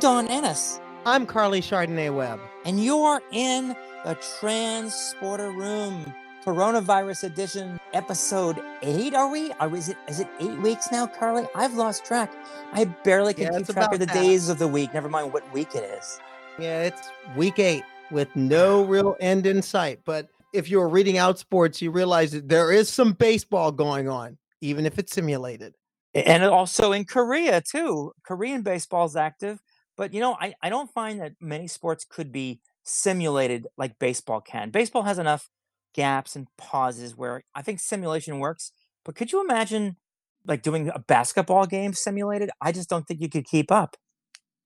Dawn 0.00 0.28
Ennis. 0.28 0.80
I'm 1.04 1.26
Carly 1.26 1.60
Chardonnay 1.60 2.14
Webb. 2.14 2.40
And 2.64 2.82
you're 2.82 3.20
in 3.32 3.76
the 4.04 4.16
Transporter 4.40 5.50
Room. 5.50 6.14
Coronavirus 6.44 7.24
edition, 7.24 7.78
episode 7.92 8.58
eight. 8.80 9.12
Are 9.14 9.30
we? 9.30 9.52
Are 9.60 9.74
is 9.76 9.90
it? 9.90 9.98
Is 10.08 10.20
it 10.20 10.28
eight 10.40 10.58
weeks 10.60 10.90
now, 10.90 11.06
Carly? 11.06 11.46
I've 11.54 11.74
lost 11.74 12.04
track. 12.06 12.32
I 12.72 12.86
barely 12.86 13.34
can 13.34 13.44
Yeah, 13.52 13.58
keep 13.58 13.66
track 13.68 13.92
of 13.92 14.00
the 14.00 14.06
that. 14.06 14.14
days 14.14 14.48
of 14.48 14.58
the 14.58 14.66
week. 14.66 14.94
Never 14.94 15.10
mind 15.10 15.34
what 15.34 15.50
week 15.52 15.74
it 15.74 15.84
is. 15.84 16.18
Yeah, 16.58 16.84
it's 16.84 17.10
week 17.36 17.58
eight 17.58 17.84
with 18.10 18.34
no 18.34 18.84
real 18.86 19.16
end 19.20 19.44
in 19.46 19.60
sight. 19.60 20.00
But 20.06 20.28
if 20.54 20.70
you're 20.70 20.88
reading 20.88 21.18
out 21.18 21.38
sports, 21.38 21.82
you 21.82 21.90
realize 21.90 22.32
that 22.32 22.48
there 22.48 22.72
is 22.72 22.88
some 22.88 23.12
baseball 23.12 23.70
going 23.70 24.08
on, 24.08 24.38
even 24.62 24.86
if 24.86 24.98
it's 24.98 25.12
simulated. 25.12 25.74
and 26.14 26.42
also 26.44 26.92
in 26.92 27.04
Korea 27.04 27.60
too. 27.60 28.12
Korean 28.24 28.62
baseball's 28.62 29.14
active, 29.14 29.60
but 30.00 30.14
you 30.14 30.20
know, 30.20 30.34
I, 30.40 30.54
I 30.62 30.70
don't 30.70 30.90
find 30.90 31.20
that 31.20 31.34
many 31.42 31.68
sports 31.68 32.06
could 32.08 32.32
be 32.32 32.62
simulated 32.84 33.66
like 33.76 33.98
baseball 33.98 34.40
can. 34.40 34.70
Baseball 34.70 35.02
has 35.02 35.18
enough 35.18 35.50
gaps 35.92 36.34
and 36.34 36.46
pauses 36.56 37.14
where 37.14 37.42
I 37.54 37.60
think 37.60 37.80
simulation 37.80 38.38
works. 38.38 38.72
But 39.04 39.14
could 39.14 39.30
you 39.30 39.42
imagine 39.42 39.98
like 40.46 40.62
doing 40.62 40.88
a 40.88 41.00
basketball 41.00 41.66
game 41.66 41.92
simulated? 41.92 42.48
I 42.62 42.72
just 42.72 42.88
don't 42.88 43.06
think 43.06 43.20
you 43.20 43.28
could 43.28 43.44
keep 43.44 43.70
up. 43.70 43.98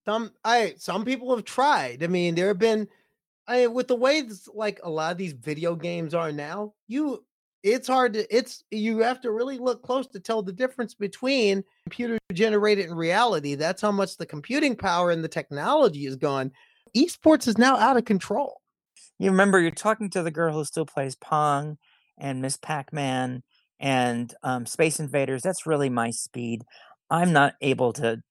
Some 0.05 0.31
I 0.45 0.75
some 0.79 1.05
people 1.05 1.35
have 1.35 1.45
tried. 1.45 2.05
I 2.05 2.07
mean, 2.07 2.37
there 2.37 2.47
have 2.47 2.61
been 2.61 2.87
I 3.49 3.67
with 3.67 3.89
the 3.89 3.97
way 3.97 4.23
like 4.55 4.79
a 4.85 4.89
lot 4.89 5.11
of 5.11 5.19
these 5.19 5.33
video 5.33 5.75
games 5.75 6.15
are 6.15 6.31
now, 6.31 6.75
you 6.87 7.25
it's 7.65 7.89
hard 7.89 8.13
to 8.13 8.37
it's 8.37 8.63
you 8.71 8.99
have 8.99 9.23
to 9.23 9.33
really 9.33 9.57
look 9.57 9.83
close 9.83 10.07
to 10.09 10.21
tell 10.21 10.43
the 10.43 10.53
difference 10.53 10.95
between 10.95 11.65
computer 11.87 12.19
generated 12.33 12.87
and 12.87 12.97
reality. 12.97 13.55
That's 13.55 13.81
how 13.81 13.91
much 13.91 14.19
the 14.19 14.27
computing 14.27 14.77
power 14.77 15.11
and 15.11 15.25
the 15.25 15.29
technology 15.29 16.05
is 16.07 16.17
gone. 16.17 16.53
Esports 16.95 17.49
is 17.49 17.59
now 17.59 17.77
out 17.77 17.97
of 17.97 18.05
control. 18.05 18.61
You 19.19 19.31
remember 19.31 19.59
you're 19.61 19.71
talking 19.71 20.11
to 20.11 20.23
the 20.23 20.31
girl 20.31 20.53
who 20.53 20.65
still 20.65 20.85
plays 20.85 21.17
Pong 21.17 21.79
and 22.19 22.43
Miss 22.43 22.59
Pac-Man 22.59 23.43
and 23.81 24.35
um, 24.43 24.67
Space 24.67 25.01
Invaders. 25.01 25.43
That's 25.43 25.67
really 25.67 25.89
my 25.89 26.11
speed. 26.11 26.63
I'm 27.11 27.33
not 27.33 27.55
able 27.63 27.95
to 27.95 28.23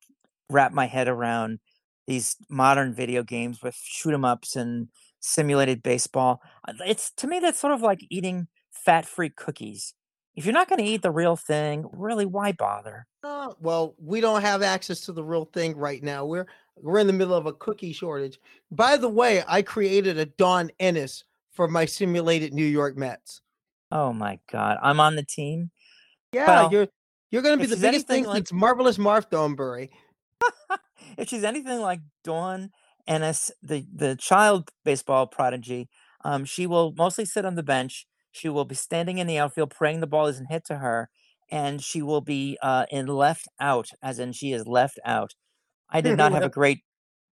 wrap 0.50 0.72
my 0.73 0.86
head 0.86 1.08
around 1.08 1.59
these 2.06 2.36
modern 2.50 2.94
video 2.94 3.23
games 3.23 3.64
with 3.64 3.75
shoot 3.75 4.14
'em 4.14 4.25
ups 4.25 4.56
and 4.56 4.90
simulated 5.20 5.81
baseball. 5.81 6.42
Uh, 6.68 6.73
It's 6.86 7.12
to 7.18 7.28
me 7.28 7.40
that's 7.40 7.59
sort 7.59 7.73
of 7.73 7.81
like 7.81 8.00
eating 8.12 8.47
fat-free 8.84 9.31
cookies. 9.31 9.94
If 10.36 10.45
you're 10.45 10.53
not 10.53 10.67
going 10.67 10.80
to 10.84 10.89
eat 10.89 11.03
the 11.03 11.12
real 11.12 11.36
thing, 11.36 11.88
really, 11.94 12.26
why 12.26 12.53
bother? 12.53 13.06
Uh, 13.23 13.53
well, 13.59 13.95
we 14.00 14.20
don't 14.20 14.42
have 14.42 14.64
access 14.64 15.02
to 15.02 15.12
the 15.12 15.23
real 15.23 15.45
thing 15.45 15.78
right 15.78 16.02
now. 16.02 16.25
We're 16.25 16.48
we're 16.75 16.98
in 17.00 17.08
the 17.08 17.14
middle 17.14 17.36
of 17.36 17.45
a 17.45 17.53
cookie 17.53 17.94
shortage. 17.94 18.40
By 18.72 18.98
the 18.98 19.09
way, 19.09 19.44
I 19.48 19.62
created 19.62 20.17
a 20.17 20.25
Dawn 20.25 20.72
Ennis 20.80 21.23
for 21.52 21.67
my 21.67 21.86
simulated 21.86 22.52
New 22.52 22.66
York 22.66 22.98
Mets. 22.98 23.42
Oh 23.92 24.12
my 24.12 24.40
God, 24.52 24.78
I'm 24.81 25.00
on 25.00 25.16
the 25.16 25.23
team. 25.23 25.70
Yeah, 26.31 26.47
Well, 26.47 26.72
you're 26.72 26.88
you're 27.30 27.44
going 27.44 27.58
to 27.58 27.64
be 27.64 27.70
the 27.70 27.80
biggest 27.80 28.08
thing 28.08 28.25
like- 28.25 28.38
since 28.38 28.53
marvelous 28.53 28.97
Marv 28.97 29.30
Throneberry. 29.30 29.90
if 31.18 31.30
she's 31.30 31.44
anything 31.44 31.80
like 31.80 32.02
Dawn 32.23 32.72
Ennis, 33.08 33.52
the 33.62 33.86
the 33.94 34.16
child 34.16 34.72
baseball 34.84 35.28
prodigy, 35.28 35.90
um, 36.25 36.44
she 36.44 36.66
will 36.66 36.94
mostly 36.97 37.25
sit 37.25 37.45
on 37.45 37.53
the 37.53 37.64
bench. 37.64 38.08
She 38.34 38.50
will 38.50 38.66
be 38.66 38.76
standing 38.76 39.20
in 39.20 39.28
the 39.28 39.38
outfield, 39.38 39.70
praying 39.70 40.02
the 40.02 40.08
ball 40.08 40.28
isn't 40.28 40.52
hit 40.52 40.66
to 40.66 40.78
her, 40.80 41.09
and 41.50 41.81
she 41.81 42.02
will 42.02 42.20
be 42.20 42.58
uh, 42.62 42.86
in 42.92 43.06
left 43.08 43.48
out, 43.59 43.92
as 44.02 44.20
in 44.20 44.34
she 44.34 44.52
is 44.52 44.67
left 44.67 45.00
out. 45.06 45.36
I 45.90 46.02
did 46.02 46.17
not 46.17 46.31
have 46.34 46.44
a 46.44 46.50
great 46.62 46.81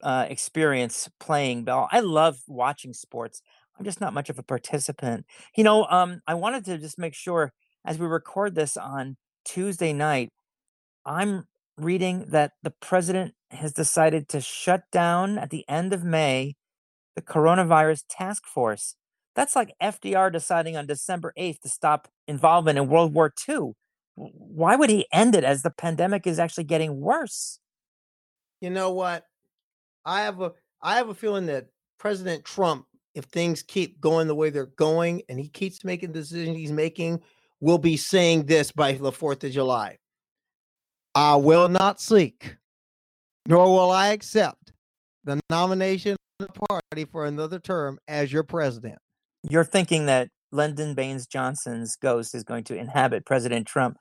uh, 0.03 0.27
experience 0.29 1.09
playing 1.19 1.65
ball. 1.65 1.89
I 1.91 2.01
love 2.01 2.39
watching 2.47 2.93
sports. 2.93 3.43
I'm 3.79 3.85
just 3.85 4.01
not 4.01 4.13
much 4.13 4.29
of 4.29 4.39
a 4.39 4.43
participant. 4.43 5.25
You 5.57 5.65
know, 5.65 5.87
um, 5.87 6.21
I 6.27 6.35
wanted 6.35 6.67
to 6.67 6.79
just 6.79 6.99
make 6.99 7.15
sure 7.15 7.53
as 7.85 7.99
we 7.99 8.07
record 8.07 8.55
this 8.55 8.77
on 8.77 9.17
Tuesday 9.45 9.95
night, 9.95 10.29
I'm 11.07 11.45
reading 11.79 12.27
that 12.29 12.53
the 12.63 12.73
president 12.73 13.35
has 13.51 13.73
decided 13.73 14.29
to 14.29 14.41
shut 14.43 14.83
down 14.93 15.39
at 15.39 15.49
the 15.49 15.67
end 15.67 15.95
of 15.95 16.05
May 16.05 16.57
the 17.17 17.23
coronavirus 17.23 18.05
task 18.09 18.47
force. 18.47 18.97
That's 19.35 19.55
like 19.55 19.75
FDR 19.83 20.33
deciding 20.33 20.77
on 20.77 20.87
December 20.87 21.33
8th 21.39 21.61
to 21.61 21.69
stop 21.69 22.09
involvement 22.27 22.79
in 22.79 22.89
World 22.89 23.15
War 23.15 23.33
II. 23.49 23.73
Why 24.17 24.77
would 24.77 24.91
he 24.91 25.07
end 25.13 25.35
it 25.35 25.45
as 25.45 25.63
the 25.63 25.71
pandemic 25.71 26.27
is 26.27 26.39
actually 26.39 26.65
getting 26.65 27.01
worse? 27.01 27.59
You 28.61 28.71
know 28.71 28.93
what? 28.93 29.25
I 30.05 30.23
have 30.23 30.41
a 30.41 30.53
I 30.83 30.97
have 30.97 31.09
a 31.09 31.15
feeling 31.15 31.47
that 31.47 31.67
President 31.99 32.45
Trump, 32.45 32.87
if 33.15 33.25
things 33.25 33.63
keep 33.63 34.01
going 34.01 34.27
the 34.27 34.35
way 34.35 34.51
they're 34.51 34.67
going 34.67 35.23
and 35.29 35.39
he 35.39 35.49
keeps 35.49 35.85
making 35.85 36.13
the 36.13 36.21
decisions 36.21 36.57
he's 36.57 36.73
making, 36.73 37.21
will 37.61 37.79
be 37.79 37.97
saying 37.97 38.47
this 38.47 38.73
by 38.73 38.93
the 38.93 39.13
4th 39.13 39.45
of 39.45 39.53
July. 39.53 39.99
I 41.15 41.37
will 41.37 41.69
not 41.69 42.01
seek, 42.01 42.57
nor 43.47 43.67
will 43.67 43.91
I 43.91 44.09
accept 44.09 44.73
the 45.25 45.41
nomination 45.51 46.17
of 46.39 46.47
the 46.47 46.67
party 46.69 47.05
for 47.05 47.27
another 47.27 47.59
term 47.59 47.99
as 48.09 48.33
your 48.33 48.43
president. 48.43 48.99
You're 49.43 49.65
thinking 49.65 50.07
that 50.07 50.29
Lyndon 50.53 50.95
Baines 50.95 51.27
Johnson's 51.27 51.97
ghost 51.97 52.35
is 52.35 52.45
going 52.45 52.65
to 52.65 52.77
inhabit 52.77 53.25
President 53.25 53.67
Trump. 53.67 53.97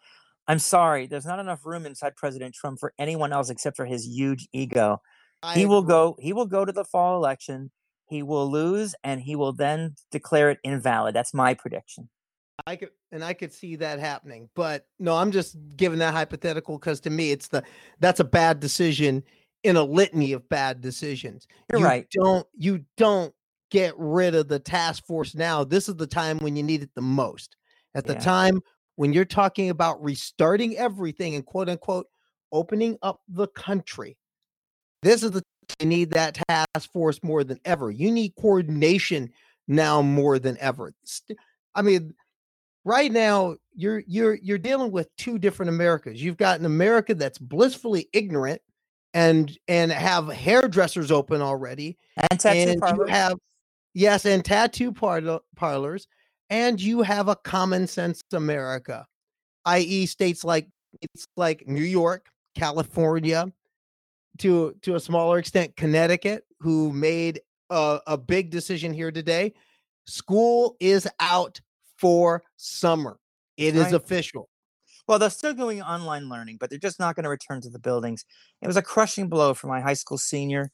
I'm 0.48 0.60
sorry, 0.60 1.06
there's 1.06 1.26
not 1.26 1.40
enough 1.40 1.66
room 1.66 1.86
inside 1.86 2.16
President 2.16 2.56
Trump 2.56 2.80
for 2.80 2.94
anyone 2.98 3.32
else 3.32 3.50
except 3.50 3.78
for 3.78 3.86
his 3.86 4.06
huge 4.06 4.48
ego. 4.52 5.02
I 5.42 5.56
he 5.56 5.66
will 5.66 5.80
agree. 5.80 5.90
go 5.90 6.16
he 6.20 6.34
will 6.34 6.48
go 6.48 6.66
to 6.66 6.72
the 6.72 6.84
fall 6.84 7.16
election 7.16 7.72
he 8.10 8.24
will 8.24 8.52
lose 8.52 8.94
and 9.06 9.22
he 9.22 9.38
will 9.38 9.54
then 9.54 9.96
declare 10.12 10.50
it 10.50 10.58
invalid 10.66 11.16
that's 11.16 11.34
my 11.34 11.54
prediction 11.54 12.10
I 12.66 12.76
could 12.76 12.90
and 13.12 13.24
I 13.24 13.34
could 13.34 13.54
see 13.54 13.76
that 13.78 14.00
happening, 14.00 14.50
but 14.56 14.86
no, 15.00 15.16
I'm 15.16 15.32
just 15.32 15.58
giving 15.76 16.00
that 16.00 16.14
hypothetical 16.14 16.78
because 16.78 17.00
to 17.02 17.10
me, 17.10 17.32
it's 17.32 17.48
the 17.48 17.64
that's 18.00 18.20
a 18.20 18.26
bad 18.26 18.60
decision 18.60 19.24
in 19.64 19.76
a 19.76 19.84
litany 19.84 20.34
of 20.34 20.48
bad 20.50 20.82
decisions. 20.82 21.48
You're 21.72 21.80
you 21.80 21.86
right. 21.86 22.08
Don't 22.12 22.48
you 22.56 22.86
don't 22.98 23.34
get 23.70 23.94
rid 23.98 24.36
of 24.36 24.48
the 24.48 24.60
task 24.60 25.06
force 25.06 25.36
now. 25.36 25.64
This 25.64 25.90
is 25.90 25.96
the 25.96 26.08
time 26.08 26.38
when 26.40 26.56
you 26.56 26.64
need 26.64 26.84
it 26.84 26.90
the 26.96 27.02
most. 27.02 27.56
At 27.96 28.06
the 28.06 28.14
Yeah. 28.14 28.20
time 28.20 28.62
when 28.96 29.14
you're 29.14 29.26
talking 29.26 29.70
about 29.70 30.04
restarting 30.04 30.78
everything 30.78 31.36
and 31.36 31.46
quote 31.46 31.70
unquote 31.70 32.08
opening 32.52 32.98
up 33.02 33.22
the 33.28 33.48
country. 33.48 34.18
This 35.02 35.24
is 35.24 35.32
the 35.32 35.44
you 35.80 35.86
need 35.86 36.12
that 36.12 36.38
task 36.50 36.92
force 36.92 37.20
more 37.24 37.44
than 37.44 37.60
ever. 37.64 37.92
You 37.92 38.12
need 38.12 38.34
coordination 38.36 39.32
now 39.68 40.02
more 40.02 40.40
than 40.40 40.58
ever. 40.60 40.94
I 41.76 41.84
mean, 41.84 42.14
right 42.86 43.12
now 43.12 43.56
you're 43.76 44.04
you're 44.08 44.34
you're 44.36 44.58
dealing 44.58 44.92
with 44.92 45.16
two 45.16 45.38
different 45.38 45.70
Americas. 45.70 46.22
You've 46.22 46.38
got 46.38 46.60
an 46.60 46.66
America 46.66 47.14
that's 47.14 47.38
blissfully 47.38 48.10
ignorant 48.14 48.62
and 49.14 49.58
and 49.68 49.92
have 49.92 50.28
hairdressers 50.28 51.12
open 51.12 51.42
already, 51.42 51.98
and 52.18 52.40
tattoo 52.40 52.82
and 52.82 52.98
you 52.98 53.06
have 53.06 53.38
yes, 53.94 54.26
and 54.26 54.44
tattoo 54.44 54.92
parlor, 54.92 55.40
parlors, 55.56 56.08
and 56.50 56.82
you 56.82 57.02
have 57.02 57.28
a 57.28 57.36
common 57.36 57.88
sense 57.88 58.22
America, 58.34 59.06
i.e., 59.66 60.06
states 60.06 60.44
like 60.44 60.68
it's 61.02 61.28
like 61.38 61.68
New 61.68 61.84
York, 61.84 62.28
California, 62.56 63.52
to 64.40 64.76
to 64.82 64.96
a 64.96 65.00
smaller 65.00 65.40
extent 65.40 65.76
Connecticut, 65.76 66.44
who 66.60 66.92
made 66.94 67.42
a, 67.70 68.00
a 68.08 68.18
big 68.18 68.50
decision 68.52 68.94
here 68.94 69.12
today. 69.12 69.54
School 70.08 70.76
is 70.80 71.08
out 71.20 71.60
for 71.98 72.44
summer. 72.58 73.20
It 73.58 73.76
is 73.76 73.84
Right. 73.86 73.94
official. 73.94 74.50
well 75.08 75.20
they're 75.20 75.30
still 75.32 75.54
doing 75.54 75.82
online 75.82 76.30
learning 76.30 76.58
but 76.60 76.70
they're 76.70 76.80
just 76.80 77.00
not 77.00 77.16
going 77.16 77.24
to 77.26 77.30
return 77.30 77.62
to 77.62 77.70
the 77.70 77.80
buildings 77.80 78.26
it 78.62 78.68
was 78.68 78.78
a 78.78 78.82
crushing 78.82 79.28
blow 79.30 79.54
for 79.54 79.68
my 79.68 79.82
high 79.82 79.94
school 79.96 80.18
senior 80.18 80.72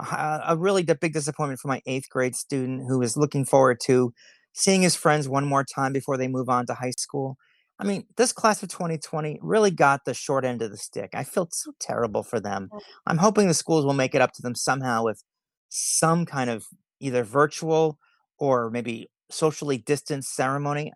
a 0.00 0.40
a 0.48 0.56
really 0.56 0.82
big 0.82 1.12
disappointment 1.12 1.60
for 1.60 1.68
my 1.68 1.80
eighth 1.86 2.08
grade 2.10 2.34
student 2.34 2.84
who 2.88 3.00
is 3.02 3.16
looking 3.16 3.44
forward 3.44 3.80
to 3.84 4.12
seeing 4.52 4.82
his 4.82 4.96
friends 4.96 5.28
one 5.28 5.44
more 5.44 5.64
time 5.64 5.92
before 5.92 6.16
they 6.16 6.28
move 6.28 6.48
on 6.48 6.66
to 6.66 6.74
high 6.74 6.92
school. 6.96 7.36
I 7.78 7.84
mean 7.84 8.06
this 8.16 8.32
class 8.32 8.62
of 8.62 8.68
2020 8.68 9.38
really 9.42 9.70
got 9.70 10.04
the 10.04 10.14
short 10.14 10.44
end 10.44 10.62
of 10.62 10.70
the 10.70 10.76
stick. 10.76 11.10
I 11.14 11.24
felt 11.24 11.54
so 11.54 11.72
terrible 11.80 12.22
for 12.22 12.40
them. 12.40 12.68
Oh. 12.72 12.80
I'm 13.06 13.18
hoping 13.18 13.48
the 13.48 13.54
schools 13.54 13.84
will 13.84 13.94
make 13.94 14.14
it 14.14 14.22
up 14.22 14.32
to 14.34 14.42
them 14.42 14.54
somehow 14.54 15.04
with 15.04 15.22
some 15.68 16.24
kind 16.26 16.50
of 16.50 16.66
either 17.00 17.24
virtual 17.24 17.98
or 18.38 18.70
maybe 18.70 19.08
socially 19.30 19.78
distanced 19.78 20.34
ceremony. 20.34 20.92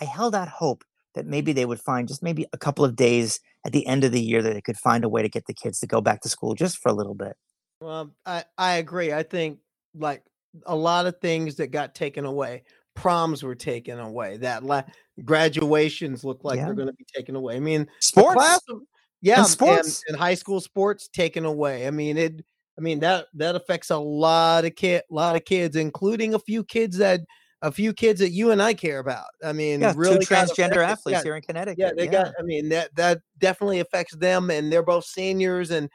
I 0.00 0.04
held 0.04 0.34
out 0.34 0.48
hope 0.48 0.84
that 1.14 1.26
maybe 1.26 1.52
they 1.52 1.66
would 1.66 1.80
find 1.80 2.08
just 2.08 2.22
maybe 2.22 2.46
a 2.52 2.58
couple 2.58 2.84
of 2.84 2.96
days 2.96 3.40
at 3.66 3.72
the 3.72 3.86
end 3.86 4.02
of 4.04 4.12
the 4.12 4.22
year 4.22 4.42
that 4.42 4.54
they 4.54 4.60
could 4.60 4.78
find 4.78 5.04
a 5.04 5.08
way 5.08 5.22
to 5.22 5.28
get 5.28 5.46
the 5.46 5.54
kids 5.54 5.78
to 5.80 5.86
go 5.86 6.00
back 6.00 6.20
to 6.22 6.28
school 6.28 6.54
just 6.54 6.78
for 6.78 6.88
a 6.88 6.94
little 6.94 7.14
bit 7.14 7.36
Well, 7.82 8.14
I 8.24 8.44
I 8.56 8.74
agree. 8.74 9.12
I 9.12 9.22
think 9.22 9.58
like 9.94 10.22
a 10.66 10.76
lot 10.76 11.06
of 11.06 11.18
things 11.20 11.56
that 11.56 11.68
got 11.68 11.94
taken 11.94 12.24
away. 12.24 12.62
Proms 12.94 13.42
were 13.42 13.54
taken 13.54 13.98
away. 13.98 14.36
That 14.36 14.64
la- 14.64 14.82
graduations 15.24 16.24
look 16.24 16.44
like 16.44 16.58
Yeah. 16.58 16.66
they're 16.66 16.74
going 16.74 16.88
to 16.88 16.94
be 16.94 17.06
taken 17.14 17.36
away. 17.36 17.56
I 17.56 17.60
mean, 17.60 17.88
sports 18.00 18.60
of- 18.68 18.82
yeah, 19.22 19.34
um, 19.34 19.40
and, 19.40 19.48
sports. 19.48 20.02
and 20.08 20.16
high 20.16 20.34
school 20.34 20.60
sports 20.60 21.08
taken 21.08 21.44
away. 21.44 21.86
I 21.86 21.90
mean, 21.90 22.16
it. 22.18 22.44
I 22.78 22.80
mean 22.80 23.00
that 23.00 23.26
that 23.34 23.54
affects 23.54 23.90
a 23.90 23.98
lot 23.98 24.64
of 24.64 24.74
kid, 24.76 25.02
lot 25.10 25.36
of 25.36 25.44
kids, 25.44 25.76
including 25.76 26.34
a 26.34 26.38
few 26.38 26.64
kids 26.64 26.96
that 26.98 27.20
a 27.60 27.70
few 27.70 27.92
kids 27.92 28.18
that 28.20 28.30
you 28.30 28.50
and 28.50 28.62
I 28.62 28.74
care 28.74 28.98
about. 28.98 29.26
I 29.44 29.52
mean, 29.52 29.80
yeah, 29.82 29.92
really 29.94 30.18
two 30.18 30.34
transgender 30.34 30.78
athletes 30.78 31.18
yeah, 31.18 31.22
here 31.22 31.36
in 31.36 31.42
Connecticut. 31.42 31.78
Yeah, 31.78 31.92
they 31.96 32.06
yeah. 32.06 32.24
got. 32.24 32.34
I 32.38 32.42
mean, 32.42 32.68
that 32.70 32.94
that 32.96 33.20
definitely 33.38 33.80
affects 33.80 34.16
them, 34.16 34.50
and 34.50 34.72
they're 34.72 34.82
both 34.82 35.04
seniors, 35.04 35.70
and 35.70 35.88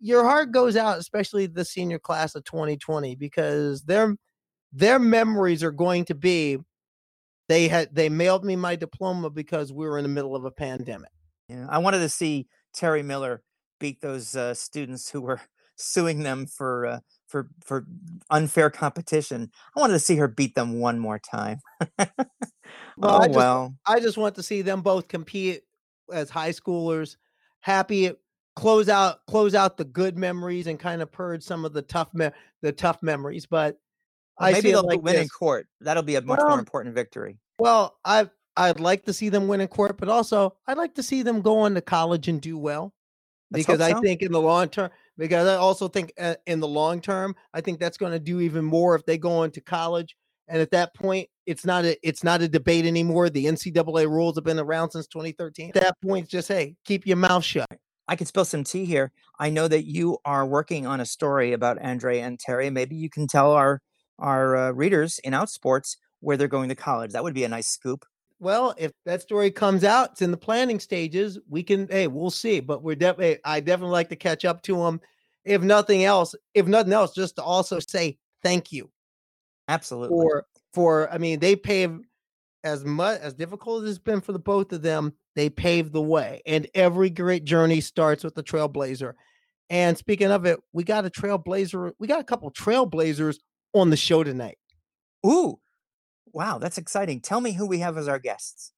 your 0.00 0.24
heart 0.24 0.52
goes 0.52 0.76
out, 0.76 0.98
especially 0.98 1.46
the 1.46 1.64
senior 1.64 1.98
class 1.98 2.34
of 2.34 2.44
2020, 2.44 3.14
because 3.16 3.82
their 3.82 4.16
their 4.72 4.98
memories 4.98 5.62
are 5.62 5.70
going 5.70 6.04
to 6.06 6.14
be 6.14 6.58
they 7.48 7.68
had 7.68 7.94
they 7.94 8.08
mailed 8.08 8.44
me 8.44 8.56
my 8.56 8.76
diploma 8.76 9.30
because 9.30 9.72
we 9.72 9.86
were 9.86 9.98
in 9.98 10.02
the 10.02 10.08
middle 10.08 10.34
of 10.34 10.44
a 10.44 10.50
pandemic. 10.50 11.10
Yeah, 11.48 11.66
I 11.68 11.78
wanted 11.78 12.00
to 12.00 12.08
see 12.08 12.48
Terry 12.74 13.02
Miller 13.02 13.42
beat 13.78 14.00
those 14.00 14.34
uh, 14.34 14.54
students 14.54 15.08
who 15.10 15.20
were 15.20 15.40
suing 15.76 16.22
them 16.22 16.46
for 16.46 16.86
uh, 16.86 17.00
for 17.28 17.48
for 17.64 17.86
unfair 18.30 18.70
competition. 18.70 19.50
I 19.76 19.80
wanted 19.80 19.94
to 19.94 20.00
see 20.00 20.16
her 20.16 20.28
beat 20.28 20.54
them 20.54 20.80
one 20.80 20.98
more 20.98 21.18
time. 21.18 21.60
well, 21.98 22.08
oh 23.02 23.18
I 23.18 23.26
just, 23.26 23.36
well. 23.36 23.74
I 23.86 24.00
just 24.00 24.18
want 24.18 24.34
to 24.36 24.42
see 24.42 24.62
them 24.62 24.82
both 24.82 25.08
compete 25.08 25.62
as 26.12 26.30
high 26.30 26.50
schoolers, 26.50 27.16
happy 27.60 28.12
close 28.56 28.88
out 28.88 29.24
close 29.26 29.54
out 29.54 29.76
the 29.76 29.84
good 29.84 30.18
memories 30.18 30.66
and 30.66 30.80
kind 30.80 31.02
of 31.02 31.12
purge 31.12 31.42
some 31.42 31.64
of 31.64 31.72
the 31.72 31.82
tough 31.82 32.12
me- 32.12 32.30
the 32.62 32.72
tough 32.72 33.02
memories. 33.02 33.46
But 33.46 33.78
well, 34.40 34.52
maybe 34.52 34.72
they'll 34.72 34.82
like 34.82 35.02
win 35.02 35.14
this. 35.14 35.22
in 35.22 35.28
court. 35.28 35.68
That'll 35.80 36.02
be 36.02 36.16
a 36.16 36.22
much 36.22 36.38
well, 36.38 36.48
more 36.48 36.58
important 36.58 36.94
victory. 36.94 37.38
Well, 37.58 37.96
I 38.04 38.28
I'd 38.56 38.80
like 38.80 39.04
to 39.04 39.12
see 39.12 39.28
them 39.28 39.46
win 39.48 39.60
in 39.60 39.68
court, 39.68 39.98
but 39.98 40.08
also 40.08 40.56
I'd 40.66 40.78
like 40.78 40.94
to 40.94 41.02
see 41.02 41.22
them 41.22 41.42
go 41.42 41.60
on 41.60 41.74
to 41.74 41.80
college 41.80 42.26
and 42.28 42.40
do 42.40 42.58
well. 42.58 42.92
because 43.52 43.80
I 43.80 43.92
think 44.00 44.22
in 44.22 44.32
the 44.32 44.40
long 44.40 44.68
term, 44.68 44.90
because 45.16 45.46
I 45.46 45.54
also 45.56 45.88
think 45.88 46.12
uh, 46.18 46.34
in 46.46 46.60
the 46.60 46.68
long 46.68 47.00
term, 47.00 47.36
I 47.54 47.60
think 47.60 47.78
that's 47.78 47.98
going 47.98 48.12
to 48.12 48.18
do 48.18 48.40
even 48.40 48.64
more 48.64 48.96
if 48.96 49.04
they 49.04 49.18
go 49.18 49.44
into 49.44 49.60
college. 49.60 50.16
And 50.48 50.60
at 50.60 50.70
that 50.70 50.94
point, 50.94 51.28
it's 51.44 51.64
not 51.64 51.84
a 51.84 51.96
it's 52.06 52.24
not 52.24 52.40
a 52.40 52.48
debate 52.48 52.86
anymore. 52.86 53.28
The 53.28 53.46
NCAA 53.46 54.08
rules 54.08 54.36
have 54.36 54.44
been 54.44 54.58
around 54.58 54.90
since 54.90 55.06
2013. 55.08 55.72
At 55.74 55.82
that 55.82 56.00
point, 56.00 56.28
just 56.28 56.48
hey, 56.48 56.76
keep 56.84 57.06
your 57.06 57.16
mouth 57.16 57.44
shut. 57.44 57.68
I 58.08 58.16
could 58.16 58.28
spill 58.28 58.44
some 58.44 58.64
tea 58.64 58.84
here. 58.84 59.12
I 59.38 59.50
know 59.50 59.68
that 59.68 59.84
you 59.84 60.18
are 60.24 60.46
working 60.46 60.86
on 60.86 61.00
a 61.00 61.06
story 61.06 61.52
about 61.52 61.82
Andre 61.82 62.20
and 62.20 62.38
Terry. 62.38 62.70
Maybe 62.70 62.96
you 62.96 63.10
can 63.10 63.26
tell 63.26 63.52
our 63.52 63.80
our 64.18 64.56
uh, 64.56 64.70
readers 64.70 65.18
in 65.20 65.32
Outsports 65.32 65.96
where 66.20 66.36
they're 66.36 66.48
going 66.48 66.68
to 66.70 66.74
college. 66.74 67.12
That 67.12 67.22
would 67.22 67.34
be 67.34 67.44
a 67.44 67.48
nice 67.48 67.68
scoop. 67.68 68.04
Well, 68.38 68.74
if 68.78 68.92
that 69.04 69.22
story 69.22 69.50
comes 69.50 69.84
out, 69.84 70.12
it's 70.12 70.22
in 70.22 70.30
the 70.30 70.36
planning 70.36 70.80
stages. 70.80 71.38
We 71.48 71.62
can, 71.62 71.88
hey, 71.88 72.06
we'll 72.06 72.30
see. 72.30 72.60
But 72.60 72.82
we're 72.82 72.96
definitely, 72.96 73.38
I 73.44 73.60
definitely 73.60 73.92
like 73.92 74.08
to 74.10 74.16
catch 74.16 74.44
up 74.44 74.62
to 74.62 74.76
them. 74.76 75.00
If 75.44 75.62
nothing 75.62 76.04
else, 76.04 76.34
if 76.54 76.66
nothing 76.66 76.92
else, 76.92 77.14
just 77.14 77.36
to 77.36 77.42
also 77.42 77.78
say 77.78 78.18
thank 78.42 78.72
you. 78.72 78.90
Absolutely. 79.68 80.16
For, 80.16 80.44
for, 80.72 81.12
I 81.12 81.18
mean, 81.18 81.38
they 81.38 81.56
paved 81.56 82.04
as 82.64 82.84
much 82.84 83.20
as 83.20 83.34
difficult 83.34 83.84
as 83.84 83.90
it's 83.90 83.98
been 83.98 84.20
for 84.20 84.32
the 84.32 84.38
both 84.38 84.72
of 84.72 84.82
them. 84.82 85.12
They 85.36 85.50
paved 85.50 85.92
the 85.92 86.02
way, 86.02 86.40
and 86.46 86.66
every 86.74 87.10
great 87.10 87.44
journey 87.44 87.82
starts 87.82 88.24
with 88.24 88.34
the 88.34 88.42
trailblazer. 88.42 89.12
And 89.68 89.98
speaking 89.98 90.30
of 90.30 90.46
it, 90.46 90.58
we 90.72 90.82
got 90.82 91.04
a 91.04 91.10
trailblazer. 91.10 91.92
We 91.98 92.06
got 92.06 92.20
a 92.20 92.24
couple 92.24 92.50
trailblazers 92.50 93.36
on 93.74 93.90
the 93.90 93.98
show 93.98 94.24
tonight. 94.24 94.56
Ooh, 95.26 95.60
wow, 96.32 96.56
that's 96.58 96.78
exciting. 96.78 97.20
Tell 97.20 97.42
me 97.42 97.52
who 97.52 97.66
we 97.66 97.80
have 97.80 97.98
as 97.98 98.08
our 98.08 98.18
guests. 98.18 98.72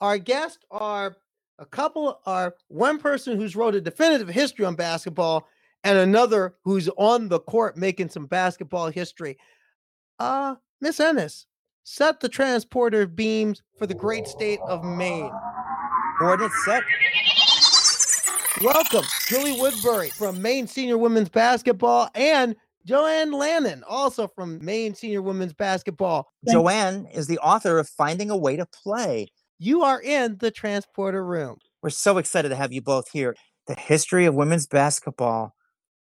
Our 0.00 0.18
guests 0.18 0.58
are 0.70 1.16
a 1.58 1.64
couple 1.64 2.20
are 2.26 2.54
one 2.68 2.98
person 2.98 3.40
who's 3.40 3.56
wrote 3.56 3.74
a 3.74 3.80
definitive 3.80 4.28
history 4.28 4.66
on 4.66 4.76
basketball 4.76 5.48
and 5.84 5.98
another 5.98 6.56
who's 6.64 6.90
on 6.98 7.28
the 7.28 7.40
court 7.40 7.78
making 7.78 8.10
some 8.10 8.26
basketball 8.26 8.90
history. 8.90 9.38
Uh, 10.18 10.56
Miss 10.82 11.00
Ennis, 11.00 11.46
set 11.84 12.20
the 12.20 12.28
transporter 12.28 13.06
beams 13.06 13.62
for 13.78 13.86
the 13.86 13.94
great 13.94 14.26
state 14.26 14.60
of 14.68 14.84
Maine. 14.84 15.32
Coordinates 16.18 16.64
set. 16.64 16.82
Welcome, 18.60 19.04
Julie 19.28 19.60
Woodbury 19.60 20.10
from 20.10 20.42
Maine 20.42 20.66
Senior 20.66 20.98
Women's 20.98 21.28
Basketball 21.28 22.10
and 22.12 22.56
Joanne 22.84 23.30
Lannin, 23.30 23.82
also 23.86 24.26
from 24.26 24.64
Maine 24.64 24.96
Senior 24.96 25.22
Women's 25.22 25.52
Basketball. 25.52 26.28
Joanne 26.50 27.06
is 27.14 27.28
the 27.28 27.38
author 27.38 27.78
of 27.78 27.88
Finding 27.88 28.30
a 28.30 28.36
Way 28.36 28.56
to 28.56 28.66
Play. 28.66 29.28
You 29.60 29.82
are 29.84 30.00
in 30.00 30.38
the 30.38 30.50
transporter 30.50 31.24
room. 31.24 31.58
We're 31.82 31.90
so 31.90 32.18
excited 32.18 32.48
to 32.48 32.56
have 32.56 32.72
you 32.72 32.82
both 32.82 33.10
here. 33.12 33.36
The 33.68 33.74
history 33.74 34.26
of 34.26 34.34
women's 34.34 34.66
basketball. 34.66 35.54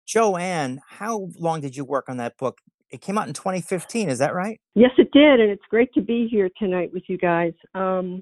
Joanne, 0.06 0.81
how 0.88 1.30
long 1.40 1.62
did 1.62 1.75
you 1.75 1.84
work 1.84 2.10
on 2.10 2.18
that 2.18 2.38
book? 2.38 2.60
It 2.92 3.02
came 3.02 3.18
out 3.18 3.28
in 3.28 3.34
2015, 3.34 4.10
is 4.10 4.19
that 4.19 4.36
right? 4.36 4.60
Yes, 4.75 4.92
it 5.00 5.10
did, 5.12 5.40
and 5.40 5.50
it's 5.50 5.66
great 5.68 5.92
to 5.96 6.02
be 6.02 6.28
here 6.30 6.52
tonight 6.60 6.92
with 6.94 7.04
you 7.07 7.18
guys. 7.18 7.54
Um, 7.74 8.22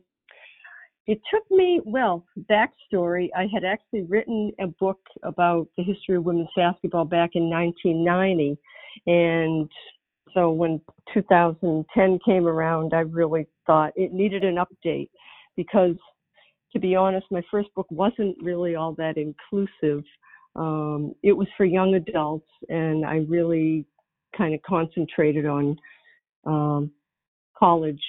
it 1.06 1.20
took 1.32 1.44
me, 1.52 1.82
well, 1.86 2.26
backstory, 2.50 3.30
I 3.36 3.48
had 3.54 3.66
actually 3.66 4.04
written 4.04 4.52
a 4.60 4.68
book 4.68 5.00
about 5.24 5.68
the 5.78 5.84
history 5.84 6.16
of 6.16 6.24
women's 6.24 6.48
basketball 6.56 7.06
back 7.06 7.32
in 7.34 7.50
1990. 7.50 8.58
And 9.08 9.70
so 10.34 10.52
when 10.52 10.80
2010 11.14 12.20
came 12.26 12.48
around, 12.48 12.94
I 12.94 13.02
really 13.02 13.48
thought 13.68 13.92
it 13.96 14.14
needed 14.14 14.46
an 14.46 14.56
update 14.56 15.10
because, 15.58 15.96
to 16.72 16.80
be 16.80 16.96
honest, 16.96 17.28
my 17.32 17.42
first 17.52 17.70
book 17.76 17.88
wasn't 17.90 18.38
really 18.42 18.76
all 18.76 18.94
that 18.94 19.18
inclusive. 19.18 20.04
Um, 20.56 21.14
it 21.22 21.34
was 21.34 21.48
for 21.58 21.66
young 21.66 21.96
adults, 21.96 22.50
and 22.70 23.06
I 23.06 23.26
really 23.28 23.86
kind 24.38 24.54
of 24.54 24.62
concentrated 24.62 25.46
on 25.46 25.78
um, 26.46 26.92
college 27.64 28.02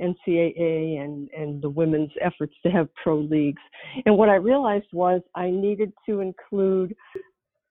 NCAA 0.00 1.02
and, 1.04 1.28
and 1.36 1.60
the 1.60 1.68
women's 1.68 2.10
efforts 2.22 2.54
to 2.62 2.70
have 2.70 2.88
pro 2.94 3.18
leagues. 3.18 3.60
And 4.06 4.16
what 4.16 4.30
I 4.30 4.36
realized 4.36 4.86
was 4.94 5.20
I 5.34 5.50
needed 5.50 5.92
to 6.08 6.20
include 6.20 6.96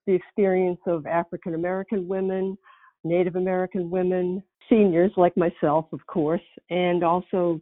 the 0.06 0.14
experience 0.14 0.80
of 0.86 1.08
African 1.08 1.56
American 1.56 2.08
women, 2.08 2.56
Native 3.04 3.36
American 3.36 3.90
women, 3.90 4.44
seniors 4.70 5.12
like 5.18 5.36
myself, 5.36 5.86
of 5.92 6.06
course, 6.06 6.48
and 6.70 7.04
also 7.04 7.60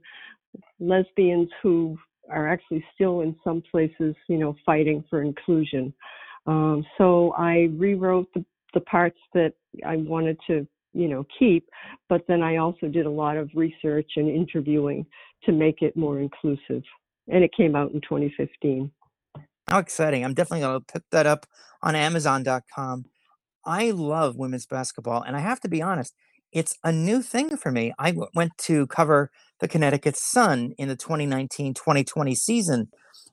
lesbians 0.82 1.48
who 1.64 1.98
are 2.30 2.50
actually 2.50 2.84
still 2.94 3.22
in 3.22 3.38
some 3.42 3.64
places, 3.72 4.16
you 4.28 4.38
know, 4.38 4.54
fighting 4.66 5.02
for 5.10 5.22
inclusion. 5.22 5.94
Um, 6.46 6.86
so 6.98 7.34
I 7.38 7.70
rewrote 7.78 8.28
the, 8.34 8.44
the 8.74 8.82
parts 8.82 9.20
that 9.34 9.54
I 9.86 9.96
wanted 9.96 10.38
to 10.48 10.68
you 10.96 11.08
know 11.08 11.26
keep 11.38 11.68
but 12.10 12.22
then 12.28 12.42
i 12.42 12.58
also 12.58 12.88
did 12.88 13.06
a 13.06 13.10
lot 13.10 13.38
of 13.38 13.50
research 13.54 14.12
and 14.16 14.30
interviewing 14.30 15.06
to 15.44 15.52
make 15.52 15.82
it 15.82 15.96
more 15.96 16.20
inclusive 16.20 16.84
and 17.28 17.44
it 17.44 17.52
came 17.56 17.76
out 17.76 17.92
in 17.92 18.02
2015 18.02 18.92
how 19.68 19.80
exciting. 19.80 20.24
I'm 20.24 20.36
definitely 20.36 20.60
going 20.60 20.80
to 20.80 20.94
pick 20.94 21.04
that 21.12 21.26
up 21.26 21.46
on 21.82 21.96
amazon.com 21.96 23.06
i 23.66 23.92
love 23.92 24.36
women's 24.38 24.66
basketball 24.66 25.22
and 25.22 25.36
i 25.36 25.40
have 25.40 25.60
to 25.62 25.70
be 25.70 25.82
honest 25.82 26.14
it's 26.56 26.78
a 26.86 26.92
new 26.92 27.22
thing 27.22 27.58
for 27.58 27.70
me. 27.70 27.92
I 28.00 28.12
w- 28.12 28.30
went 28.34 28.58
to 28.60 28.88
cover 28.88 29.30
the 29.60 29.68
connecticut 29.68 30.16
sun 30.16 30.72
in 30.78 30.88
the 30.88 30.96
2019-2020 30.96 32.36
season 32.36 32.88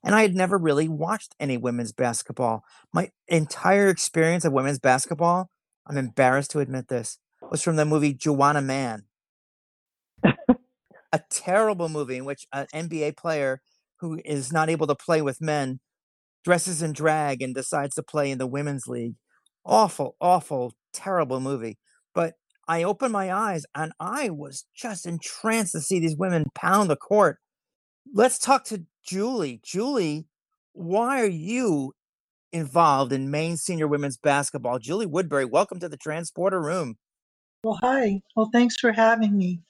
and 0.04 0.14
i 0.14 0.23
had 0.23 0.35
never 0.35 0.59
really 0.59 0.88
watched 0.88 1.37
any 1.38 1.57
women's 1.57 1.92
basketball. 1.92 2.64
My 2.92 3.11
entire 3.28 3.88
experience 3.88 4.45
of 4.45 4.52
women's 4.52 4.81
basketball 4.81 5.49
i'm 5.87 5.97
embarrassed 5.97 6.50
to 6.52 6.59
admit 6.59 6.88
this 6.88 7.19
was 7.53 7.63
from 7.63 7.77
the 7.77 7.85
movie 7.85 8.15
Juwanna 8.15 8.65
Mann, 8.65 9.05
a 10.25 11.21
terrible 11.29 11.91
movie 11.91 12.17
in 12.17 12.25
which 12.25 12.47
an 12.51 12.67
NBA 12.75 13.15
player 13.19 13.61
who 14.01 14.19
is 14.25 14.51
not 14.51 14.71
able 14.71 14.87
to 14.87 14.95
play 14.95 15.21
with 15.21 15.43
men 15.43 15.79
dresses 16.45 16.81
in 16.81 16.95
drag 16.95 17.43
and 17.43 17.55
decides 17.55 17.95
to 17.97 18.03
play 18.03 18.31
in 18.31 18.39
the 18.39 18.47
women's 18.47 18.87
league. 18.87 19.17
Awful, 19.67 20.17
awful, 20.19 20.73
terrible 20.95 21.41
movie. 21.41 21.77
But 22.15 22.37
I 22.67 22.85
opened 22.85 23.13
my 23.13 23.31
eyes 23.31 23.67
and 23.75 23.93
I 24.01 24.31
was 24.31 24.65
just 24.75 25.05
entranced 25.05 25.73
to 25.73 25.83
see 25.83 26.01
these 26.01 26.17
women 26.17 26.47
pound 26.55 26.89
the 26.89 26.97
court. 26.97 27.37
Let's 28.15 28.39
talk 28.39 28.65
to 28.65 28.87
Julie. 29.05 29.61
Julie, 29.63 30.27
why 30.73 31.21
are 31.21 31.27
you 31.27 31.93
involved 32.51 33.13
in 33.13 33.31
Maine 33.31 33.59
senior 33.59 33.89
women's 33.89 34.17
basketball? 34.17 34.79
Julie 34.79 35.05
Woodbury, 35.05 35.45
welcome 35.45 35.81
to 35.81 35.89
the 35.91 35.99
transporter 35.99 36.61
room. 36.61 36.97
Well, 37.64 37.78
hi. 37.81 38.21
Well, 38.35 38.50
thanks 38.52 38.76
for 38.76 38.90
having 38.90 39.37
me. 39.38 39.61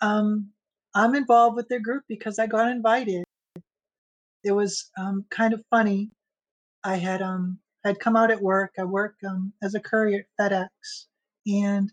Um, 0.00 0.50
I'm 0.94 1.16
involved 1.16 1.56
with 1.56 1.68
their 1.68 1.80
group 1.80 2.04
because 2.08 2.38
I 2.38 2.46
got 2.46 2.70
invited. 2.70 3.24
It 4.44 4.52
was 4.52 4.92
um, 4.96 5.24
kind 5.28 5.52
of 5.52 5.64
funny. 5.70 6.10
I 6.84 6.96
had 6.96 7.20
um 7.20 7.58
come 7.98 8.14
out 8.16 8.30
at 8.30 8.40
work. 8.40 8.74
I 8.78 8.84
work 8.84 9.16
um, 9.28 9.52
as 9.60 9.74
a 9.74 9.80
courier 9.80 10.24
at 10.38 10.52
FedEx, 10.52 10.68
and 11.48 11.92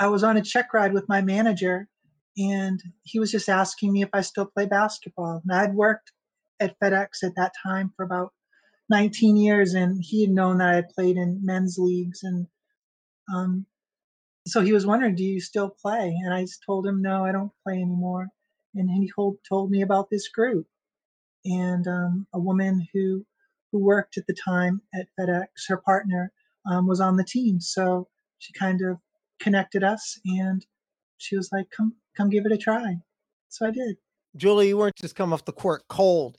I 0.00 0.08
was 0.08 0.24
on 0.24 0.36
a 0.36 0.42
check 0.42 0.74
ride 0.74 0.92
with 0.92 1.08
my 1.08 1.22
manager, 1.22 1.86
and 2.36 2.82
he 3.04 3.20
was 3.20 3.30
just 3.30 3.48
asking 3.48 3.92
me 3.92 4.02
if 4.02 4.10
I 4.12 4.22
still 4.22 4.46
play 4.46 4.66
basketball. 4.66 5.42
And 5.44 5.52
I'd 5.52 5.74
worked 5.76 6.10
at 6.58 6.76
FedEx 6.80 7.22
at 7.22 7.36
that 7.36 7.52
time 7.62 7.92
for 7.96 8.04
about 8.04 8.32
19 8.90 9.36
years, 9.36 9.74
and 9.74 10.02
he 10.02 10.22
had 10.22 10.30
known 10.30 10.58
that 10.58 10.70
I 10.70 10.74
had 10.74 10.88
played 10.88 11.16
in 11.16 11.40
men's 11.44 11.78
leagues, 11.78 12.24
and 12.24 12.48
um, 13.32 13.64
so 14.46 14.60
he 14.60 14.72
was 14.72 14.86
wondering, 14.86 15.14
"Do 15.14 15.24
you 15.24 15.40
still 15.40 15.70
play?" 15.70 16.14
And 16.24 16.34
I 16.34 16.46
told 16.66 16.86
him, 16.86 17.00
"No, 17.02 17.24
I 17.24 17.32
don't 17.32 17.52
play 17.64 17.74
anymore." 17.74 18.28
And 18.74 18.90
he 18.90 19.10
told 19.48 19.70
me 19.70 19.82
about 19.82 20.10
this 20.10 20.28
group, 20.28 20.66
and 21.44 21.86
um, 21.86 22.26
a 22.32 22.40
woman 22.40 22.86
who 22.92 23.24
who 23.70 23.78
worked 23.78 24.18
at 24.18 24.26
the 24.26 24.34
time 24.34 24.82
at 24.94 25.08
FedEx, 25.18 25.46
her 25.68 25.78
partner, 25.78 26.32
um, 26.70 26.86
was 26.86 27.00
on 27.00 27.16
the 27.16 27.24
team, 27.24 27.60
so 27.60 28.08
she 28.38 28.52
kind 28.52 28.82
of 28.82 28.98
connected 29.40 29.84
us, 29.84 30.18
and 30.24 30.64
she 31.18 31.36
was 31.36 31.50
like, 31.52 31.70
"Come, 31.70 31.94
come, 32.16 32.30
give 32.30 32.46
it 32.46 32.52
a 32.52 32.58
try." 32.58 32.96
So 33.48 33.66
I 33.66 33.70
did. 33.70 33.96
Julie, 34.36 34.68
you 34.68 34.78
weren't 34.78 34.96
just 34.96 35.14
come 35.14 35.32
off 35.32 35.44
the 35.44 35.52
court 35.52 35.84
cold. 35.88 36.38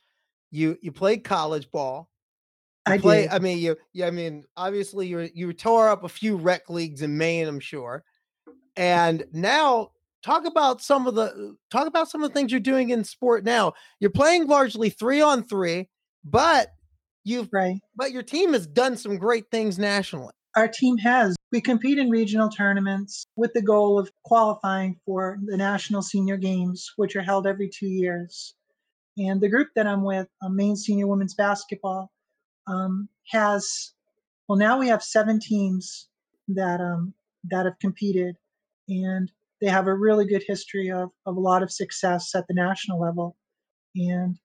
You 0.52 0.78
you 0.82 0.92
played 0.92 1.24
college 1.24 1.72
ball. 1.72 2.10
I 2.86 2.98
play. 2.98 3.24
did. 3.24 3.32
I 3.32 3.40
mean, 3.40 3.60
you. 3.60 3.78
Yeah, 3.94 4.08
I 4.08 4.12
mean, 4.12 4.44
obviously, 4.58 5.08
you 5.08 5.30
you 5.34 5.54
tore 5.54 5.90
up 5.90 6.04
a 6.04 6.10
few 6.10 6.36
rec 6.36 6.70
leagues 6.70 7.02
in 7.02 7.18
Maine, 7.18 7.48
I'm 7.48 7.60
sure. 7.60 8.04
And 8.76 9.26
now, 9.32 9.92
talk 10.24 10.46
about 10.46 10.82
some 10.82 11.08
of 11.08 11.16
the 11.16 11.56
talk 11.70 11.88
about 11.88 12.10
some 12.10 12.24
of 12.24 12.30
the 12.30 12.34
things 12.34 12.52
you're 12.52 12.60
doing 12.60 12.90
in 12.90 13.04
sport 13.04 13.44
now. 13.44 13.74
You're 14.00 14.10
playing 14.10 14.48
largely 14.48 14.90
three 14.90 15.22
on 15.22 15.44
three, 15.44 15.90
but 16.24 16.74
you've 17.24 17.50
right. 17.54 17.80
but 17.96 18.12
your 18.12 18.24
team 18.24 18.54
has 18.54 18.66
done 18.66 18.98
some 18.98 19.18
great 19.18 19.46
things 19.52 19.78
nationally. 19.78 20.34
Our 20.56 20.68
team 20.68 20.98
has. 20.98 21.36
We 21.52 21.62
compete 21.62 21.98
in 21.98 22.10
regional 22.10 22.50
tournaments 22.50 23.26
with 23.36 23.54
the 23.54 23.62
goal 23.62 24.00
of 24.00 24.12
qualifying 24.24 25.00
for 25.06 25.40
the 25.46 25.58
national 25.58 26.02
senior 26.02 26.38
games, 26.38 26.92
which 26.96 27.16
are 27.16 27.22
held 27.22 27.48
every 27.48 27.70
two 27.70 27.88
years. 27.88 28.56
And 29.18 29.40
the 29.40 29.50
group 29.50 29.70
that 29.76 29.86
I'm 29.86 30.04
with, 30.04 30.28
uh, 30.42 30.50
Maine 30.50 30.76
Senior 30.76 31.08
Women's 31.08 31.36
Basketball, 31.36 32.12
um, 32.68 33.10
has 33.30 33.94
well 34.48 34.58
now 34.58 34.80
we 34.80 34.88
have 34.88 35.04
seven 35.04 35.40
teams 35.40 36.08
that 36.50 36.82
um, 36.82 37.14
that 37.50 37.66
have 37.66 37.80
competed, 37.80 38.36
and 38.88 39.32
they 39.62 39.68
have 39.68 39.88
a 39.88 39.94
really 39.94 40.26
good 40.26 40.44
history 40.46 40.92
of, 40.92 41.10
of 41.26 41.38
a 41.38 41.40
lot 41.40 41.64
of 41.64 41.72
success 41.72 42.36
at 42.36 42.46
the 42.48 42.54
national 42.54 43.00
level. 43.00 43.38
And 43.96 44.38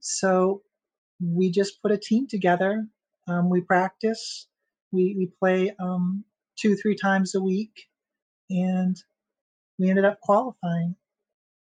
so 0.00 0.62
we 1.20 1.50
just 1.50 1.80
put 1.82 1.92
a 1.92 1.98
team 1.98 2.26
together. 2.26 2.86
Um, 3.26 3.50
we 3.50 3.60
practice. 3.60 4.48
We 4.90 5.14
we 5.16 5.30
play 5.38 5.74
um, 5.80 6.24
two 6.56 6.76
three 6.76 6.96
times 6.96 7.34
a 7.34 7.40
week, 7.40 7.72
and 8.50 8.96
we 9.78 9.90
ended 9.90 10.04
up 10.04 10.20
qualifying, 10.20 10.96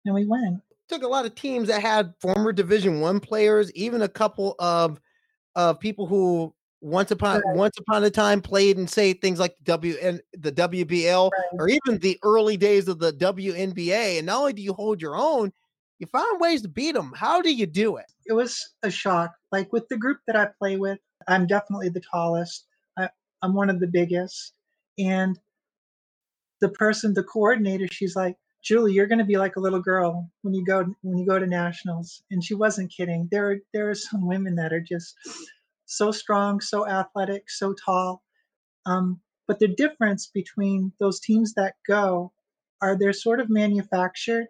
and 0.05 0.15
we 0.15 0.27
win. 0.27 0.61
Took 0.89 1.03
a 1.03 1.09
lot 1.09 1.27
of 1.27 1.35
teams 1.35 1.69
that 1.69 1.83
had 1.83 2.15
former 2.21 2.53
Division 2.53 3.01
One 3.01 3.19
players, 3.19 3.73
even 3.73 4.03
a 4.03 4.09
couple 4.09 4.55
of 4.59 5.01
of 5.57 5.81
people 5.81 6.07
who 6.07 6.55
once 6.81 7.11
upon 7.11 7.41
Right. 7.41 7.57
once 7.57 7.77
upon 7.79 8.05
a 8.05 8.11
time 8.11 8.41
played 8.41 8.77
and 8.77 8.89
say 8.89 9.13
things 9.15 9.41
like 9.41 9.57
W 9.65 9.97
and 10.01 10.21
the 10.35 10.53
WBL 10.53 11.31
Right. 11.33 11.59
or 11.59 11.69
even 11.69 11.99
the 11.99 12.19
early 12.23 12.57
days 12.57 12.87
of 12.87 12.99
the 13.01 13.13
WNBA. 13.13 14.19
And 14.19 14.27
not 14.27 14.39
only 14.39 14.53
do 14.53 14.63
you 14.63 14.75
hold 14.75 15.03
your 15.03 15.17
own, 15.17 15.53
you 15.99 16.07
find 16.07 16.39
ways 16.39 16.63
to 16.63 16.69
beat 16.69 16.95
them. 16.95 17.13
How 17.17 17.41
do 17.43 17.53
you 17.53 17.67
do 17.67 17.97
it? 17.97 18.07
it 18.27 18.33
was 18.35 18.75
a 18.83 18.91
shock. 18.91 19.35
Like 19.53 19.73
with 19.73 19.89
the 19.89 19.97
group 19.97 20.19
that 20.27 20.37
I 20.37 20.49
play 20.59 20.77
with, 20.77 20.99
I'm 21.29 21.47
definitely 21.47 21.89
the 21.89 22.03
tallest. 22.13 22.67
I, 22.99 23.09
I'm 23.43 23.55
one 23.55 23.71
of 23.71 23.81
the 23.81 23.87
biggest. 23.87 24.53
And 24.99 25.39
the 26.61 26.69
person, 26.71 27.15
the 27.15 27.23
coordinator, 27.23 27.87
she's 27.91 28.17
like, 28.17 28.37
Julie, 28.67 28.95
you're 28.95 29.07
going 29.07 29.21
to 29.21 29.25
be 29.25 29.37
like 29.37 29.55
a 29.55 29.61
little 29.61 29.81
girl 29.81 30.29
when 30.43 30.53
you 30.53 30.65
go 30.65 30.85
when 31.03 31.19
you 31.19 31.25
go 31.25 31.39
to 31.39 31.47
nationals. 31.47 32.25
And 32.33 32.43
she 32.43 32.55
wasn't 32.55 32.93
kidding. 32.93 33.29
There 33.31 33.51
are 33.51 33.57
there 33.73 33.89
are 33.89 33.95
some 33.95 34.27
women 34.27 34.57
that 34.57 34.73
are 34.73 34.81
just 34.81 35.15
so 35.85 36.11
strong, 36.11 36.61
so 36.61 36.85
athletic, 36.87 37.49
so 37.49 37.75
tall. 37.75 38.25
Um, 38.85 39.21
but 39.47 39.61
the 39.61 39.69
difference 39.69 40.27
between 40.27 40.93
those 40.99 41.21
teams 41.21 41.55
that 41.55 41.75
go 41.87 42.33
are 42.83 42.99
they're 42.99 43.13
sort 43.13 43.39
of 43.39 43.49
manufactured. 43.49 44.49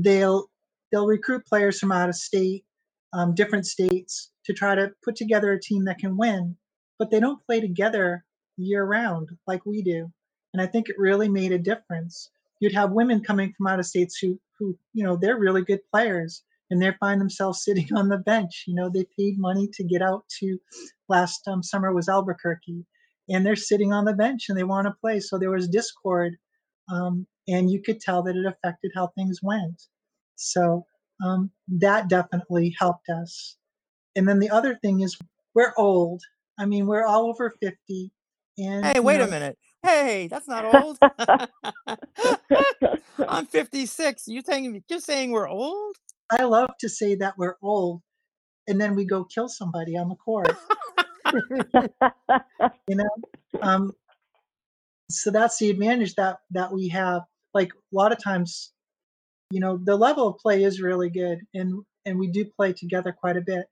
They'll 0.00 0.46
they'll 0.90 1.06
recruit 1.06 1.44
players 1.44 1.78
from 1.78 1.92
out 1.92 2.08
of 2.08 2.14
state, 2.14 2.64
um, 3.12 3.34
different 3.34 3.66
states, 3.66 4.30
to 4.46 4.54
try 4.54 4.74
to 4.74 4.90
put 5.04 5.16
together 5.16 5.52
a 5.52 5.60
team 5.60 5.84
that 5.84 5.98
can 5.98 6.16
win. 6.16 6.56
But 6.98 7.10
they 7.10 7.20
don't 7.20 7.44
play 7.44 7.60
together 7.60 8.24
year 8.56 8.84
round 8.84 9.28
like 9.46 9.66
we 9.66 9.82
do, 9.82 10.10
and 10.54 10.62
I 10.62 10.66
think 10.66 10.88
it 10.88 10.96
really 10.98 11.28
made 11.28 11.52
a 11.52 11.58
difference. 11.58 12.30
You'd 12.62 12.74
have 12.74 12.92
women 12.92 13.24
coming 13.24 13.52
from 13.56 13.66
out 13.66 13.80
of 13.80 13.86
states 13.86 14.18
who 14.18 14.38
who 14.56 14.78
you 14.94 15.02
know 15.02 15.16
they're 15.16 15.36
really 15.36 15.62
good 15.62 15.80
players, 15.92 16.44
and 16.70 16.80
they 16.80 16.92
find 17.00 17.20
themselves 17.20 17.64
sitting 17.64 17.88
on 17.92 18.08
the 18.08 18.18
bench. 18.18 18.64
You 18.68 18.76
know 18.76 18.88
they 18.88 19.04
paid 19.18 19.34
money 19.36 19.68
to 19.74 19.82
get 19.82 20.00
out 20.00 20.22
to 20.38 20.58
last 21.08 21.40
um, 21.48 21.64
summer 21.64 21.92
was 21.92 22.08
Albuquerque, 22.08 22.86
and 23.28 23.44
they're 23.44 23.56
sitting 23.56 23.92
on 23.92 24.04
the 24.04 24.12
bench 24.12 24.46
and 24.48 24.56
they 24.56 24.62
want 24.62 24.86
to 24.86 24.94
play. 25.00 25.18
So 25.18 25.38
there 25.38 25.50
was 25.50 25.66
discord, 25.66 26.36
um, 26.88 27.26
and 27.48 27.68
you 27.68 27.82
could 27.82 28.00
tell 28.00 28.22
that 28.22 28.36
it 28.36 28.46
affected 28.46 28.92
how 28.94 29.08
things 29.08 29.40
went. 29.42 29.82
So 30.36 30.86
um, 31.24 31.50
that 31.66 32.08
definitely 32.08 32.76
helped 32.78 33.08
us. 33.08 33.56
And 34.14 34.28
then 34.28 34.38
the 34.38 34.50
other 34.50 34.76
thing 34.76 35.00
is 35.00 35.18
we're 35.54 35.72
old. 35.76 36.22
I 36.60 36.66
mean, 36.66 36.86
we're 36.86 37.04
all 37.04 37.26
over 37.26 37.54
50. 37.60 38.12
And 38.58 38.84
Hey, 38.84 39.00
wait 39.00 39.18
know, 39.18 39.24
a 39.24 39.30
minute. 39.30 39.58
Hey, 39.82 40.28
that's 40.28 40.48
not 40.48 40.74
old. 40.74 40.98
I'm 43.28 43.46
56. 43.46 44.28
You 44.28 44.42
saying 44.42 44.82
you're 44.88 45.00
saying 45.00 45.32
we're 45.32 45.48
old? 45.48 45.96
I 46.30 46.44
love 46.44 46.70
to 46.80 46.88
say 46.88 47.14
that 47.16 47.36
we're 47.36 47.56
old 47.62 48.02
and 48.68 48.80
then 48.80 48.94
we 48.94 49.04
go 49.04 49.24
kill 49.24 49.48
somebody 49.48 49.96
on 49.96 50.08
the 50.08 50.14
court, 50.14 50.56
you 52.88 52.96
know? 52.96 53.10
Um, 53.60 53.92
so 55.10 55.30
that's 55.30 55.58
the 55.58 55.70
advantage 55.70 56.14
that 56.14 56.38
that 56.52 56.72
we 56.72 56.88
have. 56.88 57.22
Like 57.54 57.72
a 57.72 57.96
lot 57.96 58.12
of 58.12 58.22
times, 58.22 58.72
you 59.50 59.60
know, 59.60 59.78
the 59.82 59.96
level 59.96 60.28
of 60.28 60.38
play 60.38 60.64
is 60.64 60.80
really 60.80 61.10
good 61.10 61.40
and 61.54 61.84
and 62.06 62.18
we 62.18 62.28
do 62.28 62.44
play 62.44 62.72
together 62.72 63.12
quite 63.12 63.36
a 63.36 63.42
bit. 63.42 63.66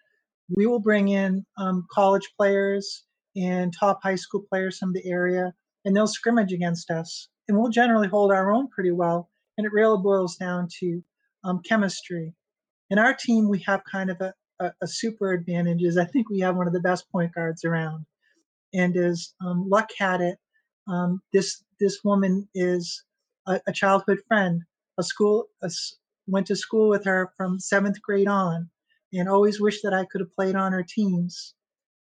We 0.54 0.66
will 0.66 0.80
bring 0.80 1.08
in 1.08 1.46
um, 1.56 1.86
college 1.90 2.28
players 2.36 3.04
and 3.36 3.72
top 3.72 4.00
high 4.02 4.16
school 4.16 4.44
players 4.50 4.78
from 4.78 4.92
the 4.92 5.06
area, 5.06 5.54
and 5.84 5.96
they'll 5.96 6.06
scrimmage 6.06 6.52
against 6.52 6.90
us, 6.90 7.28
and 7.48 7.58
we'll 7.58 7.70
generally 7.70 8.08
hold 8.08 8.32
our 8.32 8.52
own 8.52 8.68
pretty 8.68 8.92
well. 8.92 9.30
And 9.56 9.66
it 9.66 9.72
really 9.72 10.00
boils 10.02 10.36
down 10.36 10.68
to 10.80 11.02
um, 11.44 11.60
chemistry. 11.62 12.34
In 12.90 12.98
our 12.98 13.14
team, 13.14 13.48
we 13.48 13.58
have 13.60 13.82
kind 13.90 14.10
of 14.10 14.20
a, 14.20 14.32
a, 14.58 14.72
a 14.82 14.86
super 14.86 15.32
advantage. 15.32 15.82
Is 15.82 15.96
I 15.96 16.04
think 16.04 16.28
we 16.28 16.40
have 16.40 16.56
one 16.56 16.66
of 16.66 16.72
the 16.72 16.80
best 16.80 17.10
point 17.10 17.34
guards 17.34 17.64
around, 17.64 18.06
and 18.72 18.96
as 18.96 19.34
um, 19.44 19.68
luck 19.68 19.90
had 19.98 20.20
it, 20.20 20.38
um, 20.88 21.20
this 21.32 21.62
this 21.78 22.00
woman 22.04 22.48
is 22.54 23.04
a, 23.46 23.60
a 23.66 23.72
childhood 23.72 24.20
friend, 24.28 24.62
a 24.98 25.02
school 25.02 25.46
a 25.62 25.70
went 26.26 26.46
to 26.46 26.56
school 26.56 26.88
with 26.88 27.04
her 27.04 27.32
from 27.36 27.58
seventh 27.58 28.00
grade 28.02 28.28
on, 28.28 28.70
and 29.12 29.28
always 29.28 29.60
wished 29.60 29.82
that 29.82 29.94
I 29.94 30.04
could 30.04 30.20
have 30.20 30.32
played 30.32 30.54
on 30.54 30.72
her 30.72 30.84
teams. 30.84 31.54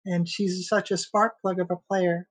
And 0.04 0.28
she's 0.28 0.68
such 0.68 0.90
a 0.92 0.96
spark 0.96 1.40
plug 1.40 1.58
of 1.58 1.70
a 1.70 1.76
player, 1.88 2.28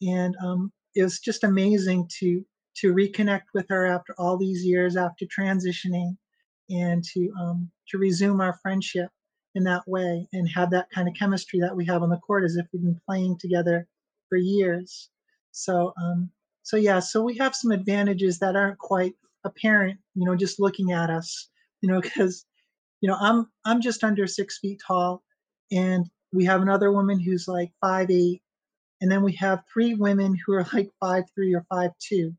and 0.00 0.36
um, 0.44 0.72
it 0.96 1.02
was 1.02 1.20
just 1.20 1.44
amazing 1.44 2.08
to 2.18 2.44
to 2.78 2.92
reconnect 2.92 3.44
with 3.54 3.66
her 3.68 3.86
after 3.86 4.14
all 4.18 4.36
these 4.36 4.64
years 4.64 4.96
after 4.96 5.26
transitioning, 5.26 6.16
and 6.70 7.04
to 7.04 7.30
um, 7.40 7.70
to 7.88 7.98
resume 7.98 8.40
our 8.40 8.58
friendship 8.62 9.10
in 9.54 9.64
that 9.64 9.86
way 9.86 10.26
and 10.32 10.48
have 10.48 10.70
that 10.70 10.90
kind 10.90 11.08
of 11.08 11.14
chemistry 11.14 11.60
that 11.60 11.74
we 11.74 11.84
have 11.86 12.02
on 12.02 12.10
the 12.10 12.18
court 12.18 12.44
as 12.44 12.56
if 12.56 12.66
we've 12.72 12.82
been 12.82 13.00
playing 13.06 13.38
together 13.38 13.86
for 14.28 14.36
years. 14.36 15.08
So 15.52 15.92
um, 16.02 16.30
so 16.62 16.76
yeah, 16.76 16.98
so 16.98 17.22
we 17.22 17.36
have 17.38 17.54
some 17.54 17.70
advantages 17.70 18.38
that 18.40 18.56
aren't 18.56 18.78
quite 18.78 19.14
apparent, 19.44 19.98
you 20.14 20.26
know, 20.26 20.34
just 20.34 20.58
looking 20.58 20.92
at 20.92 21.10
us, 21.10 21.48
you 21.80 21.88
know, 21.88 22.00
because 22.02 22.44
you 23.00 23.08
know 23.08 23.16
I'm 23.20 23.46
I'm 23.64 23.80
just 23.80 24.04
under 24.04 24.26
six 24.26 24.58
feet 24.58 24.80
tall, 24.86 25.22
and 25.70 26.06
we 26.32 26.44
have 26.44 26.62
another 26.62 26.92
woman 26.92 27.20
who's 27.20 27.46
like 27.48 27.70
five 27.80 28.10
eight, 28.10 28.42
and 29.00 29.10
then 29.10 29.22
we 29.22 29.32
have 29.34 29.62
three 29.72 29.94
women 29.94 30.36
who 30.44 30.54
are 30.54 30.66
like 30.72 30.90
five 31.00 31.24
three 31.34 31.54
or 31.54 31.64
five 31.68 31.90
two. 32.00 32.32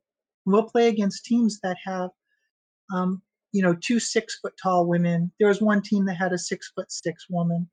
We'll 0.45 0.63
play 0.63 0.87
against 0.87 1.25
teams 1.25 1.59
that 1.61 1.77
have, 1.85 2.09
um, 2.93 3.21
you 3.51 3.61
know, 3.61 3.75
two 3.75 3.99
six 3.99 4.39
foot 4.39 4.53
tall 4.61 4.87
women. 4.87 5.31
There 5.39 5.49
was 5.49 5.61
one 5.61 5.81
team 5.81 6.05
that 6.05 6.15
had 6.15 6.33
a 6.33 6.37
six 6.37 6.71
foot 6.75 6.91
six 6.91 7.25
woman. 7.29 7.69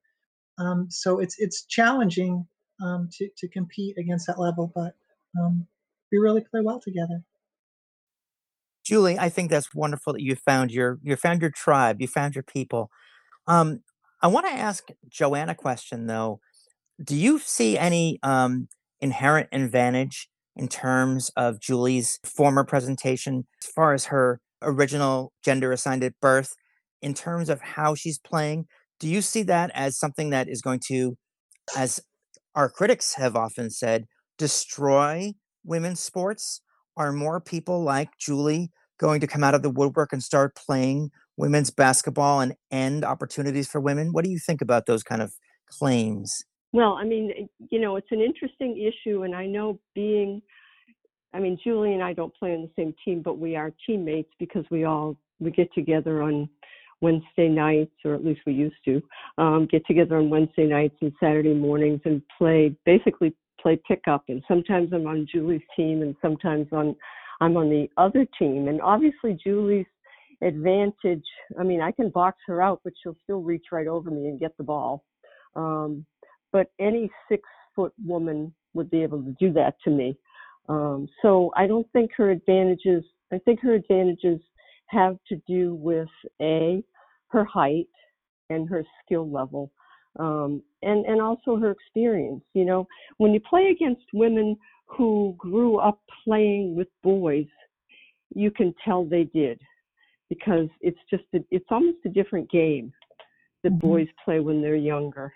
Um, 0.59 0.87
so 0.91 1.21
it's 1.21 1.37
it's 1.39 1.65
challenging 1.67 2.47
um, 2.83 3.09
to 3.13 3.29
to 3.39 3.49
compete 3.49 3.97
against 3.99 4.27
that 4.27 4.41
level, 4.41 4.73
but 4.75 4.95
um, 5.41 5.67
we 6.13 6.19
really 6.19 6.43
play 6.43 6.61
well 6.63 6.81
together. 6.81 7.23
Julie, 8.85 9.19
I 9.19 9.31
think 9.31 9.51
that's 9.51 9.75
wonderful 9.75 10.13
that 10.13 10.23
you 10.23 10.37
found 10.37 10.71
your 10.71 10.99
you 11.03 11.17
found 11.17 11.41
your 11.41 11.51
tribe, 11.51 12.01
you 12.01 12.09
found 12.09 12.35
your 12.35 12.45
people. 12.45 12.91
Um, 13.47 13.81
I 14.23 14.27
want 14.27 14.47
to 14.47 14.53
ask 14.53 14.89
Joanne 15.09 15.49
a 15.49 15.55
question 15.55 16.07
though. 16.07 16.41
Do 17.03 17.17
you 17.17 17.39
see 17.39 17.77
any 17.77 18.19
um, 18.23 18.69
inherent 19.01 19.49
advantage 19.53 20.29
in 20.57 20.69
terms 20.69 21.31
of 21.37 21.61
Julie's 21.61 22.21
former 22.25 22.65
presentation 22.65 23.47
as 23.63 23.69
far 23.69 23.93
as 23.95 24.07
her 24.07 24.41
original 24.63 25.33
gender 25.45 25.73
assigned 25.73 26.05
at 26.05 26.19
birth, 26.21 26.55
in 27.03 27.13
terms 27.13 27.49
of 27.49 27.61
how 27.61 27.95
she's 27.95 28.19
playing? 28.19 28.67
Do 29.01 29.09
you 29.09 29.21
see 29.23 29.43
that 29.45 29.71
as 29.75 29.99
something 29.99 30.31
that 30.31 30.49
is 30.49 30.63
going 30.63 30.81
to 30.87 31.17
as 31.77 32.01
our 32.55 32.69
critics 32.69 33.15
have 33.15 33.37
often 33.37 33.71
said, 33.71 34.07
destroy 34.39 35.35
women's 35.65 36.01
sports? 36.01 36.61
Are 36.97 37.13
more 37.13 37.41
people 37.41 37.83
like 37.83 38.11
Julie 38.19 38.71
going 38.99 39.21
to 39.21 39.27
come 39.27 39.43
out 39.43 39.55
of 39.55 39.63
the 39.63 39.71
woodwork 39.71 40.13
and 40.13 40.23
start 40.23 40.55
playing 40.55 41.11
women's 41.37 41.71
basketball 41.71 42.41
and 42.41 42.55
end 42.71 43.05
opportunities 43.05 43.69
for 43.69 43.81
women? 43.81 44.13
What 44.13 44.25
do 44.25 44.31
you 44.31 44.39
think 44.39 44.63
about 44.63 44.87
those 44.87 45.03
kind 45.03 45.21
of 45.21 45.35
claims? 45.69 46.45
Well, 46.75 46.95
I 46.95 47.05
mean, 47.05 47.49
you 47.71 47.81
know, 47.81 47.95
it's 47.95 48.11
an 48.11 48.21
interesting 48.21 48.77
issue, 48.77 49.23
and 49.23 49.33
I 49.33 49.47
know 49.47 49.79
being, 49.95 50.43
I 51.33 51.39
mean, 51.39 51.57
Julie 51.63 51.93
and 51.93 52.03
I 52.03 52.13
don't 52.13 52.35
play 52.35 52.53
on 52.53 52.63
the 52.63 52.71
same 52.77 52.93
team, 53.05 53.23
but 53.23 53.39
we 53.39 53.55
are 53.55 53.73
teammates 53.87 54.33
because 54.41 54.65
we 54.73 54.83
all 54.83 55.17
we 55.39 55.53
get 55.53 55.73
together 55.73 56.21
on 56.21 56.49
Wednesday 57.01 57.47
nights, 57.47 57.95
or 58.05 58.13
at 58.13 58.25
least 58.25 58.41
we 58.45 58.55
used 58.55 58.75
to 58.87 59.01
um, 59.39 59.69
get 59.71 59.87
together 59.87 60.17
on 60.17 60.31
Wednesday 60.31 60.67
nights 60.67 60.97
and 61.01 61.13
Saturday 61.21 61.55
mornings 61.55 62.01
and 62.07 62.21
play 62.37 62.75
basically 62.85 63.37
play 63.61 63.81
pickup. 63.87 64.25
And 64.27 64.43
sometimes 64.49 64.93
I'm 64.93 65.07
on 65.07 65.29
Julie's 65.33 65.63
team, 65.77 66.03
and 66.03 66.17
sometimes 66.21 66.67
on 66.73 66.97
I'm 67.41 67.57
on 67.57 67.71
the 67.71 67.87
other 67.99 68.27
team. 68.37 68.67
And 68.67 68.83
obviously, 68.83 69.39
Julie's 69.45 69.87
advantage. 70.43 71.25
I 71.57 71.63
mean, 71.63 71.81
I 71.81 71.93
can 71.93 72.11
box 72.11 72.39
her 72.49 72.61
out, 72.61 72.81
but 72.83 72.95
she'll 73.01 73.17
still 73.23 73.43
reach 73.43 73.67
right 73.71 73.87
over 73.87 74.11
me 74.11 74.27
and 74.27 74.41
get 74.41 74.57
the 74.57 74.65
ball. 74.65 75.05
Um, 75.57 76.05
but 76.55 76.71
any 76.79 77.11
six 77.29 77.43
foot 77.75 77.93
woman 78.07 78.55
would 78.75 78.89
be 78.89 79.03
able 79.03 79.21
to 79.23 79.35
do 79.41 79.53
that 79.53 79.75
to 79.83 79.91
me. 79.91 80.17
Um, 80.69 81.09
so 81.21 81.51
I 81.57 81.67
don't 81.67 81.91
think 81.93 82.13
her 82.17 82.31
advantages. 82.31 83.05
I 83.33 83.39
think 83.45 83.61
her 83.61 83.75
advantages 83.75 84.41
have 84.87 85.19
to 85.29 85.37
do 85.47 85.75
with 85.75 86.09
a 86.41 86.83
her 87.29 87.45
height 87.45 87.89
and 88.49 88.69
her 88.69 88.85
skill 89.05 89.29
level, 89.29 89.73
um, 90.19 90.63
and 90.83 91.05
and 91.05 91.21
also 91.21 91.57
her 91.57 91.73
experience. 91.73 92.43
You 92.55 92.65
know, 92.65 92.87
when 93.19 93.35
you 93.35 93.41
play 93.41 93.67
against 93.67 94.05
women 94.15 94.57
who 94.87 95.35
grew 95.37 95.79
up 95.79 96.01
playing 96.23 96.77
with 96.77 96.89
boys, 97.03 97.47
you 98.35 98.53
can 98.53 98.73
tell 98.85 99.05
they 99.05 99.25
did 99.25 99.61
because 100.29 100.69
it's 100.81 101.01
just 101.11 101.25
a, 101.35 101.41
it's 101.51 101.67
almost 101.71 101.99
a 102.07 102.09
different 102.09 102.49
game 102.51 102.93
that 103.65 103.73
mm-hmm. 103.73 103.89
boys 103.89 104.09
play 104.25 104.39
when 104.39 104.63
they're 104.63 104.77
younger. 104.77 105.33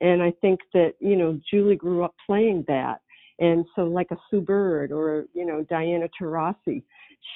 And 0.00 0.22
I 0.22 0.32
think 0.40 0.60
that, 0.74 0.94
you 1.00 1.16
know, 1.16 1.40
Julie 1.50 1.76
grew 1.76 2.04
up 2.04 2.14
playing 2.26 2.64
that. 2.68 3.00
And 3.38 3.64
so 3.74 3.82
like 3.82 4.08
a 4.10 4.16
Sue 4.30 4.40
Bird 4.40 4.92
or, 4.92 5.26
you 5.34 5.44
know, 5.44 5.64
Diana 5.68 6.08
Taurasi, 6.20 6.82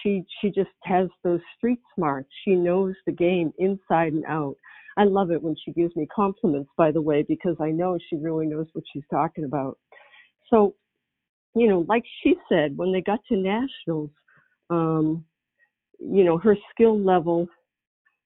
she 0.02 0.25
she 0.40 0.50
just 0.50 0.71
has 0.85 1.09
those 1.25 1.40
street 1.57 1.81
smarts. 1.95 2.29
She 2.45 2.55
knows 2.55 2.95
the 3.07 3.12
game 3.12 3.52
inside 3.59 4.12
and 4.12 4.25
out. 4.26 4.57
I 4.97 5.05
love 5.05 5.31
it 5.31 5.43
when 5.43 5.57
she 5.64 5.73
gives 5.73 5.95
me 5.97 6.07
compliments, 6.14 6.71
by 6.76 6.90
the 6.90 7.00
way, 7.00 7.25
because 7.26 7.57
I 7.61 7.71
know 7.71 7.99
she 8.09 8.17
really 8.17 8.47
knows 8.47 8.67
what 8.73 8.85
she's 8.93 9.05
talking 9.11 9.45
about. 9.45 9.79
So, 10.49 10.75
you 11.55 11.69
know, 11.69 11.85
like 11.88 12.05
she 12.23 12.35
said, 12.49 12.76
when 12.76 12.93
they 12.93 13.00
got 13.00 13.21
to 13.29 13.37
nationals, 13.37 14.11
um, 14.69 15.25
you 15.99 16.25
know, 16.25 16.38
her 16.38 16.57
skill 16.73 16.99
level 16.99 17.47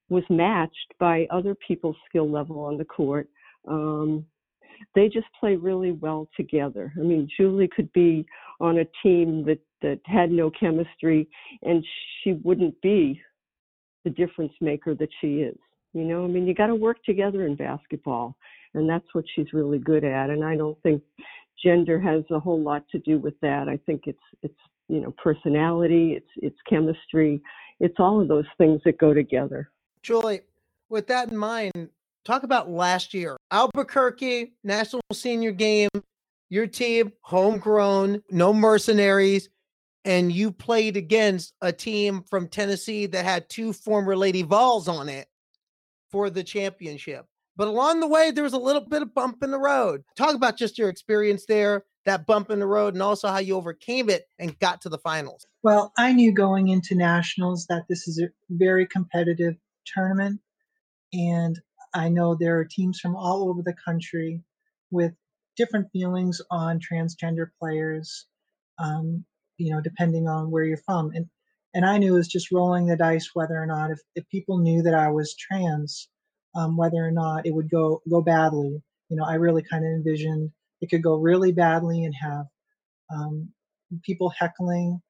was 0.09 0.25
matched 0.31 0.95
by 0.99 1.27
other 1.31 1.55
people's 1.67 1.97
skill 2.09 2.31
level 2.31 2.61
on 2.61 2.77
the 2.77 2.85
court. 2.85 3.29
Um, 3.67 4.27
they 4.95 5.09
just 5.09 5.27
play 5.39 5.57
really 5.57 5.93
well 5.93 6.29
together. 6.37 6.93
I 6.99 7.03
mean, 7.03 7.29
Julie 7.37 7.69
could 7.75 7.93
be 7.93 8.27
on 8.61 8.79
a 8.79 8.85
team 9.03 9.45
that 9.47 9.61
that 9.83 10.01
had 10.07 10.31
no 10.31 10.51
chemistry, 10.51 11.29
and 11.63 11.85
she 12.23 12.33
wouldn't 12.43 12.81
be 12.81 13.21
the 14.05 14.11
difference 14.11 14.53
maker 14.61 14.95
that 14.95 15.11
she 15.21 15.41
is. 15.41 15.57
You 15.93 16.05
know, 16.05 16.25
I 16.25 16.27
mean, 16.27 16.47
you 16.47 16.55
got 16.55 16.69
to 16.69 16.75
work 16.75 17.03
together 17.05 17.47
in 17.47 17.55
basketball, 17.55 18.37
and 18.75 18.89
that's 18.89 19.07
what 19.13 19.25
she's 19.35 19.53
really 19.53 19.79
good 19.79 20.05
at. 20.05 20.31
And 20.31 20.45
I 20.45 20.57
don't 20.57 20.81
think 20.83 21.03
gender 21.63 22.01
has 22.01 22.25
a 22.31 22.41
whole 22.41 22.61
lot 22.61 22.85
to 22.91 22.99
do 22.99 23.19
with 23.19 23.39
that. 23.41 23.69
I 23.69 23.79
think 23.87 24.03
it's 24.07 24.19
it's 24.43 24.55
you 24.89 25.01
know 25.01 25.15
personality, 25.23 26.13
it's 26.13 26.31
it's 26.37 26.59
chemistry, 26.69 27.43
it's 27.81 27.97
all 27.99 28.21
of 28.21 28.29
those 28.29 28.47
things 28.59 28.81
that 28.85 28.99
go 28.99 29.15
together. 29.15 29.71
Julie, 30.03 30.43
with 30.89 31.07
that 31.09 31.31
in 31.31 31.37
mind, 31.37 31.91
talk 32.25 32.43
about 32.43 32.71
last 32.71 33.15
year. 33.15 33.37
Albuquerque 33.51 34.55
National 34.65 35.03
Senior 35.13 35.53
Game, 35.53 35.91
your 36.51 36.67
team, 36.67 37.13
homegrown, 37.23 38.23
no 38.31 38.53
mercenaries, 38.53 39.49
and 40.05 40.33
you 40.33 40.53
played 40.53 40.97
against 40.97 41.55
a 41.61 41.73
team 41.73 42.23
from 42.29 42.49
Tennessee 42.49 43.07
that 43.07 43.25
had 43.25 43.49
two 43.49 43.73
former 43.73 44.17
Lady 44.17 44.43
Vols 44.43 44.89
on 44.89 45.09
it 45.09 45.27
for 46.11 46.31
the 46.31 46.45
championship. 46.45 47.27
But 47.57 47.69
along 47.69 48.01
the 48.01 48.09
way, 48.09 48.31
there 48.31 48.45
was 48.45 48.53
a 48.53 48.59
little 48.59 48.83
bit 48.83 49.03
of 49.03 49.15
bump 49.15 49.43
in 49.43 49.51
the 49.51 49.59
road. 49.59 50.03
Talk 50.17 50.35
about 50.35 50.59
just 50.59 50.77
your 50.77 50.89
experience 50.89 51.47
there, 51.47 51.85
that 52.05 52.27
bump 52.27 52.51
in 52.51 52.59
the 52.59 52.67
road, 52.67 52.95
and 52.95 53.03
also 53.03 53.29
how 53.29 53.39
you 53.39 53.57
overcame 53.57 54.11
it 54.11 54.25
and 54.39 54.59
got 54.59 54.81
to 54.83 54.89
the 54.89 54.99
finals. 54.99 55.47
Well, 55.63 55.93
I 55.97 56.13
knew 56.13 56.33
going 56.33 56.69
into 56.69 56.95
nationals 56.95 57.67
that 57.67 57.85
this 57.89 58.09
is 58.09 58.21
a 58.21 58.29
very 58.51 58.87
competitive 58.87 59.55
tournament. 59.87 60.41
And 61.13 61.61
I 61.95 62.09
know 62.09 62.35
there 62.35 62.59
are 62.59 62.65
teams 62.65 63.01
from 63.01 63.17
all 63.17 63.49
over 63.49 63.63
the 63.63 63.75
country 63.85 64.43
with 64.91 65.13
different 65.57 65.91
feelings 65.93 66.41
on 66.51 66.81
transgender 66.81 67.47
players, 67.61 68.27
um, 68.79 69.25
you 69.59 69.73
know, 69.73 69.81
depending 69.81 70.29
on 70.29 70.51
where 70.51 70.65
you're 70.65 70.77
from. 70.79 71.13
And 71.15 71.27
and 71.75 71.85
I 71.85 71.99
knew 71.99 72.15
it 72.15 72.19
was 72.19 72.29
just 72.29 72.53
rolling 72.53 72.87
the 72.87 72.97
dice 72.97 73.31
whether 73.35 73.61
or 73.61 73.67
not 73.67 73.91
if, 73.91 74.01
if 74.15 74.29
people 74.29 74.59
knew 74.59 74.83
that 74.83 74.95
I 74.95 75.11
was 75.11 75.35
trans, 75.35 76.09
um, 76.55 76.77
whether 76.77 77.05
or 77.05 77.11
not 77.11 77.47
it 77.47 77.55
would 77.55 77.71
go 77.71 78.03
go 78.09 78.23
badly. 78.23 78.83
You 79.09 79.17
know, 79.17 79.25
I 79.25 79.35
really 79.35 79.63
kind 79.63 79.85
of 79.85 79.91
envisioned 79.91 80.51
it 80.81 80.91
could 80.91 81.03
go 81.03 81.17
really 81.17 81.53
badly 81.53 82.05
and 82.05 82.15
have 82.15 82.47
um, 83.15 83.51
people 84.03 84.31
heckling. 84.31 85.01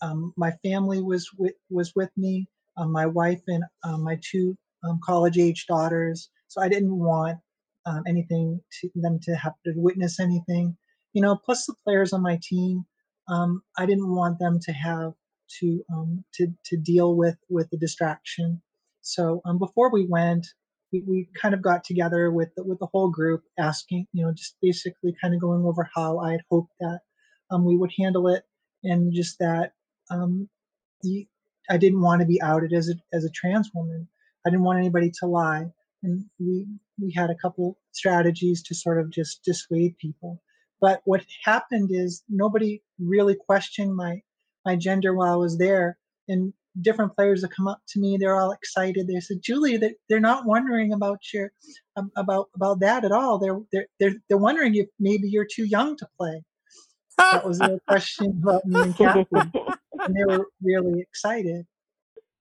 Um, 0.00 0.32
my 0.36 0.52
family 0.64 1.02
was 1.02 1.28
with, 1.36 1.54
was 1.70 1.92
with 1.96 2.10
me, 2.16 2.48
um, 2.76 2.92
my 2.92 3.06
wife 3.06 3.42
and 3.48 3.64
um, 3.82 4.02
my 4.04 4.18
two 4.22 4.56
um, 4.84 5.00
college 5.04 5.38
age 5.38 5.66
daughters. 5.66 6.30
So 6.48 6.62
I 6.62 6.68
didn't 6.68 6.96
want 6.96 7.38
um, 7.86 8.02
anything 8.06 8.60
to 8.80 8.90
them 8.94 9.18
to 9.22 9.34
have 9.36 9.54
to 9.64 9.72
witness 9.76 10.20
anything. 10.20 10.76
You 11.12 11.22
know, 11.22 11.36
plus 11.36 11.66
the 11.66 11.74
players 11.84 12.12
on 12.12 12.22
my 12.22 12.38
team, 12.42 12.84
I 13.30 13.86
didn't 13.86 14.10
want 14.10 14.38
them 14.38 14.58
to 14.60 14.72
have 14.72 15.12
to 15.60 15.84
to 16.34 16.46
to 16.64 16.76
deal 16.76 17.16
with 17.16 17.36
with 17.48 17.68
the 17.70 17.78
distraction. 17.78 18.60
So 19.00 19.40
before 19.58 19.90
we 19.90 20.06
went, 20.06 20.46
we, 20.92 21.02
we 21.06 21.28
kind 21.40 21.54
of 21.54 21.62
got 21.62 21.84
together 21.84 22.30
with 22.30 22.50
the, 22.56 22.64
with 22.64 22.78
the 22.78 22.88
whole 22.92 23.10
group, 23.10 23.42
asking, 23.58 24.06
you 24.12 24.24
know, 24.24 24.32
just 24.32 24.56
basically 24.60 25.14
kind 25.20 25.34
of 25.34 25.40
going 25.40 25.64
over 25.64 25.88
how 25.94 26.18
I 26.18 26.32
had 26.32 26.40
hoped 26.50 26.72
that 26.80 27.00
um, 27.50 27.64
we 27.64 27.76
would 27.76 27.92
handle 27.98 28.28
it, 28.28 28.44
and 28.84 29.12
just 29.12 29.38
that 29.38 29.72
um, 30.10 30.48
the, 31.02 31.26
I 31.70 31.76
didn't 31.76 32.00
want 32.00 32.20
to 32.20 32.26
be 32.26 32.40
outed 32.42 32.72
as 32.72 32.88
a 32.88 32.94
as 33.12 33.24
a 33.24 33.30
trans 33.30 33.70
woman. 33.74 34.08
I 34.46 34.50
didn't 34.50 34.64
want 34.64 34.78
anybody 34.78 35.10
to 35.20 35.26
lie, 35.26 35.66
and 36.02 36.24
we 36.38 36.66
we 37.00 37.12
had 37.12 37.30
a 37.30 37.36
couple 37.36 37.78
strategies 37.92 38.62
to 38.64 38.74
sort 38.74 39.00
of 39.00 39.10
just 39.10 39.44
dissuade 39.44 39.96
people. 39.98 40.40
But 40.80 41.00
what 41.04 41.24
happened 41.44 41.90
is 41.92 42.22
nobody 42.28 42.82
really 42.98 43.34
questioned 43.34 43.94
my 43.94 44.22
my 44.64 44.76
gender 44.76 45.14
while 45.14 45.32
I 45.32 45.36
was 45.36 45.58
there, 45.58 45.98
and 46.28 46.52
different 46.80 47.14
players 47.14 47.42
that 47.42 47.54
come 47.54 47.66
up 47.66 47.80
to 47.88 48.00
me. 48.00 48.16
They're 48.16 48.36
all 48.36 48.52
excited. 48.52 49.06
They 49.06 49.20
said 49.20 49.38
julie 49.42 49.76
they're, 49.76 49.94
they're 50.08 50.20
not 50.20 50.46
wondering 50.46 50.92
about 50.92 51.20
your 51.32 51.52
um, 51.96 52.10
about 52.16 52.48
about 52.54 52.80
that 52.80 53.04
at 53.04 53.12
all. 53.12 53.38
They're, 53.38 53.58
they're 53.72 53.86
they're 53.98 54.14
they're 54.28 54.38
wondering 54.38 54.74
if 54.76 54.86
maybe 54.98 55.28
you're 55.28 55.46
too 55.52 55.64
young 55.64 55.96
to 55.96 56.08
play. 56.18 56.42
That 57.18 57.44
was 57.44 57.58
their 57.58 57.80
question 57.88 58.40
about 58.42 58.64
me 58.64 58.80
and 58.80 58.96
Catherine, 58.96 59.52
and 59.92 60.14
they 60.14 60.24
were 60.24 60.46
really 60.62 61.00
excited. 61.00 61.66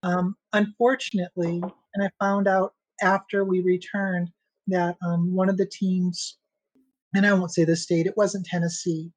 Um, 0.04 0.36
unfortunately 0.54 1.62
and 1.98 2.08
i 2.08 2.24
found 2.24 2.48
out 2.48 2.74
after 3.02 3.44
we 3.44 3.62
returned 3.62 4.30
that 4.68 4.96
um, 5.06 5.34
one 5.34 5.50
of 5.50 5.58
the 5.58 5.66
teams 5.66 6.38
and 7.16 7.26
i 7.26 7.34
won't 7.34 7.54
say 7.54 7.66
the 7.66 7.76
state 7.76 8.06
it 8.06 8.18
wasn't 8.18 8.46
tennessee 8.46 9.12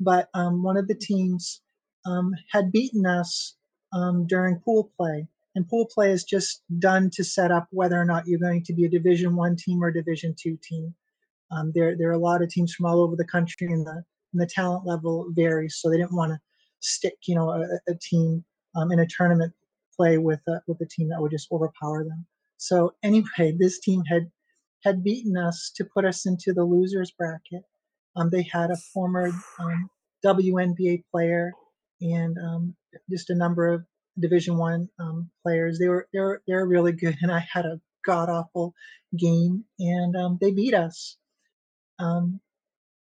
but 0.00 0.28
um, 0.34 0.62
one 0.62 0.76
of 0.76 0.88
the 0.88 0.94
teams 0.94 1.62
um, 2.04 2.34
had 2.50 2.72
beaten 2.72 3.06
us 3.06 3.56
um, 3.92 4.26
during 4.26 4.60
pool 4.60 4.90
play. 4.96 5.26
And 5.54 5.68
pool 5.68 5.86
play 5.92 6.10
is 6.10 6.24
just 6.24 6.62
done 6.78 7.10
to 7.14 7.24
set 7.24 7.50
up 7.50 7.66
whether 7.70 7.98
or 7.98 8.04
not 8.04 8.26
you're 8.26 8.38
going 8.38 8.62
to 8.64 8.74
be 8.74 8.84
a 8.84 8.90
Division 8.90 9.36
One 9.36 9.56
team 9.56 9.82
or 9.82 9.90
Division 9.90 10.34
Two 10.38 10.58
team. 10.62 10.94
Um, 11.50 11.72
there, 11.74 11.96
there 11.96 12.10
are 12.10 12.12
a 12.12 12.18
lot 12.18 12.42
of 12.42 12.50
teams 12.50 12.74
from 12.74 12.86
all 12.86 13.00
over 13.00 13.16
the 13.16 13.24
country, 13.24 13.68
and 13.68 13.86
the 13.86 14.04
and 14.32 14.42
the 14.42 14.46
talent 14.46 14.84
level 14.84 15.28
varies. 15.30 15.78
So 15.80 15.88
they 15.88 15.96
didn't 15.96 16.14
want 16.14 16.32
to 16.32 16.38
stick, 16.80 17.14
you 17.26 17.34
know, 17.34 17.50
a, 17.50 17.90
a 17.90 17.94
team 17.94 18.44
um, 18.74 18.92
in 18.92 19.00
a 19.00 19.06
tournament 19.06 19.54
play 19.96 20.18
with 20.18 20.40
a, 20.48 20.60
with 20.66 20.80
a 20.80 20.86
team 20.86 21.08
that 21.08 21.20
would 21.20 21.30
just 21.30 21.50
overpower 21.50 22.04
them. 22.04 22.26
So 22.58 22.94
anyway, 23.02 23.54
this 23.58 23.80
team 23.80 24.02
had 24.08 24.30
had 24.84 25.02
beaten 25.02 25.36
us 25.36 25.72
to 25.74 25.84
put 25.84 26.04
us 26.04 26.26
into 26.26 26.52
the 26.52 26.64
losers 26.64 27.10
bracket. 27.10 27.62
Um, 28.14 28.30
they 28.30 28.42
had 28.42 28.70
a 28.70 28.76
former 28.76 29.32
um, 29.58 29.90
WNBA 30.24 31.02
player 31.10 31.52
and 32.00 32.36
um, 32.38 32.76
just 33.10 33.30
a 33.30 33.34
number 33.34 33.66
of 33.66 33.84
Division 34.18 34.56
One 34.56 34.88
um, 34.98 35.30
players. 35.42 35.78
They 35.78 35.88
were 35.88 36.08
they 36.12 36.20
were 36.20 36.42
they 36.46 36.54
were 36.54 36.66
really 36.66 36.92
good, 36.92 37.16
and 37.20 37.32
I 37.32 37.44
had 37.52 37.64
a 37.66 37.80
god 38.04 38.28
awful 38.28 38.74
game, 39.18 39.64
and 39.78 40.16
um, 40.16 40.38
they 40.40 40.52
beat 40.52 40.74
us. 40.74 41.16
Um, 41.98 42.40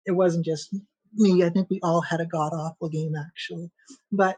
it 0.07 0.13
wasn't 0.13 0.45
just 0.45 0.75
me. 1.15 1.45
I 1.45 1.51
think 1.51 1.69
we 1.71 1.81
all 1.83 2.01
had 2.01 2.21
a 2.21 2.27
god 2.27 2.53
awful 2.53 2.89
game 2.89 3.15
actually, 3.17 3.71
but 4.11 4.37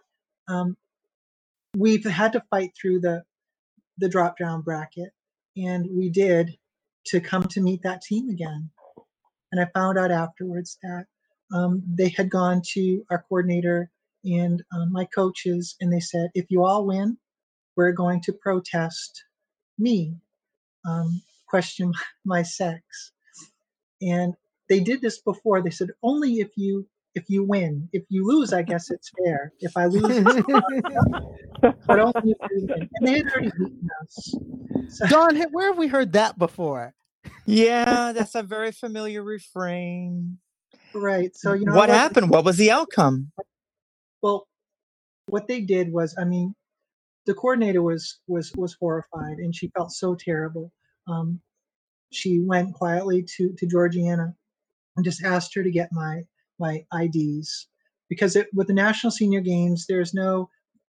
we've 1.77 2.05
had 2.05 2.33
to 2.33 2.43
fight 2.51 2.73
through 2.81 3.01
the 3.01 3.23
the 3.99 4.09
drop 4.09 4.39
down 4.39 4.63
bracket, 4.63 5.11
and 5.57 5.87
we 5.91 6.11
did 6.11 6.57
to 7.07 7.21
come 7.21 7.45
to 7.45 7.61
meet 7.61 7.83
that 7.83 8.03
team 8.03 8.29
again. 8.29 8.71
And 9.53 9.61
I 9.61 9.67
found 9.73 9.99
out 9.99 10.11
afterwards 10.11 10.79
that 10.83 11.07
um, 11.55 11.83
they 11.87 12.09
had 12.09 12.31
gone 12.31 12.61
to 12.73 13.05
our 13.11 13.25
coordinator 13.29 13.91
and 14.25 14.63
um, 14.75 14.93
my 14.93 15.07
coaches, 15.15 15.77
and 15.81 15.93
they 15.93 16.01
said, 16.01 16.31
if 16.35 16.47
you 16.51 16.65
all 16.65 16.85
win, 16.85 17.17
we're 17.77 17.93
going 17.93 18.21
to 18.23 18.33
protest 18.33 19.25
me, 19.79 20.17
um, 20.85 21.23
question 21.49 21.93
my 22.25 22.43
sex. 22.43 22.83
And 24.03 24.35
they 24.69 24.81
did 24.81 25.01
this 25.01 25.21
before. 25.21 25.63
They 25.63 25.71
said, 25.71 25.91
only 26.03 26.35
if 26.41 26.51
you 26.57 26.87
if 27.17 27.25
you 27.29 27.43
win. 27.43 27.89
If 27.93 28.05
you 28.11 28.27
lose, 28.27 28.53
I 28.53 28.63
guess 28.63 28.91
it's 28.91 29.11
fair. 29.25 29.53
If 29.59 29.77
I 29.77 29.87
lose, 29.87 30.03
but 31.87 31.99
only 31.99 32.37
if 32.39 32.51
you 32.51 32.67
win. 32.69 32.89
And 32.95 33.09
they 33.09 33.19
had 33.19 33.27
already 33.33 33.51
beaten 33.59 33.89
us. 34.03 34.35
So, 34.91 35.07
Dawn, 35.09 35.37
where 35.51 35.69
have 35.69 35.79
we 35.79 35.89
heard 35.89 36.13
that 36.13 36.39
before? 36.39 36.95
Yeah, 37.47 38.13
that's 38.13 38.35
a 38.35 38.43
very 38.43 38.71
familiar 38.71 39.23
refrain. 39.23 40.39
Right. 40.95 41.35
So 41.35 41.55
you 41.55 41.65
know 41.65 41.75
what 41.75 41.89
happened? 41.89 42.31
What 42.31 42.45
was 42.45 42.59
the 42.59 42.71
outcome? 42.71 43.33
Well, 44.23 44.47
what 45.27 45.49
they 45.49 45.63
did 45.63 45.93
was, 45.93 46.15
I 46.19 46.25
mean, 46.25 46.55
the 47.25 47.35
coordinator 47.35 47.83
was 47.83 48.21
was 48.29 48.53
was 48.57 48.77
horrified, 48.79 49.39
and 49.39 49.55
she 49.55 49.71
felt 49.75 49.91
so 49.91 50.15
terrible. 50.15 50.71
Um, 51.09 51.41
she 52.13 52.41
went 52.41 52.75
quietly 52.75 53.25
to 53.37 53.55
to 53.57 53.67
Georgiana 53.67 54.35
and 54.97 55.05
just 55.05 55.25
asked 55.25 55.55
her 55.55 55.63
to 55.63 55.71
get 55.71 55.89
my 55.93 56.23
my 56.59 56.85
IDs 56.99 57.69
because 58.09 58.37
it, 58.37 58.49
with 58.55 58.69
the 58.69 58.75
National 58.75 59.11
Senior 59.11 59.41
Games, 59.41 59.87
there's 59.89 60.15
no 60.15 60.49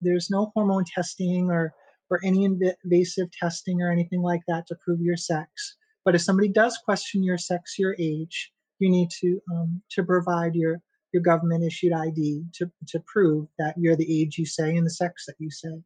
there's 0.01 0.29
no 0.29 0.51
hormone 0.53 0.85
testing 0.85 1.49
or 1.49 1.73
or 2.09 2.19
any 2.23 2.43
invasive 2.43 3.29
testing 3.31 3.81
or 3.81 3.91
anything 3.91 4.21
like 4.21 4.41
that 4.47 4.65
to 4.67 4.75
prove 4.83 4.99
your 5.01 5.17
sex. 5.17 5.77
But 6.05 6.15
if 6.15 6.21
somebody 6.21 6.49
does 6.49 6.77
question 6.83 7.23
your 7.23 7.37
sex, 7.37 7.77
your 7.77 7.95
age, 7.99 8.51
you 8.79 8.89
need 8.89 9.09
to 9.21 9.39
um, 9.51 9.81
to 9.91 10.03
provide 10.03 10.55
your 10.55 10.81
your 11.11 11.21
government 11.21 11.63
issued 11.63 11.93
ID 11.93 12.45
to 12.55 12.71
to 12.87 12.99
prove 13.01 13.47
that 13.57 13.75
you're 13.77 13.95
the 13.95 14.21
age 14.21 14.37
you 14.37 14.45
say 14.45 14.75
and 14.75 14.85
the 14.85 14.91
sex 14.91 15.25
that 15.27 15.35
you 15.39 15.51
say. 15.51 15.81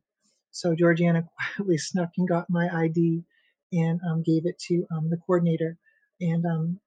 So 0.51 0.75
Georgiana 0.75 1.23
quietly 1.55 1.77
snuck 1.77 2.12
and 2.17 2.27
got 2.27 2.49
my 2.49 2.69
ID 2.73 3.23
and 3.71 3.99
um, 4.07 4.21
gave 4.23 4.45
it 4.45 4.59
to 4.67 4.86
um, 4.95 5.09
the 5.09 5.17
coordinator, 5.17 5.77
and 6.21 6.45
um, 6.45 6.79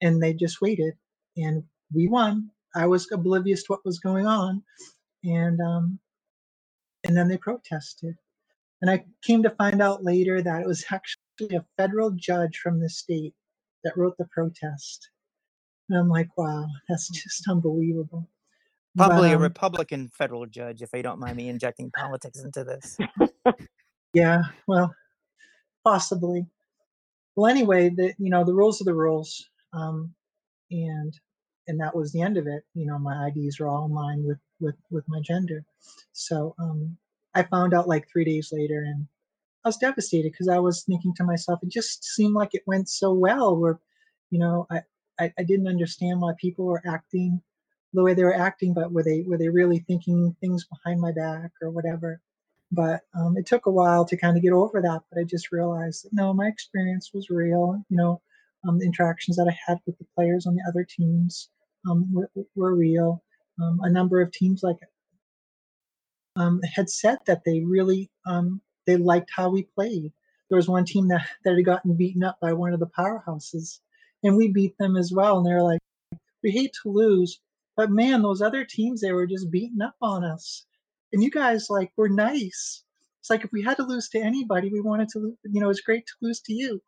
and 0.00 0.22
they 0.22 0.32
just 0.32 0.60
waited, 0.60 0.94
and 1.36 1.64
we 1.94 2.08
won. 2.08 2.50
I 2.74 2.86
was 2.86 3.10
oblivious 3.12 3.62
to 3.64 3.72
what 3.72 3.84
was 3.84 3.98
going 3.98 4.26
on, 4.26 4.62
and 5.24 5.60
um, 5.60 5.98
and 7.04 7.16
then 7.16 7.28
they 7.28 7.38
protested, 7.38 8.16
and 8.82 8.90
I 8.90 9.04
came 9.22 9.42
to 9.42 9.50
find 9.50 9.80
out 9.80 10.04
later 10.04 10.42
that 10.42 10.62
it 10.62 10.66
was 10.66 10.84
actually 10.90 11.56
a 11.56 11.64
federal 11.76 12.10
judge 12.10 12.58
from 12.58 12.80
the 12.80 12.88
state 12.88 13.34
that 13.84 13.96
wrote 13.96 14.16
the 14.18 14.26
protest, 14.26 15.10
and 15.88 15.98
I'm 15.98 16.08
like, 16.08 16.28
wow, 16.36 16.66
that's 16.88 17.08
just 17.08 17.48
unbelievable. 17.48 18.28
Probably 18.96 19.28
but, 19.28 19.36
um, 19.36 19.40
a 19.40 19.44
Republican 19.44 20.08
federal 20.08 20.46
judge, 20.46 20.82
if 20.82 20.90
I 20.92 21.02
don't 21.02 21.20
mind 21.20 21.36
me 21.36 21.48
injecting 21.48 21.90
politics 21.96 22.42
into 22.42 22.64
this. 22.64 22.98
yeah, 24.14 24.42
well, 24.66 24.92
possibly. 25.84 26.46
Well, 27.36 27.50
anyway, 27.50 27.90
the 27.90 28.14
you 28.18 28.30
know 28.30 28.44
the 28.44 28.54
rules 28.54 28.80
are 28.80 28.84
the 28.84 28.94
rules, 28.94 29.48
um, 29.72 30.12
and 30.70 31.14
and 31.68 31.78
that 31.80 31.94
was 31.94 32.12
the 32.12 32.22
end 32.22 32.36
of 32.36 32.46
it. 32.46 32.64
You 32.74 32.86
know, 32.86 32.98
my 32.98 33.28
IDs 33.28 33.60
are 33.60 33.68
all 33.68 33.84
in 33.86 33.92
line 33.92 34.24
with 34.24 34.38
with 34.60 34.74
with 34.90 35.04
my 35.08 35.20
gender. 35.20 35.64
So 36.12 36.54
um, 36.58 36.96
I 37.34 37.42
found 37.44 37.74
out 37.74 37.88
like 37.88 38.08
three 38.08 38.24
days 38.24 38.50
later, 38.52 38.82
and 38.82 39.06
I 39.64 39.68
was 39.68 39.76
devastated 39.76 40.32
because 40.32 40.48
I 40.48 40.58
was 40.58 40.82
thinking 40.82 41.14
to 41.14 41.24
myself, 41.24 41.60
it 41.62 41.68
just 41.68 42.04
seemed 42.04 42.34
like 42.34 42.54
it 42.54 42.62
went 42.66 42.88
so 42.88 43.12
well. 43.12 43.56
Where, 43.56 43.78
you 44.30 44.38
know, 44.38 44.66
I, 44.70 44.80
I 45.20 45.32
I 45.38 45.42
didn't 45.44 45.68
understand 45.68 46.20
why 46.20 46.32
people 46.40 46.64
were 46.64 46.82
acting 46.86 47.40
the 47.94 48.02
way 48.02 48.14
they 48.14 48.24
were 48.24 48.34
acting, 48.34 48.74
but 48.74 48.92
were 48.92 49.02
they 49.02 49.22
were 49.26 49.38
they 49.38 49.48
really 49.48 49.80
thinking 49.80 50.34
things 50.40 50.66
behind 50.66 51.00
my 51.00 51.12
back 51.12 51.52
or 51.62 51.70
whatever? 51.70 52.20
But 52.72 53.02
um, 53.14 53.36
it 53.36 53.46
took 53.46 53.66
a 53.66 53.70
while 53.70 54.04
to 54.06 54.16
kind 54.16 54.36
of 54.36 54.42
get 54.42 54.52
over 54.52 54.82
that. 54.82 55.02
But 55.10 55.20
I 55.20 55.24
just 55.24 55.52
realized 55.52 56.04
that 56.04 56.12
no, 56.12 56.32
my 56.34 56.46
experience 56.46 57.12
was 57.14 57.30
real. 57.30 57.82
You 57.88 57.96
know, 57.96 58.22
um, 58.66 58.78
the 58.78 58.86
interactions 58.86 59.36
that 59.36 59.48
I 59.48 59.56
had 59.66 59.78
with 59.86 59.98
the 59.98 60.06
players 60.16 60.46
on 60.46 60.54
the 60.54 60.64
other 60.68 60.84
teams 60.84 61.50
um, 61.88 62.12
were, 62.12 62.30
were, 62.54 62.74
real. 62.74 63.22
Um, 63.60 63.80
a 63.82 63.90
number 63.90 64.20
of 64.20 64.32
teams 64.32 64.62
like 64.62 64.76
um, 66.36 66.60
had 66.62 66.88
said 66.88 67.18
that 67.26 67.42
they 67.44 67.60
really 67.60 68.10
um, 68.26 68.60
they 68.86 68.96
liked 68.96 69.30
how 69.34 69.50
we 69.50 69.64
played. 69.74 70.12
There 70.48 70.56
was 70.56 70.68
one 70.68 70.84
team 70.84 71.08
that, 71.08 71.26
that 71.44 71.56
had 71.56 71.64
gotten 71.64 71.94
beaten 71.94 72.22
up 72.22 72.38
by 72.40 72.52
one 72.52 72.72
of 72.72 72.80
the 72.80 72.86
powerhouses, 72.86 73.80
and 74.22 74.36
we 74.36 74.48
beat 74.48 74.76
them 74.78 74.96
as 74.96 75.12
well. 75.12 75.38
And 75.38 75.46
they 75.46 75.52
were 75.52 75.62
like, 75.62 75.80
"We 76.42 76.50
hate 76.50 76.72
to 76.82 76.90
lose, 76.90 77.40
but 77.76 77.90
man, 77.90 78.22
those 78.22 78.42
other 78.42 78.64
teams 78.64 79.00
they 79.00 79.12
were 79.12 79.26
just 79.26 79.50
beating 79.50 79.82
up 79.82 79.96
on 80.00 80.24
us, 80.24 80.64
and 81.12 81.22
you 81.22 81.30
guys 81.30 81.68
like 81.68 81.92
were 81.96 82.08
nice. 82.08 82.82
It's 83.20 83.30
like 83.30 83.44
if 83.44 83.52
we 83.52 83.62
had 83.62 83.76
to 83.78 83.84
lose 83.84 84.08
to 84.10 84.20
anybody, 84.20 84.70
we 84.70 84.80
wanted 84.80 85.08
to. 85.10 85.36
You 85.44 85.60
know, 85.60 85.70
it's 85.70 85.80
great 85.80 86.06
to 86.06 86.14
lose 86.22 86.40
to 86.42 86.54
you. 86.54 86.80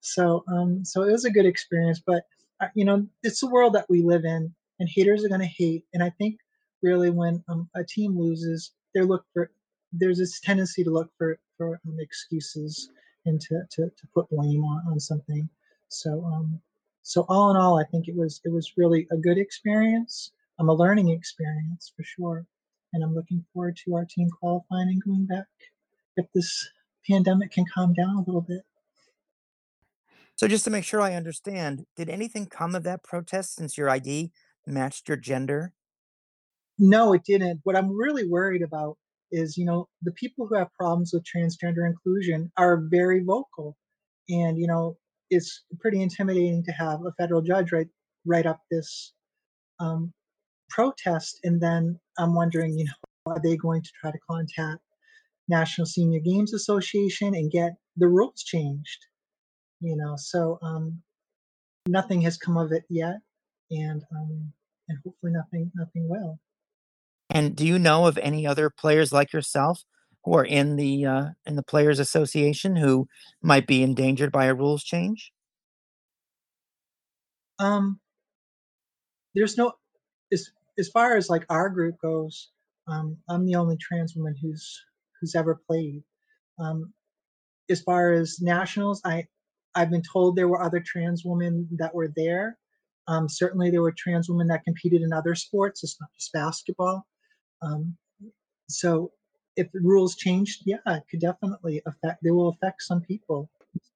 So, 0.00 0.44
um, 0.48 0.84
so 0.84 1.02
it 1.02 1.12
was 1.12 1.24
a 1.24 1.30
good 1.30 1.46
experience. 1.46 2.00
But 2.04 2.24
you 2.74 2.84
know, 2.84 3.06
it's 3.22 3.40
the 3.40 3.50
world 3.50 3.74
that 3.74 3.88
we 3.88 4.02
live 4.02 4.24
in, 4.24 4.54
and 4.78 4.88
haters 4.88 5.24
are 5.24 5.28
going 5.28 5.40
to 5.40 5.46
hate. 5.46 5.84
And 5.94 6.02
I 6.02 6.10
think 6.10 6.38
really 6.82 7.10
when 7.10 7.42
um, 7.48 7.68
a 7.74 7.84
team 7.84 8.18
loses, 8.18 8.72
they 8.94 9.02
look 9.02 9.24
for 9.32 9.50
there's 9.92 10.18
this 10.18 10.40
tendency 10.40 10.84
to 10.84 10.90
look 10.90 11.10
for 11.16 11.38
for 11.56 11.80
um, 11.86 11.96
excuses 11.98 12.90
and 13.26 13.40
to, 13.40 13.62
to, 13.70 13.82
to 13.84 14.06
put 14.14 14.28
blame 14.30 14.64
on, 14.64 14.82
on 14.90 15.00
something. 15.00 15.48
So 15.88 16.24
um, 16.24 16.60
so 17.02 17.24
all 17.28 17.50
in 17.50 17.56
all, 17.56 17.78
I 17.78 17.84
think 17.84 18.08
it 18.08 18.16
was 18.16 18.40
it 18.44 18.52
was 18.52 18.72
really 18.76 19.06
a 19.10 19.16
good 19.16 19.38
experience. 19.38 20.32
Um, 20.58 20.68
a 20.68 20.74
learning 20.74 21.08
experience 21.10 21.92
for 21.96 22.02
sure, 22.02 22.44
and 22.92 23.04
I'm 23.04 23.14
looking 23.14 23.44
forward 23.52 23.78
to 23.84 23.94
our 23.94 24.04
team 24.04 24.28
qualifying 24.28 24.88
and 24.88 25.02
going 25.02 25.26
back 25.26 25.46
if 26.16 26.26
this 26.34 26.68
pandemic 27.08 27.52
can 27.52 27.64
calm 27.72 27.94
down 27.94 28.16
a 28.16 28.20
little 28.20 28.40
bit. 28.40 28.62
So 30.38 30.46
just 30.46 30.62
to 30.66 30.70
make 30.70 30.84
sure 30.84 31.00
I 31.00 31.14
understand, 31.14 31.84
did 31.96 32.08
anything 32.08 32.46
come 32.46 32.76
of 32.76 32.84
that 32.84 33.02
protest 33.02 33.56
since 33.56 33.76
your 33.76 33.90
ID 33.90 34.30
matched 34.68 35.08
your 35.08 35.16
gender? 35.16 35.72
No, 36.78 37.12
it 37.12 37.24
didn't. 37.24 37.58
What 37.64 37.74
I'm 37.74 37.90
really 37.90 38.24
worried 38.28 38.62
about 38.62 38.96
is, 39.32 39.56
you 39.56 39.64
know, 39.64 39.88
the 40.02 40.12
people 40.12 40.46
who 40.46 40.54
have 40.54 40.72
problems 40.78 41.10
with 41.12 41.24
transgender 41.24 41.84
inclusion 41.84 42.52
are 42.56 42.84
very 42.88 43.24
vocal. 43.24 43.76
And, 44.28 44.60
you 44.60 44.68
know, 44.68 44.96
it's 45.28 45.64
pretty 45.80 46.00
intimidating 46.02 46.62
to 46.66 46.72
have 46.72 47.00
a 47.04 47.12
federal 47.18 47.42
judge 47.42 47.72
write 47.72 47.88
write 48.24 48.46
up 48.46 48.60
this 48.70 49.14
um, 49.80 50.12
protest. 50.70 51.40
And 51.42 51.60
then 51.60 51.98
I'm 52.16 52.36
wondering, 52.36 52.78
you 52.78 52.84
know, 52.84 53.32
are 53.32 53.40
they 53.42 53.56
going 53.56 53.82
to 53.82 53.90
try 54.00 54.12
to 54.12 54.18
contact 54.30 54.82
National 55.48 55.86
Senior 55.86 56.20
Games 56.20 56.54
Association 56.54 57.34
and 57.34 57.50
get 57.50 57.72
the 57.96 58.06
rules 58.06 58.44
changed? 58.44 59.07
You 59.80 59.96
know 59.96 60.14
so 60.16 60.58
um 60.62 61.00
nothing 61.86 62.20
has 62.20 62.36
come 62.36 62.56
of 62.56 62.72
it 62.72 62.84
yet 62.88 63.16
and 63.70 64.02
um 64.14 64.52
and 64.88 64.98
hopefully 65.04 65.32
nothing 65.32 65.70
nothing 65.74 66.08
will. 66.08 66.38
And 67.30 67.54
do 67.54 67.66
you 67.66 67.78
know 67.78 68.06
of 68.06 68.18
any 68.18 68.46
other 68.46 68.70
players 68.70 69.12
like 69.12 69.32
yourself 69.32 69.84
who 70.24 70.34
are 70.34 70.44
in 70.44 70.76
the 70.76 71.04
uh, 71.04 71.26
in 71.46 71.56
the 71.56 71.62
players 71.62 71.98
association 71.98 72.76
who 72.76 73.06
might 73.42 73.66
be 73.66 73.82
endangered 73.82 74.32
by 74.32 74.46
a 74.46 74.54
rules 74.54 74.82
change? 74.82 75.32
Um 77.58 78.00
there's 79.34 79.58
no 79.58 79.72
as 80.32 80.48
as 80.78 80.88
far 80.88 81.16
as 81.16 81.28
like 81.28 81.44
our 81.50 81.68
group 81.68 81.96
goes 82.00 82.50
um 82.86 83.16
i'm 83.28 83.44
the 83.44 83.54
only 83.56 83.76
trans 83.76 84.14
woman 84.16 84.34
who's 84.40 84.80
who's 85.20 85.34
ever 85.34 85.60
played. 85.66 86.02
Um 86.58 86.92
as 87.70 87.82
far 87.82 88.12
as 88.12 88.38
nationals 88.40 89.02
i 89.04 89.26
I've 89.74 89.90
been 89.90 90.02
told 90.02 90.36
there 90.36 90.48
were 90.48 90.62
other 90.62 90.80
trans 90.80 91.24
women 91.24 91.68
that 91.78 91.94
were 91.94 92.12
there. 92.16 92.58
Um, 93.06 93.28
certainly, 93.28 93.70
there 93.70 93.82
were 93.82 93.94
trans 93.96 94.28
women 94.28 94.48
that 94.48 94.64
competed 94.64 95.02
in 95.02 95.12
other 95.12 95.34
sports. 95.34 95.82
It's 95.82 95.96
not 96.00 96.10
just 96.16 96.32
basketball. 96.32 97.06
Um, 97.62 97.96
so, 98.68 99.12
if 99.56 99.70
the 99.72 99.80
rules 99.80 100.14
changed, 100.14 100.62
yeah, 100.66 100.76
it 100.86 101.04
could 101.10 101.20
definitely 101.20 101.82
affect. 101.86 102.22
They 102.22 102.30
will 102.30 102.48
affect 102.48 102.82
some 102.82 103.00
people. 103.00 103.50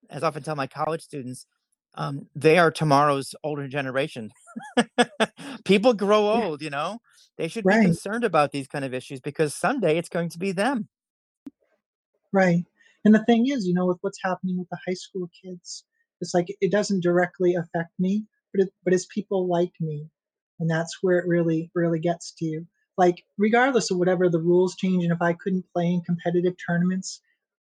As 0.09 0.23
I 0.23 0.29
often 0.29 0.43
tell 0.43 0.57
my 0.57 0.67
college 0.67 1.03
students, 1.03 1.47
um, 1.95 2.29
they 2.35 2.59
are 2.59 2.71
tomorrow's 2.71 3.35
older 3.45 3.69
generation. 3.69 4.33
people 5.65 5.93
grow 5.93 6.29
old, 6.31 6.63
you 6.63 6.71
know. 6.71 7.01
They 7.37 7.49
should 7.49 7.65
right. 7.65 7.81
be 7.81 7.87
concerned 7.87 8.25
about 8.25 8.53
these 8.53 8.67
kind 8.67 8.85
of 8.85 8.95
issues 8.95 9.21
because 9.21 9.55
someday 9.55 9.99
it's 9.99 10.09
going 10.09 10.29
to 10.31 10.39
be 10.39 10.53
them. 10.53 10.89
Right. 12.33 12.65
And 13.05 13.15
the 13.15 13.25
thing 13.25 13.49
is, 13.49 13.67
you 13.67 13.75
know, 13.75 13.87
with 13.87 13.99
what's 14.01 14.23
happening 14.23 14.59
with 14.59 14.69
the 14.71 14.79
high 14.87 14.95
school 14.95 15.29
kids, 15.43 15.85
it's 16.21 16.35
like 16.35 16.47
it 16.61 16.71
doesn't 16.71 17.03
directly 17.03 17.55
affect 17.55 17.91
me, 17.99 18.27
but 18.53 18.63
it, 18.63 18.73
but 18.85 18.95
it's 18.95 19.07
people 19.07 19.49
like 19.49 19.73
me, 19.81 20.09
and 20.61 20.71
that's 20.71 20.99
where 21.03 21.19
it 21.19 21.27
really 21.27 21.71
really 21.75 21.99
gets 21.99 22.33
to 22.39 22.45
you. 22.45 22.67
Like 22.97 23.25
regardless 23.39 23.91
of 23.91 23.99
whatever 23.99 24.29
the 24.29 24.41
rules 24.41 24.77
change, 24.77 25.03
and 25.03 25.13
if 25.13 25.21
I 25.21 25.33
couldn't 25.33 25.67
play 25.73 25.87
in 25.87 26.03
competitive 26.03 26.55
tournaments, 26.65 27.21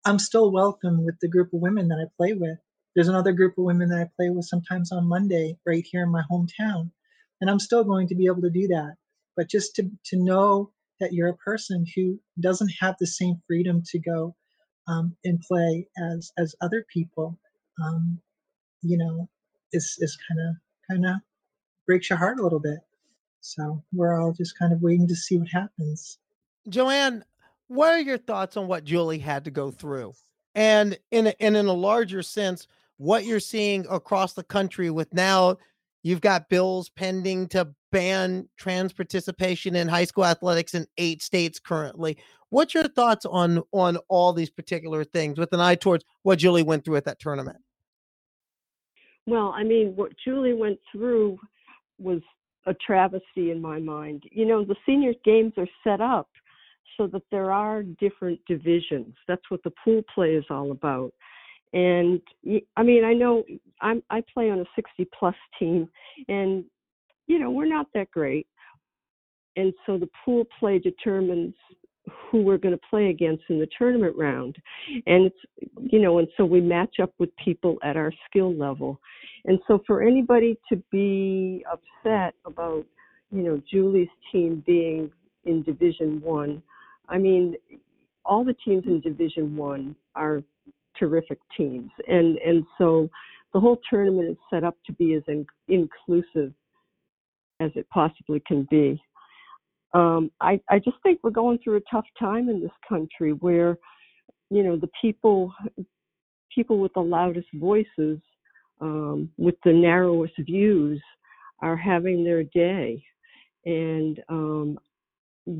I'm 0.03 0.19
still 0.19 0.51
welcome 0.51 1.05
with 1.05 1.15
the 1.21 1.29
group 1.29 1.53
of 1.53 1.61
women 1.61 1.87
that 1.87 1.99
I 1.99 2.11
play 2.17 2.33
with. 2.33 2.57
There's 2.93 3.07
another 3.07 3.31
group 3.31 3.57
of 3.57 3.63
women 3.63 3.89
that 3.89 4.01
I 4.01 4.09
play 4.17 4.29
with 4.29 4.45
sometimes 4.45 4.91
on 4.91 5.07
Monday 5.07 5.57
right 5.65 5.85
here 5.89 6.03
in 6.03 6.11
my 6.11 6.23
hometown, 6.29 6.91
and 7.39 7.49
I'm 7.49 7.59
still 7.59 7.85
going 7.85 8.09
to 8.09 8.15
be 8.15 8.25
able 8.25 8.41
to 8.41 8.49
do 8.49 8.67
that. 8.67 8.95
But 9.37 9.49
just 9.49 9.75
to 9.75 9.89
to 10.07 10.17
know 10.17 10.71
that 10.99 11.13
you're 11.13 11.29
a 11.29 11.37
person 11.37 11.85
who 11.95 12.19
doesn't 12.41 12.73
have 12.81 12.95
the 12.99 13.07
same 13.07 13.41
freedom 13.47 13.83
to 13.91 13.99
go 13.99 14.35
um, 14.87 15.15
and 15.23 15.39
play 15.41 15.87
as 15.97 16.31
as 16.37 16.55
other 16.61 16.85
people, 16.93 17.37
um, 17.83 18.19
you 18.81 18.97
know, 18.97 19.29
is 19.71 19.97
is 19.99 20.17
kind 20.27 20.39
of 20.39 20.55
kind 20.89 21.05
of 21.05 21.21
breaks 21.85 22.09
your 22.09 22.19
heart 22.19 22.39
a 22.39 22.43
little 22.43 22.59
bit. 22.59 22.79
So 23.41 23.83
we're 23.91 24.19
all 24.19 24.31
just 24.31 24.57
kind 24.57 24.71
of 24.71 24.81
waiting 24.81 25.07
to 25.07 25.15
see 25.15 25.37
what 25.37 25.49
happens. 25.49 26.17
Joanne, 26.69 27.25
what 27.67 27.91
are 27.91 27.99
your 27.99 28.17
thoughts 28.17 28.55
on 28.55 28.67
what 28.67 28.85
Julie 28.85 29.19
had 29.19 29.43
to 29.45 29.51
go 29.51 29.69
through? 29.69 30.13
And 30.55 30.97
in 31.11 31.27
a, 31.27 31.41
and 31.41 31.57
in 31.57 31.65
a 31.65 31.73
larger 31.73 32.21
sense, 32.21 32.67
what 32.97 33.25
you're 33.25 33.39
seeing 33.39 33.85
across 33.89 34.33
the 34.33 34.43
country 34.43 34.89
with 34.89 35.13
now 35.13 35.57
you've 36.03 36.21
got 36.21 36.49
bills 36.49 36.89
pending 36.89 37.47
to 37.49 37.69
ban 37.91 38.47
trans 38.57 38.93
participation 38.93 39.75
in 39.75 39.87
high 39.87 40.05
school 40.05 40.25
athletics 40.25 40.73
in 40.73 40.85
eight 40.97 41.21
states 41.21 41.59
currently. 41.59 42.17
What's 42.49 42.73
your 42.73 42.87
thoughts 42.87 43.25
on 43.25 43.63
on 43.71 43.97
all 44.09 44.33
these 44.33 44.49
particular 44.49 45.03
things 45.03 45.39
with 45.39 45.53
an 45.53 45.59
eye 45.59 45.75
towards 45.75 46.05
what 46.21 46.39
Julie 46.39 46.63
went 46.63 46.85
through 46.85 46.97
at 46.97 47.05
that 47.05 47.19
tournament? 47.19 47.57
Well, 49.25 49.53
I 49.55 49.63
mean, 49.63 49.93
what 49.95 50.11
Julie 50.23 50.53
went 50.53 50.79
through 50.91 51.39
was 51.97 52.21
a 52.65 52.73
travesty 52.73 53.51
in 53.51 53.61
my 53.61 53.79
mind. 53.79 54.23
You 54.31 54.45
know, 54.45 54.65
the 54.65 54.75
senior 54.85 55.13
games 55.23 55.53
are 55.57 55.67
set 55.83 56.01
up 56.01 56.29
so 56.97 57.07
that 57.07 57.23
there 57.31 57.51
are 57.51 57.83
different 57.83 58.39
divisions. 58.47 59.15
That's 59.27 59.49
what 59.49 59.63
the 59.63 59.73
pool 59.83 60.01
play 60.13 60.31
is 60.33 60.45
all 60.49 60.71
about. 60.71 61.13
And 61.73 62.21
I 62.77 62.83
mean, 62.83 63.03
I 63.03 63.13
know 63.13 63.43
I'm 63.81 64.03
I 64.09 64.23
play 64.33 64.49
on 64.49 64.59
a 64.59 64.65
60 64.75 65.07
plus 65.17 65.35
team, 65.57 65.89
and 66.27 66.63
you 67.27 67.39
know 67.39 67.51
we're 67.51 67.65
not 67.65 67.87
that 67.93 68.11
great. 68.11 68.47
And 69.55 69.73
so 69.85 69.97
the 69.97 70.09
pool 70.25 70.45
play 70.59 70.79
determines 70.79 71.53
who 72.29 72.41
we're 72.41 72.57
going 72.57 72.75
to 72.75 72.81
play 72.89 73.09
against 73.09 73.43
in 73.49 73.59
the 73.59 73.67
tournament 73.77 74.15
round 74.17 74.57
and 75.07 75.25
it's 75.25 75.71
you 75.79 75.99
know 75.99 76.19
and 76.19 76.27
so 76.35 76.43
we 76.43 76.59
match 76.59 76.95
up 77.01 77.13
with 77.17 77.29
people 77.43 77.77
at 77.83 77.95
our 77.95 78.11
skill 78.29 78.53
level 78.53 78.99
and 79.45 79.59
so 79.67 79.81
for 79.87 80.01
anybody 80.01 80.57
to 80.67 80.81
be 80.91 81.63
upset 81.71 82.33
about 82.45 82.85
you 83.31 83.41
know 83.41 83.61
julie's 83.71 84.09
team 84.31 84.61
being 84.65 85.09
in 85.45 85.63
division 85.63 86.19
one 86.21 86.61
i 87.07 87.17
mean 87.17 87.55
all 88.25 88.43
the 88.43 88.55
teams 88.65 88.83
in 88.85 88.99
division 88.99 89.55
one 89.55 89.95
are 90.15 90.43
terrific 90.97 91.39
teams. 91.55 91.91
And 92.07 92.37
and 92.37 92.65
so 92.77 93.09
the 93.53 93.59
whole 93.59 93.79
tournament 93.89 94.29
is 94.29 94.37
set 94.49 94.63
up 94.63 94.75
to 94.85 94.93
be 94.93 95.13
as 95.13 95.23
in, 95.27 95.45
inclusive 95.67 96.53
as 97.59 97.71
it 97.75 97.87
possibly 97.89 98.41
can 98.47 98.67
be. 98.69 99.01
Um, 99.93 100.31
I, 100.41 100.59
I 100.69 100.79
just 100.79 100.97
think 101.03 101.19
we're 101.21 101.29
going 101.29 101.59
through 101.63 101.77
a 101.77 101.91
tough 101.91 102.05
time 102.17 102.49
in 102.49 102.61
this 102.61 102.71
country 102.89 103.33
where, 103.33 103.77
you 104.49 104.63
know, 104.63 104.75
the 104.75 104.89
people 104.99 105.53
people 106.53 106.79
with 106.79 106.93
the 106.93 106.99
loudest 106.99 107.47
voices, 107.55 108.19
um, 108.81 109.29
with 109.37 109.55
the 109.63 109.73
narrowest 109.73 110.33
views, 110.39 111.01
are 111.61 111.77
having 111.77 112.23
their 112.23 112.43
day. 112.43 113.03
And 113.65 114.19
um, 114.29 114.79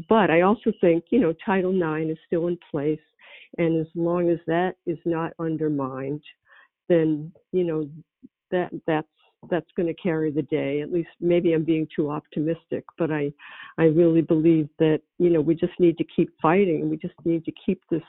but 0.10 0.32
I 0.32 0.42
also 0.42 0.72
think, 0.82 1.06
you 1.10 1.20
know, 1.20 1.34
Title 1.46 1.72
IX 1.72 2.12
is 2.12 2.18
still 2.26 2.48
in 2.48 2.58
place, 2.72 3.00
and 3.58 3.80
as 3.80 3.88
long 3.96 4.30
as 4.30 4.40
that 4.48 4.76
is 4.86 4.98
not 5.06 5.34
undermined, 5.40 6.24
then 6.90 7.32
you 7.52 7.64
know 7.64 7.90
that 8.52 8.72
that's 8.88 9.08
that's 9.50 9.70
going 9.76 9.88
to 9.88 10.02
carry 10.02 10.32
the 10.32 10.44
day. 10.44 10.82
At 10.82 10.92
least 10.92 11.10
maybe 11.20 11.54
I'm 11.54 11.64
being 11.64 11.88
too 11.96 12.10
optimistic, 12.10 12.86
but 12.98 13.12
I 13.12 13.32
I 13.78 13.84
really 13.86 14.22
believe 14.22 14.70
that 14.80 15.02
you 15.18 15.30
know 15.30 15.42
we 15.42 15.56
just 15.56 15.80
need 15.80 15.98
to 15.98 16.06
keep 16.16 16.30
fighting. 16.42 16.90
We 16.90 16.98
just 16.98 17.16
need 17.26 17.46
to 17.46 17.52
keep 17.66 17.82
this 17.90 18.04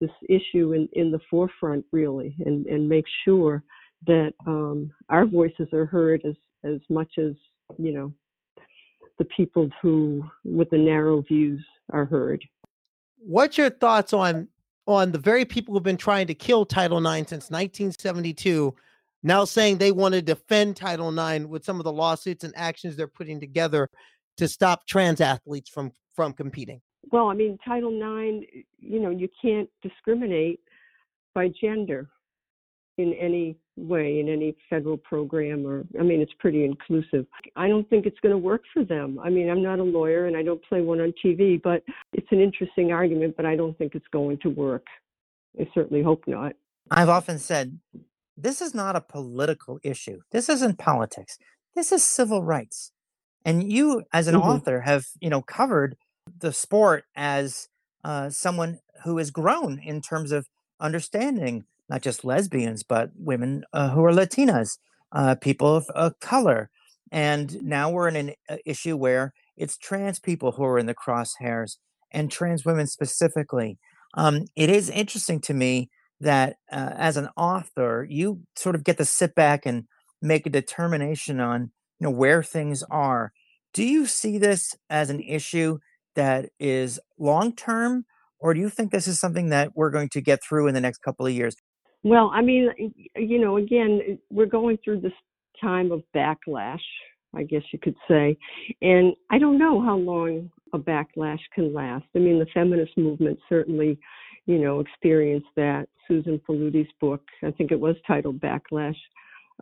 this 0.00 0.10
issue 0.28 0.72
in 0.72 0.88
in 0.92 1.10
the 1.10 1.20
forefront 1.30 1.84
really, 1.92 2.34
and 2.44 2.66
and 2.66 2.88
make 2.88 3.06
sure 3.24 3.62
that 4.06 4.32
um, 4.46 4.90
our 5.08 5.26
voices 5.26 5.68
are 5.72 5.86
heard 5.86 6.22
as 6.24 6.34
as 6.64 6.80
much 6.88 7.18
as 7.18 7.32
you 7.78 7.92
know 7.92 8.12
the 9.18 9.24
people 9.36 9.68
who 9.80 10.24
with 10.44 10.70
the 10.70 10.78
narrow 10.78 11.22
views 11.22 11.64
are 11.92 12.04
heard. 12.04 12.44
What's 13.18 13.56
your 13.56 13.70
thoughts 13.70 14.12
on 14.12 14.48
on 14.86 15.12
the 15.12 15.18
very 15.18 15.44
people 15.44 15.74
who've 15.74 15.82
been 15.82 15.96
trying 15.96 16.26
to 16.26 16.34
kill 16.34 16.64
Title 16.64 16.98
IX 16.98 17.28
since 17.28 17.50
1972? 17.50 18.74
now 19.22 19.44
saying 19.44 19.78
they 19.78 19.92
want 19.92 20.14
to 20.14 20.22
defend 20.22 20.76
Title 20.76 21.16
IX 21.16 21.46
with 21.46 21.64
some 21.64 21.78
of 21.78 21.84
the 21.84 21.92
lawsuits 21.92 22.44
and 22.44 22.52
actions 22.56 22.96
they're 22.96 23.06
putting 23.06 23.40
together 23.40 23.88
to 24.36 24.48
stop 24.48 24.86
trans 24.86 25.20
athletes 25.20 25.70
from 25.70 25.92
from 26.14 26.32
competing. 26.32 26.80
Well, 27.10 27.28
I 27.28 27.34
mean, 27.34 27.58
Title 27.64 27.90
IX, 27.90 28.46
you 28.78 29.00
know, 29.00 29.10
you 29.10 29.28
can't 29.40 29.68
discriminate 29.82 30.60
by 31.34 31.48
gender 31.60 32.08
in 32.98 33.12
any 33.14 33.56
way 33.76 34.20
in 34.20 34.28
any 34.28 34.54
federal 34.68 34.98
program 34.98 35.66
or 35.66 35.84
I 35.98 36.02
mean 36.02 36.20
it's 36.20 36.32
pretty 36.38 36.64
inclusive. 36.64 37.26
I 37.56 37.68
don't 37.68 37.88
think 37.88 38.04
it's 38.06 38.18
going 38.20 38.32
to 38.32 38.38
work 38.38 38.62
for 38.72 38.84
them. 38.84 39.18
I 39.22 39.30
mean, 39.30 39.48
I'm 39.48 39.62
not 39.62 39.78
a 39.78 39.82
lawyer 39.82 40.26
and 40.26 40.36
I 40.36 40.42
don't 40.42 40.62
play 40.64 40.82
one 40.82 41.00
on 41.00 41.14
TV, 41.24 41.60
but 41.62 41.82
it's 42.12 42.26
an 42.30 42.40
interesting 42.40 42.92
argument, 42.92 43.34
but 43.36 43.46
I 43.46 43.56
don't 43.56 43.76
think 43.78 43.94
it's 43.94 44.06
going 44.12 44.38
to 44.42 44.50
work. 44.50 44.84
I 45.58 45.68
certainly 45.74 46.02
hope 46.02 46.24
not. 46.26 46.52
I've 46.90 47.08
often 47.08 47.38
said 47.38 47.78
this 48.36 48.60
is 48.60 48.74
not 48.74 48.96
a 48.96 49.00
political 49.00 49.78
issue. 49.82 50.20
This 50.30 50.48
isn't 50.48 50.78
politics. 50.78 51.38
This 51.74 51.92
is 51.92 52.02
civil 52.02 52.42
rights. 52.42 52.92
And 53.44 53.70
you, 53.70 54.04
as 54.12 54.28
an 54.28 54.34
mm-hmm. 54.34 54.48
author, 54.48 54.80
have 54.82 55.06
you 55.20 55.30
know 55.30 55.42
covered 55.42 55.96
the 56.38 56.52
sport 56.52 57.04
as 57.16 57.68
uh, 58.04 58.30
someone 58.30 58.80
who 59.04 59.18
has 59.18 59.30
grown 59.30 59.78
in 59.78 60.00
terms 60.00 60.32
of 60.32 60.46
understanding 60.78 61.64
not 61.92 62.00
just 62.00 62.24
lesbians 62.24 62.82
but 62.82 63.10
women 63.14 63.64
uh, 63.74 63.90
who 63.90 64.02
are 64.02 64.12
Latinas, 64.12 64.78
uh, 65.12 65.34
people 65.34 65.76
of 65.76 65.84
uh, 65.94 66.10
color, 66.22 66.70
and 67.10 67.62
now 67.62 67.90
we're 67.90 68.08
in 68.08 68.16
an 68.16 68.30
uh, 68.48 68.56
issue 68.64 68.96
where 68.96 69.34
it's 69.58 69.76
trans 69.76 70.18
people 70.18 70.52
who 70.52 70.64
are 70.64 70.78
in 70.78 70.86
the 70.86 70.94
crosshairs 70.94 71.76
and 72.10 72.30
trans 72.30 72.64
women 72.64 72.86
specifically. 72.86 73.78
Um, 74.14 74.46
it 74.56 74.70
is 74.70 74.88
interesting 74.88 75.40
to 75.42 75.52
me 75.52 75.90
that 76.18 76.56
uh, 76.72 76.92
as 76.96 77.18
an 77.18 77.28
author, 77.36 78.06
you 78.08 78.40
sort 78.56 78.74
of 78.74 78.84
get 78.84 78.96
to 78.96 79.04
sit 79.04 79.34
back 79.34 79.66
and 79.66 79.84
make 80.22 80.46
a 80.46 80.50
determination 80.50 81.40
on 81.40 81.72
you 82.00 82.06
know 82.06 82.10
where 82.10 82.42
things 82.42 82.82
are. 82.84 83.32
Do 83.74 83.84
you 83.84 84.06
see 84.06 84.38
this 84.38 84.74
as 84.88 85.10
an 85.10 85.20
issue 85.20 85.78
that 86.14 86.48
is 86.58 86.98
long 87.18 87.54
term, 87.54 88.06
or 88.38 88.54
do 88.54 88.60
you 88.60 88.70
think 88.70 88.92
this 88.92 89.06
is 89.06 89.20
something 89.20 89.50
that 89.50 89.72
we're 89.74 89.90
going 89.90 90.08
to 90.10 90.22
get 90.22 90.40
through 90.42 90.68
in 90.68 90.74
the 90.74 90.80
next 90.80 91.02
couple 91.02 91.26
of 91.26 91.32
years? 91.34 91.54
Well, 92.04 92.30
I 92.34 92.42
mean, 92.42 92.70
you 93.16 93.38
know, 93.40 93.56
again, 93.58 94.18
we're 94.30 94.46
going 94.46 94.78
through 94.84 95.00
this 95.00 95.12
time 95.60 95.92
of 95.92 96.02
backlash, 96.14 96.80
I 97.34 97.44
guess 97.44 97.62
you 97.72 97.78
could 97.78 97.96
say, 98.08 98.36
and 98.80 99.14
I 99.30 99.38
don't 99.38 99.58
know 99.58 99.80
how 99.80 99.96
long 99.96 100.50
a 100.72 100.78
backlash 100.78 101.38
can 101.54 101.72
last. 101.72 102.04
I 102.16 102.18
mean, 102.18 102.38
the 102.38 102.46
feminist 102.52 102.96
movement 102.96 103.38
certainly 103.48 103.98
you 104.46 104.58
know, 104.58 104.80
experienced 104.80 105.48
that. 105.56 105.88
Susan 106.08 106.40
Faludi's 106.48 106.90
book, 107.00 107.22
I 107.44 107.52
think 107.52 107.70
it 107.70 107.78
was 107.78 107.94
titled 108.06 108.40
Backlash, 108.40 108.96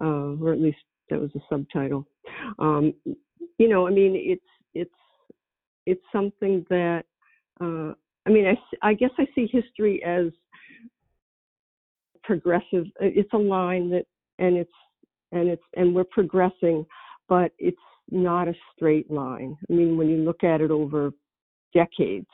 uh, 0.00 0.42
or 0.42 0.52
at 0.52 0.60
least 0.60 0.78
that 1.10 1.20
was 1.20 1.30
a 1.36 1.40
subtitle. 1.50 2.06
Um, 2.58 2.94
you 3.58 3.68
know, 3.68 3.86
I 3.86 3.90
mean, 3.90 4.14
it's 4.16 4.42
it's 4.74 4.90
it's 5.84 6.02
something 6.10 6.64
that 6.70 7.04
uh, 7.60 7.92
I 8.26 8.30
mean, 8.30 8.46
I 8.46 8.88
I 8.88 8.94
guess 8.94 9.10
I 9.18 9.26
see 9.34 9.48
history 9.52 10.02
as 10.02 10.32
progressive. 12.30 12.84
It's 13.00 13.32
a 13.32 13.38
line 13.38 13.90
that, 13.90 14.04
and 14.38 14.56
it's 14.56 14.70
and 15.32 15.48
it's 15.48 15.62
and 15.74 15.92
we're 15.92 16.04
progressing, 16.04 16.86
but 17.28 17.50
it's 17.58 17.76
not 18.08 18.46
a 18.46 18.54
straight 18.72 19.10
line. 19.10 19.56
I 19.68 19.72
mean, 19.72 19.96
when 19.96 20.08
you 20.08 20.18
look 20.18 20.44
at 20.44 20.60
it 20.60 20.70
over 20.70 21.10
decades, 21.74 22.28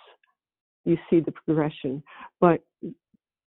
you 0.85 0.98
see 1.09 1.20
the 1.20 1.32
progression. 1.32 2.02
But 2.42 2.61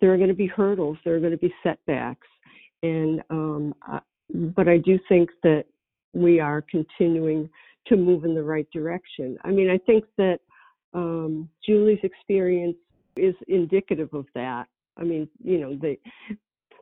there 0.00 0.12
are 0.12 0.18
going 0.18 0.28
to 0.28 0.34
be 0.34 0.46
hurdles, 0.46 0.98
there 1.02 1.14
are 1.14 1.20
going 1.20 1.32
to 1.32 1.38
be 1.38 1.54
setbacks, 1.62 2.28
and 2.82 3.22
um, 3.30 3.74
I, 3.80 4.00
but 4.56 4.68
I 4.68 4.76
do 4.76 4.98
think 5.08 5.30
that 5.44 5.64
we 6.12 6.40
are 6.40 6.62
continuing 6.70 7.48
to 7.86 7.96
move 7.96 8.24
in 8.24 8.34
the 8.34 8.42
right 8.42 8.68
direction. 8.70 9.38
I 9.44 9.50
mean, 9.50 9.70
I 9.70 9.78
think 9.78 10.04
that 10.18 10.40
um, 10.92 11.48
Julie's 11.64 12.00
experience 12.02 12.76
is 13.16 13.34
indicative 13.48 14.12
of 14.12 14.26
that. 14.34 14.66
I 14.96 15.04
mean, 15.04 15.28
you 15.42 15.58
know, 15.58 15.76
they 15.80 15.98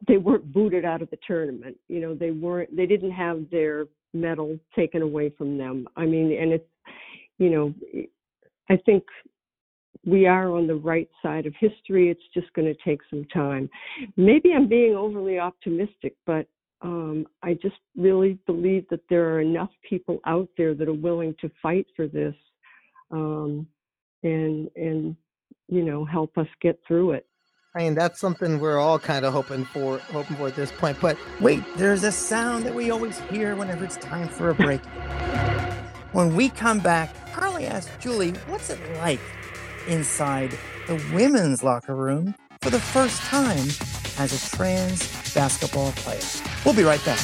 they 0.07 0.17
weren't 0.17 0.53
booted 0.53 0.85
out 0.85 1.03
of 1.03 1.11
the 1.11 1.19
tournament. 1.27 1.77
You 1.89 2.01
know, 2.01 2.15
they 2.15 2.31
weren't 2.31 2.75
they 2.77 2.87
didn't 2.87 3.13
have 3.13 3.45
their 3.51 3.87
medal 4.13 4.59
taken 4.75 5.03
away 5.03 5.31
from 5.31 5.57
them. 5.59 5.87
I 5.97 6.07
mean, 6.07 6.37
and 6.39 6.53
it's 6.53 6.69
you 7.39 7.51
know, 7.51 7.75
I 8.71 8.77
think 8.85 9.05
we 10.05 10.27
are 10.27 10.53
on 10.53 10.67
the 10.67 10.75
right 10.75 11.09
side 11.23 11.47
of 11.47 11.55
history. 11.59 12.11
It's 12.11 12.23
just 12.35 12.53
going 12.55 12.73
to 12.73 12.81
take 12.85 13.01
some 13.09 13.25
time. 13.27 13.71
Maybe 14.17 14.53
I'm 14.53 14.69
being 14.69 14.95
overly 14.95 15.39
optimistic, 15.39 16.17
but 16.27 16.47
um, 16.83 17.27
I 17.43 17.55
just 17.55 17.77
really 17.97 18.39
believe 18.47 18.87
that 18.91 19.03
there 19.09 19.33
are 19.33 19.41
enough 19.41 19.71
people 19.89 20.19
out 20.27 20.49
there 20.57 20.75
that 20.75 20.89
are 20.89 20.93
willing 20.93 21.35
to 21.41 21.51
fight 21.63 21.87
for 21.95 22.09
this, 22.09 22.35
um, 23.13 23.67
and 24.25 24.69
and 24.75 25.17
you 25.69 25.85
know 25.85 26.05
help 26.05 26.37
us 26.39 26.49
get 26.61 26.81
through 26.87 27.13
it. 27.13 27.27
I 27.75 27.85
mean, 27.85 27.95
that's 27.95 28.21
something 28.21 28.61
we're 28.61 28.79
all 28.79 28.99
kind 28.99 29.25
of 29.25 29.33
hoping 29.33 29.65
for, 29.65 29.97
hoping 29.99 30.37
for 30.37 30.49
at 30.49 30.55
this 30.55 30.71
point. 30.71 30.99
But 31.01 31.17
wait, 31.41 31.63
there's 31.77 32.05
a 32.05 32.13
sound 32.13 32.67
that 32.67 32.75
we 32.75 32.91
always 32.91 33.19
hear 33.21 33.57
whenever 33.57 33.83
it's 33.83 33.97
time 33.97 34.29
for 34.29 34.51
a 34.51 34.55
break. 34.55 34.83
when 36.13 36.37
we 36.37 36.51
come 36.51 36.81
back, 36.81 37.15
Carly 37.33 37.65
asked 37.67 37.89
Julie, 37.99 38.33
"What's 38.47 38.69
it 38.69 38.79
like 38.99 39.21
inside 39.89 40.59
the 40.87 41.03
women's 41.15 41.63
locker 41.63 41.95
room 41.95 42.35
for 42.61 42.69
the 42.69 42.79
first 42.79 43.23
time 43.23 43.67
as 44.19 44.35
a 44.35 44.55
trans 44.55 45.33
basketball 45.33 45.93
player?" 45.93 46.21
We'll 46.67 46.75
be 46.75 46.85
right 46.85 47.03
back. 47.07 47.19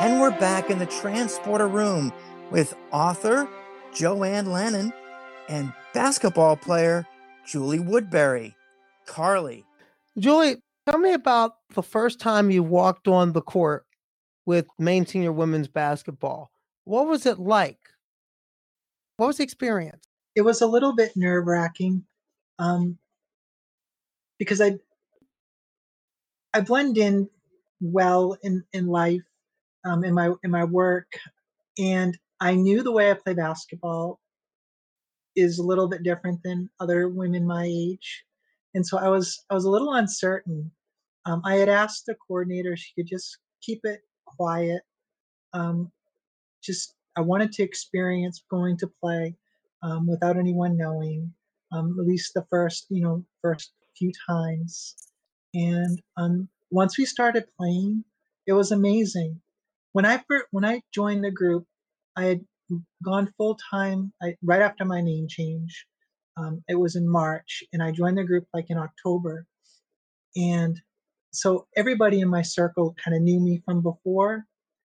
And 0.00 0.18
we're 0.20 0.30
back 0.30 0.70
in 0.70 0.78
the 0.78 0.86
transporter 0.86 1.68
room 1.68 2.10
with 2.50 2.74
author 2.90 3.46
Joanne 3.94 4.46
Lannin 4.46 4.92
and 5.48 5.72
basketball 5.92 6.56
player 6.56 7.06
Julie 7.46 7.78
Woodbury. 7.78 8.54
Carly. 9.06 9.64
Julie, 10.18 10.56
tell 10.88 10.98
me 10.98 11.12
about 11.12 11.52
the 11.74 11.82
first 11.82 12.18
time 12.18 12.50
you 12.50 12.62
walked 12.62 13.06
on 13.06 13.32
the 13.32 13.42
court 13.42 13.84
with 14.46 14.66
Maine 14.78 15.06
Senior 15.06 15.32
Women's 15.32 15.68
Basketball. 15.68 16.50
What 16.84 17.06
was 17.06 17.26
it 17.26 17.38
like? 17.38 17.78
What 19.16 19.28
was 19.28 19.36
the 19.36 19.44
experience? 19.44 20.04
It 20.34 20.42
was 20.42 20.60
a 20.60 20.66
little 20.66 20.94
bit 20.94 21.12
nerve 21.16 21.46
wracking 21.46 22.04
um, 22.58 22.98
because 24.38 24.60
I 24.60 24.78
I 26.52 26.60
blend 26.60 26.98
in 26.98 27.28
well 27.80 28.36
in 28.42 28.64
in 28.72 28.86
life, 28.86 29.22
um, 29.84 30.02
in 30.04 30.14
my 30.14 30.32
in 30.42 30.50
my 30.50 30.64
work, 30.64 31.12
and 31.78 32.16
I 32.40 32.54
knew 32.54 32.82
the 32.82 32.92
way 32.92 33.10
I 33.10 33.14
play 33.14 33.34
basketball 33.34 34.20
is 35.36 35.58
a 35.58 35.62
little 35.62 35.88
bit 35.88 36.02
different 36.02 36.40
than 36.42 36.70
other 36.80 37.08
women 37.08 37.46
my 37.46 37.64
age, 37.64 38.24
and 38.74 38.86
so 38.86 38.98
I 38.98 39.08
was 39.08 39.44
I 39.50 39.54
was 39.54 39.64
a 39.64 39.70
little 39.70 39.94
uncertain. 39.94 40.70
Um, 41.26 41.42
I 41.44 41.54
had 41.54 41.68
asked 41.68 42.06
the 42.06 42.16
coordinator 42.26 42.76
she 42.76 42.92
could 42.94 43.06
just 43.06 43.38
keep 43.62 43.80
it 43.84 44.00
quiet. 44.26 44.82
Um, 45.52 45.90
just 46.62 46.94
I 47.16 47.20
wanted 47.20 47.52
to 47.52 47.62
experience 47.62 48.44
going 48.50 48.76
to 48.78 48.90
play 49.02 49.36
um, 49.82 50.06
without 50.06 50.36
anyone 50.36 50.76
knowing, 50.76 51.32
um, 51.72 51.96
at 52.00 52.06
least 52.06 52.34
the 52.34 52.46
first 52.50 52.86
you 52.90 53.02
know 53.02 53.24
first 53.42 53.72
few 53.96 54.12
times. 54.28 54.96
And 55.54 56.00
um, 56.16 56.48
once 56.70 56.98
we 56.98 57.04
started 57.04 57.44
playing, 57.56 58.04
it 58.46 58.52
was 58.52 58.72
amazing. 58.72 59.40
When 59.92 60.04
I 60.04 60.22
when 60.50 60.64
I 60.64 60.82
joined 60.92 61.24
the 61.24 61.30
group, 61.30 61.64
I 62.16 62.24
had 62.24 62.40
gone 63.04 63.32
full 63.36 63.58
time 63.70 64.12
right 64.42 64.62
after 64.62 64.84
my 64.84 65.00
name 65.00 65.26
change. 65.28 65.86
Um, 66.36 66.62
it 66.68 66.74
was 66.74 66.96
in 66.96 67.08
March, 67.08 67.62
and 67.72 67.82
I 67.82 67.92
joined 67.92 68.18
the 68.18 68.24
group 68.24 68.46
like 68.52 68.66
in 68.70 68.78
October. 68.78 69.46
And 70.36 70.80
so 71.32 71.66
everybody 71.76 72.20
in 72.20 72.28
my 72.28 72.42
circle 72.42 72.94
kind 73.02 73.16
of 73.16 73.22
knew 73.22 73.40
me 73.40 73.62
from 73.64 73.82
before, 73.82 74.44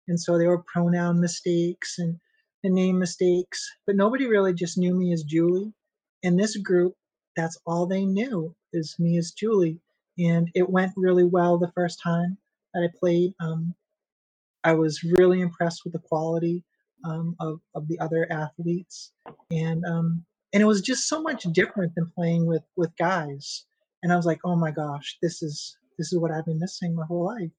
and 0.08 0.18
so 0.20 0.38
there 0.38 0.48
were 0.48 0.64
pronoun 0.72 1.20
mistakes 1.20 1.98
and, 1.98 2.18
and 2.62 2.74
name 2.74 2.98
mistakes, 2.98 3.68
but 3.87 3.96
nobody 3.96 4.26
really 4.26 4.54
just 4.54 4.78
knew 4.78 4.94
me 4.94 5.12
as 5.12 5.22
Julie. 5.24 5.72
In 6.22 6.37
this 6.37 6.56
group, 6.56 6.94
that's 7.37 7.58
all 7.66 7.87
they 7.87 8.04
knew 8.04 8.54
is 8.72 8.96
me 8.98 9.18
as 9.18 9.32
Julie, 9.32 9.80
and 10.18 10.48
it 10.54 10.68
went 10.68 10.92
really 10.96 11.24
well 11.24 11.58
the 11.58 11.72
first 11.74 12.00
time 12.02 12.38
that 12.72 12.82
I 12.82 12.98
played. 12.98 13.34
Um, 13.40 13.74
I 14.64 14.74
was 14.74 15.02
really 15.02 15.40
impressed 15.42 15.82
with 15.84 15.92
the 15.92 15.98
quality 15.98 16.64
um, 17.04 17.36
of, 17.40 17.60
of 17.74 17.88
the 17.88 17.98
other 18.00 18.26
athletes. 18.30 19.12
And 19.50 19.84
um, 19.84 20.24
and 20.52 20.62
it 20.62 20.66
was 20.66 20.80
just 20.80 21.08
so 21.08 21.20
much 21.20 21.42
different 21.52 21.94
than 21.94 22.10
playing 22.14 22.46
with 22.46 22.62
with 22.76 22.96
guys. 22.96 23.66
And 24.02 24.12
i 24.12 24.16
was 24.16 24.26
like 24.26 24.40
oh 24.44 24.56
my 24.56 24.70
gosh 24.70 25.16
this 25.22 25.42
is 25.42 25.76
this 25.98 26.12
is 26.12 26.18
what 26.18 26.30
i've 26.30 26.44
been 26.44 26.58
missing 26.58 26.94
my 26.94 27.04
whole 27.06 27.26
life. 27.26 27.50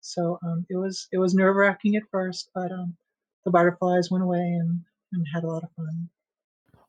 So 0.00 0.38
um, 0.44 0.66
it 0.68 0.76
was 0.76 1.08
it 1.12 1.18
was 1.18 1.34
nerve 1.34 1.56
wracking 1.56 1.96
at 1.96 2.02
first 2.10 2.50
but 2.54 2.70
um, 2.70 2.96
the 3.44 3.50
butterflies 3.50 4.10
went 4.10 4.24
away 4.24 4.38
and 4.38 4.80
and 5.12 5.26
had 5.32 5.44
a 5.44 5.46
lot 5.46 5.62
of 5.62 5.70
fun. 5.76 6.08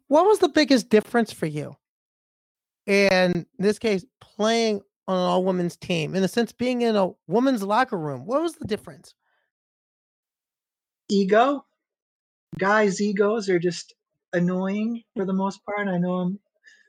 What 0.07 0.25
was 0.25 0.39
the 0.39 0.49
biggest 0.49 0.89
difference 0.89 1.31
for 1.31 1.45
you? 1.45 1.75
And 2.87 3.35
in 3.35 3.45
this 3.57 3.79
case 3.79 4.05
playing 4.19 4.81
on 5.07 5.17
an 5.17 5.23
all 5.23 5.43
women's 5.43 5.77
team 5.77 6.15
in 6.15 6.23
a 6.23 6.27
sense 6.27 6.51
being 6.51 6.81
in 6.81 6.95
a 6.95 7.11
women's 7.27 7.61
locker 7.63 7.97
room 7.97 8.25
what 8.25 8.41
was 8.41 8.55
the 8.55 8.65
difference? 8.65 9.13
Ego 11.09 11.63
guys' 12.57 13.01
egos 13.01 13.49
are 13.49 13.59
just 13.59 13.93
annoying 14.33 15.03
for 15.15 15.25
the 15.25 15.33
most 15.33 15.63
part. 15.65 15.87
I 15.87 15.97
know 15.97 16.15
I'm 16.15 16.39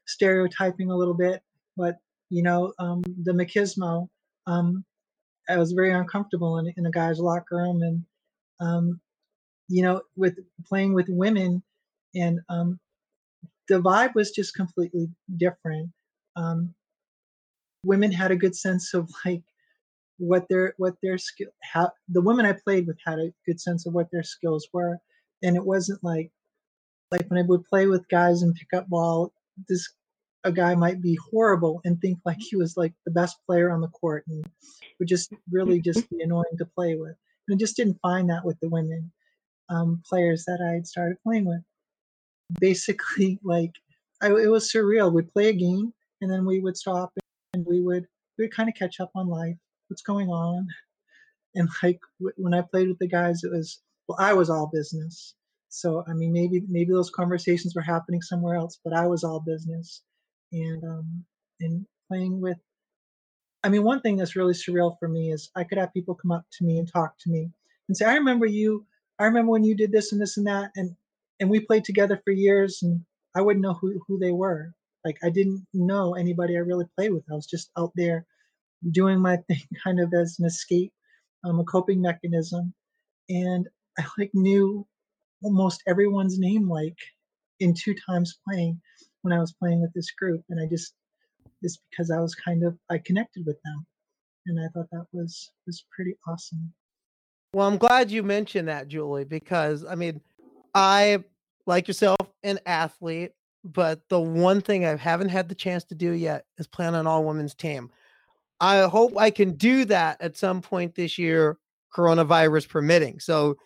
stereotyping 0.07 0.91
a 0.91 0.97
little 0.97 1.15
bit, 1.15 1.43
but 1.77 1.97
you 2.31 2.43
know, 2.43 2.73
um, 2.79 3.03
the 3.23 3.33
machismo, 3.33 4.09
um, 4.47 4.85
I 5.49 5.57
was 5.57 5.73
very 5.73 5.93
uncomfortable 5.93 6.59
in, 6.59 6.73
in 6.77 6.87
a 6.87 6.91
guy's 6.91 7.21
locker 7.21 7.57
room, 7.57 7.83
and 7.83 8.05
um, 8.61 9.01
you 9.69 9.83
know, 9.83 10.03
with 10.17 10.39
playing 10.67 10.95
with 10.95 11.07
women, 11.09 11.63
and 12.15 12.41
um, 12.49 12.81
the 13.69 13.81
vibe 13.81 14.15
was 14.15 14.31
just 14.31 14.55
completely 14.55 15.09
different. 15.37 15.91
Um, 16.37 16.75
women 17.85 18.11
had 18.11 18.31
a 18.31 18.37
good 18.37 18.57
sense 18.57 18.95
of 18.95 19.11
like 19.25 19.43
what 20.19 20.49
their 20.49 20.75
what 20.79 20.95
their 21.03 21.19
skill. 21.19 21.49
How 21.63 21.91
the 22.09 22.21
women 22.21 22.47
I 22.47 22.53
played 22.53 22.87
with 22.87 22.99
had 23.05 23.19
a 23.19 23.33
good 23.45 23.61
sense 23.61 23.87
of 23.87 23.95
what 23.95 24.09
their 24.11 24.25
skills 24.25 24.69
were, 24.73 24.99
and 25.43 25.57
it 25.57 25.65
wasn't 25.65 26.03
like 26.03 26.31
like 27.11 27.27
when 27.29 27.39
I 27.39 27.47
would 27.47 27.65
play 27.65 27.87
with 27.87 28.09
guys 28.09 28.43
and 28.43 28.55
pick 28.55 28.69
up 28.75 28.89
ball, 28.89 29.33
this 29.69 29.89
a 30.45 30.53
guy 30.53 30.75
might 30.75 31.03
be 31.03 31.19
horrible 31.31 31.81
and 31.85 32.01
think 32.01 32.19
like 32.25 32.39
he 32.39 32.57
was 32.57 32.77
like 32.77 32.93
the 33.05 33.11
best 33.11 33.37
player 33.47 33.71
on 33.71 33.81
the 33.81 33.89
court 33.89 34.25
and 34.29 34.45
would 34.99 35.09
just 35.09 35.33
really 35.51 35.81
just 35.81 36.09
be 36.11 36.23
annoying 36.23 36.45
to 36.59 36.65
play 36.65 36.95
with. 36.95 37.17
And 37.49 37.57
I 37.57 37.59
just 37.59 37.77
didn't 37.77 37.99
find 38.01 38.31
that 38.31 38.45
with 38.45 38.59
the 38.61 38.69
women 38.69 39.11
um, 39.69 40.03
players 40.09 40.45
that 40.45 40.61
I 40.61 40.75
had 40.75 40.87
started 40.87 41.19
playing 41.23 41.47
with. 41.47 41.63
Basically, 42.61 43.39
like 43.45 43.73
I, 44.23 44.29
it 44.29 44.51
was 44.51 44.73
surreal. 44.73 45.13
We'd 45.13 45.33
play 45.33 45.49
a 45.49 45.53
game 45.53 45.93
and 46.21 46.31
then 46.31 46.47
we 46.47 46.61
would 46.61 46.77
stop 46.77 47.13
and 47.55 47.67
we 47.67 47.81
would 47.81 48.07
we 48.39 48.45
would 48.45 48.55
kind 48.55 48.69
of 48.69 48.75
catch 48.75 49.01
up 49.01 49.11
on 49.15 49.29
life, 49.29 49.57
what's 49.89 50.03
going 50.03 50.29
on, 50.29 50.67
and 51.55 51.69
like 51.83 52.01
when 52.37 52.55
I 52.55 52.61
played 52.61 52.89
with 52.89 52.99
the 52.99 53.09
guys, 53.09 53.43
it 53.45 53.51
was 53.51 53.81
well, 54.09 54.19
I 54.21 54.33
was 54.35 54.51
all 54.51 54.71
business. 54.73 55.35
So 55.69 56.05
I 56.09 56.13
mean, 56.15 56.33
maybe 56.33 56.63
maybe 56.69 56.93
those 56.93 57.11
conversations 57.11 57.75
were 57.75 57.83
happening 57.83 58.23
somewhere 58.23 58.57
else, 58.57 58.79
but 58.85 58.93
I 58.95 59.07
was 59.07 59.25
all 59.25 59.41
business, 59.41 60.03
and 60.53 60.83
um, 60.85 61.25
and 61.61 61.87
playing 62.09 62.41
with. 62.41 62.59
I 63.65 63.69
mean, 63.69 63.83
one 63.83 64.01
thing 64.01 64.17
that's 64.17 64.37
really 64.37 64.53
surreal 64.55 64.97
for 64.99 65.09
me 65.09 65.33
is 65.33 65.51
I 65.57 65.65
could 65.65 65.79
have 65.79 65.93
people 65.93 66.15
come 66.15 66.31
up 66.31 66.45
to 66.53 66.65
me 66.65 66.79
and 66.79 66.91
talk 66.91 67.19
to 67.21 67.31
me 67.31 67.51
and 67.89 67.97
say, 67.97 68.07
"I 68.07 68.15
remember 68.15 68.47
you. 68.47 68.87
I 69.19 69.25
remember 69.25 69.51
when 69.53 69.65
you 69.65 69.77
did 69.77 69.93
this 69.93 70.13
and 70.13 70.21
this 70.21 70.37
and 70.37 70.47
that," 70.47 70.71
and 70.77 70.97
and 71.41 71.51
we 71.51 71.61
played 71.61 71.85
together 71.85 72.21
for 72.25 72.31
years, 72.31 72.83
and 72.83 73.05
I 73.35 73.43
wouldn't 73.43 73.63
know 73.63 73.75
who 73.75 74.01
who 74.07 74.19
they 74.19 74.33
were. 74.33 74.73
Like 75.05 75.19
I 75.25 75.31
didn't 75.31 75.67
know 75.75 76.15
anybody 76.15 76.57
I 76.57 76.61
really 76.61 76.87
played 76.97 77.13
with. 77.13 77.25
I 77.31 77.35
was 77.35 77.47
just 77.47 77.71
out 77.77 77.93
there 77.97 78.25
doing 78.93 79.21
my 79.21 79.37
thing, 79.49 79.63
kind 79.85 80.01
of 80.01 80.13
as 80.15 80.37
an 80.39 80.47
escape, 80.47 80.93
um, 81.45 81.61
a 81.61 81.65
coping 81.65 82.01
mechanism, 82.01 82.73
and 83.29 83.69
I 83.99 84.05
like 84.19 84.31
knew 84.35 84.87
almost 85.43 85.83
everyone's 85.87 86.39
name 86.39 86.69
like 86.69 86.97
in 87.61 87.75
two 87.75 87.95
times 88.07 88.39
playing 88.47 88.81
when 89.23 89.33
I 89.33 89.41
was 89.41 89.53
playing 89.53 89.81
with 89.81 89.93
this 89.95 90.11
group, 90.13 90.43
and 90.51 90.61
I 90.61 90.67
just 90.67 90.95
just 91.63 91.81
because 91.91 92.11
I 92.11 92.21
was 92.21 92.35
kind 92.35 92.65
of 92.65 92.77
I 92.91 92.99
connected 92.99 93.45
with 93.47 93.57
them, 93.65 93.87
and 94.47 94.61
I 94.61 94.69
thought 94.73 94.89
that 94.93 95.07
was 95.13 95.51
was 95.67 95.85
pretty 95.95 96.15
awesome. 96.29 96.73
Well, 97.53 97.67
I'm 97.67 97.79
glad 97.79 98.11
you 98.11 98.23
mentioned 98.23 98.69
that, 98.69 98.89
Julie, 98.89 99.25
because 99.25 99.85
I 99.85 99.95
mean, 99.95 100.21
I 100.75 101.25
like 101.67 101.89
yourself 101.89 102.19
an 102.43 102.61
athlete, 102.67 103.33
but 103.65 104.09
the 104.09 104.21
one 104.21 104.61
thing 104.61 104.85
I 104.85 104.97
haven't 104.97 105.31
had 105.31 105.49
the 105.49 105.55
chance 105.55 105.85
to 105.85 105.95
do 105.95 106.13
yet 106.13 106.45
is 106.59 106.67
play 106.67 106.87
on 106.87 106.95
an 106.95 107.07
all 107.07 107.25
women's 107.25 107.55
team. 107.55 107.91
I 108.61 108.83
hope 108.83 109.17
I 109.17 109.31
can 109.31 109.53
do 109.53 109.85
that 109.87 110.21
at 110.21 110.37
some 110.37 110.63
point 110.63 110.95
this 110.95 111.19
year, 111.19 111.59
coronavirus 111.95 112.69
permitting. 112.69 113.21
So 113.21 113.57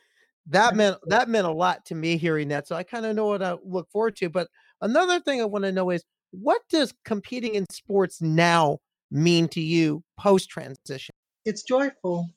that 0.51 0.77
meant 0.77 0.99
that 1.07 1.29
meant 1.29 1.47
a 1.47 1.53
lot 1.53 1.85
to 1.87 1.95
me 1.95 2.17
hearing 2.17 2.49
that. 2.49 2.69
So 2.69 2.77
I 2.77 2.83
kind 2.83 3.07
of 3.07 3.17
know 3.17 3.27
what 3.27 3.43
I 3.43 3.57
look 3.65 3.89
forward 3.91 4.17
to. 4.17 4.29
But 4.29 4.49
another 4.81 5.19
thing 5.21 5.41
I 5.41 5.47
want 5.47 5.65
to 5.65 5.73
know 5.73 5.91
is 5.91 6.03
What 6.33 6.63
does 6.71 6.95
competing 7.05 7.55
in 7.55 7.67
sports 7.71 8.21
now 8.21 8.79
mean 9.11 9.49
to 9.49 9.61
you 9.61 10.03
post 10.19 10.49
transition? 10.49 11.15
It's 11.45 11.63
joyful. 11.63 12.29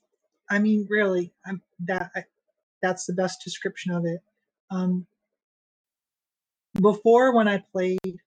I 0.49 0.59
mean, 0.59 0.87
really, 0.89 1.31
I'm 1.45 1.61
that 1.85 2.11
I, 2.15 2.23
that's 2.81 3.05
the 3.05 3.13
best 3.13 3.41
description 3.43 3.93
of 3.93 4.05
it. 4.05 4.19
Um, 4.71 5.05
before, 6.81 7.35
when 7.35 7.47
I 7.47 7.63
played, 7.71 8.17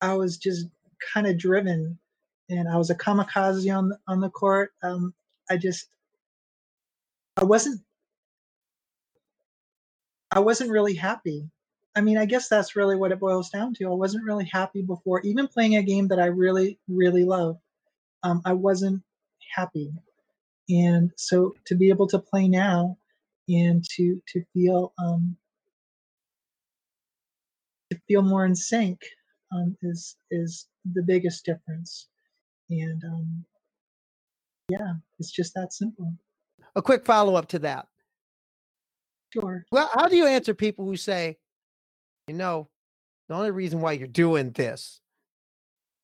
I 0.00 0.14
was 0.14 0.38
just 0.38 0.66
kind 1.12 1.26
of 1.26 1.38
driven, 1.38 1.98
and 2.48 2.68
I 2.68 2.76
was 2.76 2.90
a 2.90 2.94
kamikaze 2.94 3.74
on 3.74 3.90
the, 3.90 3.98
on 4.08 4.20
the 4.20 4.30
court. 4.30 4.72
Um, 4.82 5.12
I 5.50 5.56
just, 5.56 5.88
I 7.36 7.44
wasn't, 7.44 7.80
I 10.36 10.38
wasn't 10.38 10.70
really 10.70 10.92
happy. 10.92 11.48
I 11.96 12.02
mean, 12.02 12.18
I 12.18 12.26
guess 12.26 12.46
that's 12.46 12.76
really 12.76 12.94
what 12.94 13.10
it 13.10 13.18
boils 13.18 13.48
down 13.48 13.72
to. 13.76 13.86
I 13.86 13.94
wasn't 13.94 14.24
really 14.24 14.44
happy 14.44 14.82
before, 14.82 15.22
even 15.22 15.48
playing 15.48 15.76
a 15.76 15.82
game 15.82 16.08
that 16.08 16.20
I 16.20 16.26
really, 16.26 16.78
really 16.88 17.24
love. 17.24 17.56
Um, 18.22 18.42
I 18.44 18.52
wasn't 18.52 19.02
happy, 19.54 19.90
and 20.68 21.10
so 21.16 21.54
to 21.64 21.74
be 21.74 21.88
able 21.88 22.06
to 22.08 22.18
play 22.18 22.48
now, 22.48 22.98
and 23.48 23.82
to 23.96 24.22
to 24.28 24.44
feel 24.52 24.92
um, 25.02 25.38
to 27.90 27.98
feel 28.06 28.20
more 28.20 28.44
in 28.44 28.54
sync 28.54 29.00
um, 29.52 29.74
is 29.80 30.16
is 30.30 30.66
the 30.92 31.02
biggest 31.02 31.46
difference. 31.46 32.08
And 32.68 33.02
um, 33.04 33.44
yeah, 34.68 34.92
it's 35.18 35.30
just 35.30 35.54
that 35.54 35.72
simple. 35.72 36.12
A 36.74 36.82
quick 36.82 37.06
follow 37.06 37.36
up 37.36 37.48
to 37.48 37.58
that. 37.60 37.88
Sure. 39.32 39.64
Well, 39.70 39.90
how 39.92 40.08
do 40.08 40.16
you 40.16 40.26
answer 40.26 40.54
people 40.54 40.86
who 40.86 40.96
say, 40.96 41.36
you 42.28 42.34
know, 42.34 42.68
the 43.28 43.34
only 43.34 43.50
reason 43.50 43.80
why 43.80 43.92
you're 43.92 44.08
doing 44.08 44.52
this 44.52 45.00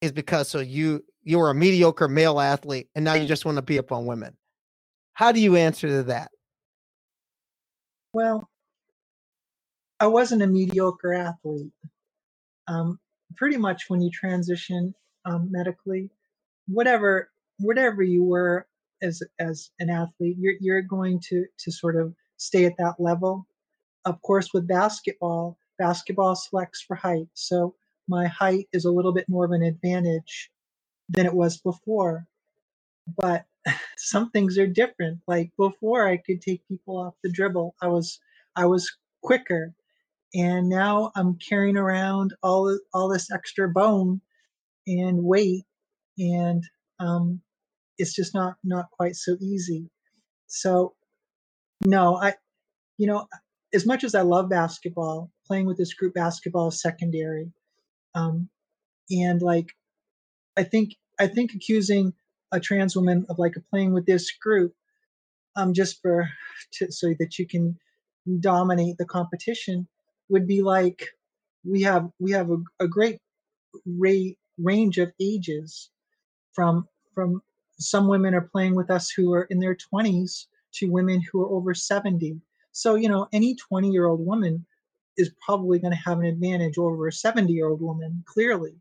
is 0.00 0.12
because 0.12 0.48
so 0.48 0.58
you 0.60 1.04
you 1.22 1.38
were 1.38 1.50
a 1.50 1.54
mediocre 1.54 2.08
male 2.08 2.40
athlete 2.40 2.88
and 2.94 3.04
now 3.04 3.14
you 3.14 3.26
just 3.26 3.44
want 3.44 3.56
to 3.56 3.62
be 3.62 3.78
up 3.78 3.92
on 3.92 4.06
women. 4.06 4.36
How 5.14 5.30
do 5.30 5.40
you 5.40 5.56
answer 5.56 5.86
to 5.86 6.02
that? 6.04 6.30
Well, 8.12 8.48
I 10.00 10.08
wasn't 10.08 10.42
a 10.42 10.46
mediocre 10.46 11.14
athlete. 11.14 11.72
Um, 12.66 12.98
pretty 13.36 13.56
much 13.56 13.84
when 13.88 14.00
you 14.00 14.10
transition 14.10 14.94
um, 15.24 15.48
medically, 15.50 16.10
whatever 16.66 17.30
whatever 17.58 18.02
you 18.02 18.24
were 18.24 18.66
as 19.00 19.22
as 19.38 19.70
an 19.78 19.90
athlete, 19.90 20.36
you're 20.38 20.54
you're 20.60 20.82
going 20.82 21.20
to 21.28 21.44
to 21.58 21.70
sort 21.70 21.96
of 21.96 22.14
stay 22.42 22.64
at 22.64 22.76
that 22.78 22.94
level. 22.98 23.46
Of 24.04 24.20
course, 24.22 24.50
with 24.52 24.66
basketball, 24.66 25.58
basketball 25.78 26.34
selects 26.34 26.82
for 26.82 26.96
height, 26.96 27.28
so 27.34 27.74
my 28.08 28.26
height 28.26 28.68
is 28.72 28.84
a 28.84 28.90
little 28.90 29.12
bit 29.12 29.28
more 29.28 29.44
of 29.44 29.52
an 29.52 29.62
advantage 29.62 30.50
than 31.08 31.26
it 31.26 31.34
was 31.34 31.58
before. 31.58 32.26
But 33.16 33.46
some 33.98 34.30
things 34.30 34.58
are 34.58 34.66
different. 34.66 35.20
Like 35.26 35.50
before, 35.56 36.08
I 36.08 36.16
could 36.16 36.42
take 36.42 36.66
people 36.68 36.98
off 36.98 37.14
the 37.22 37.30
dribble. 37.30 37.74
I 37.80 37.88
was 37.88 38.18
I 38.56 38.66
was 38.66 38.90
quicker, 39.22 39.74
and 40.34 40.68
now 40.68 41.12
I'm 41.16 41.36
carrying 41.36 41.76
around 41.76 42.34
all 42.42 42.78
all 42.92 43.08
this 43.08 43.30
extra 43.30 43.68
bone 43.68 44.20
and 44.86 45.22
weight, 45.24 45.64
and 46.18 46.64
um, 46.98 47.40
it's 47.98 48.14
just 48.14 48.34
not 48.34 48.56
not 48.64 48.90
quite 48.90 49.16
so 49.16 49.36
easy. 49.40 49.88
So 50.48 50.94
no, 51.86 52.16
I 52.16 52.34
you 52.98 53.06
know 53.06 53.26
as 53.74 53.86
much 53.86 54.04
as 54.04 54.14
I 54.14 54.22
love 54.22 54.48
basketball, 54.48 55.30
playing 55.46 55.66
with 55.66 55.78
this 55.78 55.94
group 55.94 56.14
basketball 56.14 56.68
is 56.68 56.80
secondary. 56.80 57.52
Um, 58.14 58.48
and 59.10 59.40
like 59.42 59.72
I 60.56 60.64
think 60.64 60.96
I 61.18 61.26
think 61.26 61.52
accusing 61.54 62.14
a 62.52 62.60
trans 62.60 62.94
woman 62.96 63.26
of 63.28 63.38
like 63.38 63.54
playing 63.70 63.92
with 63.92 64.06
this 64.06 64.30
group 64.32 64.74
um 65.56 65.72
just 65.72 66.00
for 66.02 66.28
to, 66.74 66.90
so 66.92 67.14
that 67.18 67.38
you 67.38 67.46
can 67.46 67.78
dominate 68.40 68.98
the 68.98 69.06
competition 69.06 69.88
would 70.28 70.46
be 70.46 70.62
like 70.62 71.08
we 71.64 71.82
have 71.82 72.10
we 72.18 72.32
have 72.32 72.50
a, 72.50 72.58
a 72.80 72.88
great 72.88 73.18
ra- 73.86 74.34
range 74.58 74.98
of 74.98 75.12
ages 75.20 75.90
from 76.52 76.86
from 77.14 77.42
some 77.78 78.08
women 78.08 78.34
are 78.34 78.48
playing 78.52 78.74
with 78.74 78.90
us 78.90 79.10
who 79.10 79.32
are 79.32 79.44
in 79.44 79.58
their 79.58 79.76
20s 79.76 80.46
to 80.74 80.90
women 80.90 81.22
who 81.30 81.42
are 81.42 81.50
over 81.50 81.74
70 81.74 82.40
so 82.72 82.94
you 82.94 83.08
know 83.08 83.28
any 83.32 83.54
20 83.54 83.90
year 83.90 84.06
old 84.06 84.24
woman 84.24 84.64
is 85.16 85.30
probably 85.44 85.78
going 85.78 85.92
to 85.92 85.98
have 85.98 86.18
an 86.18 86.26
advantage 86.26 86.78
over 86.78 87.06
a 87.06 87.12
70 87.12 87.52
year 87.52 87.68
old 87.68 87.80
woman 87.80 88.24
clearly. 88.26 88.74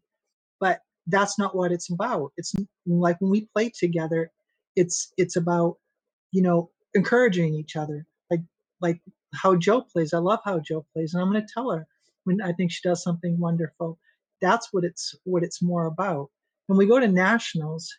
But 0.59 0.81
that's 1.07 1.37
not 1.37 1.55
what 1.55 1.71
it's 1.71 1.91
about. 1.91 2.31
It's 2.37 2.53
like 2.85 3.19
when 3.19 3.31
we 3.31 3.47
play 3.53 3.69
together 3.69 4.31
it's 4.77 5.11
it's 5.17 5.35
about 5.35 5.75
you 6.31 6.41
know 6.41 6.69
encouraging 6.93 7.53
each 7.53 7.75
other. 7.75 8.05
Like 8.29 8.41
like 8.79 9.01
how 9.33 9.55
joe 9.55 9.81
plays. 9.81 10.13
I 10.13 10.19
love 10.19 10.39
how 10.45 10.59
joe 10.59 10.85
plays 10.93 11.13
and 11.13 11.21
i'm 11.21 11.31
going 11.31 11.45
to 11.45 11.53
tell 11.53 11.69
her 11.71 11.85
when 12.23 12.41
i 12.41 12.51
think 12.53 12.71
she 12.71 12.81
does 12.83 13.03
something 13.03 13.37
wonderful. 13.39 13.99
That's 14.41 14.69
what 14.71 14.85
it's 14.85 15.15
what 15.25 15.43
it's 15.43 15.61
more 15.61 15.85
about. 15.85 16.29
When 16.67 16.77
we 16.77 16.85
go 16.85 16.99
to 16.99 17.07
nationals 17.07 17.93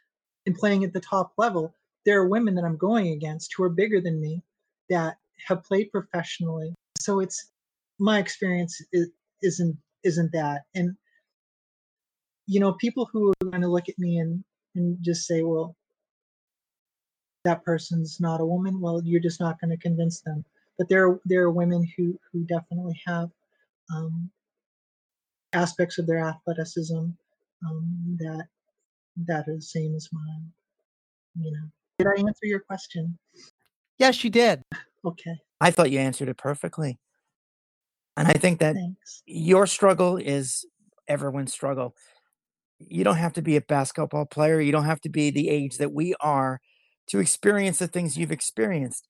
and 0.46 0.54
playing 0.54 0.82
at 0.84 0.94
the 0.94 1.00
top 1.00 1.32
level 1.36 1.74
there 2.06 2.20
are 2.20 2.28
women 2.28 2.54
that 2.54 2.64
i'm 2.64 2.76
going 2.76 3.08
against 3.08 3.54
who 3.56 3.62
are 3.62 3.68
bigger 3.68 4.00
than 4.00 4.20
me 4.20 4.42
that 4.88 5.16
have 5.46 5.64
played 5.64 5.90
professionally 5.90 6.74
so 6.98 7.20
it's 7.20 7.50
my 7.98 8.18
experience 8.18 8.80
is, 8.92 9.08
isn't 9.42 9.76
isn't 10.04 10.32
that 10.32 10.62
and 10.74 10.96
you 12.46 12.60
know, 12.60 12.72
people 12.74 13.08
who 13.12 13.30
are 13.30 13.50
going 13.50 13.62
to 13.62 13.68
look 13.68 13.88
at 13.88 13.98
me 13.98 14.18
and 14.18 14.42
and 14.74 14.96
just 15.02 15.26
say, 15.26 15.42
well, 15.42 15.76
that 17.44 17.64
person's 17.64 18.20
not 18.20 18.40
a 18.40 18.46
woman. 18.46 18.80
Well, 18.80 19.02
you're 19.04 19.20
just 19.20 19.40
not 19.40 19.60
going 19.60 19.70
to 19.70 19.76
convince 19.76 20.20
them. 20.20 20.44
But 20.78 20.88
there 20.88 21.18
there 21.24 21.42
are 21.42 21.50
women 21.50 21.86
who 21.96 22.18
who 22.32 22.44
definitely 22.44 23.00
have 23.06 23.30
um, 23.94 24.30
aspects 25.52 25.98
of 25.98 26.06
their 26.06 26.20
athleticism 26.20 26.98
um, 27.66 28.16
that 28.18 28.46
that 29.26 29.48
are 29.48 29.56
the 29.56 29.62
same 29.62 29.94
as 29.94 30.08
mine. 30.12 30.52
You 31.40 31.52
know, 31.52 31.70
did 31.98 32.06
I 32.06 32.20
answer 32.20 32.46
your 32.46 32.60
question? 32.60 33.18
Yes, 33.98 34.24
you 34.24 34.30
did. 34.30 34.62
Okay. 35.04 35.36
I 35.60 35.70
thought 35.70 35.90
you 35.90 35.98
answered 35.98 36.28
it 36.28 36.36
perfectly. 36.36 36.98
And 38.16 38.28
I 38.28 38.32
think 38.32 38.58
that 38.60 38.74
Thanks. 38.74 39.22
your 39.26 39.66
struggle 39.66 40.16
is 40.16 40.66
everyone's 41.08 41.52
struggle. 41.52 41.94
You 42.78 43.04
don't 43.04 43.16
have 43.16 43.32
to 43.34 43.42
be 43.42 43.56
a 43.56 43.60
basketball 43.60 44.26
player. 44.26 44.60
You 44.60 44.72
don't 44.72 44.84
have 44.84 45.00
to 45.02 45.08
be 45.08 45.30
the 45.30 45.48
age 45.48 45.78
that 45.78 45.92
we 45.92 46.14
are 46.20 46.60
to 47.08 47.20
experience 47.20 47.78
the 47.78 47.86
things 47.86 48.16
you've 48.16 48.32
experienced. 48.32 49.08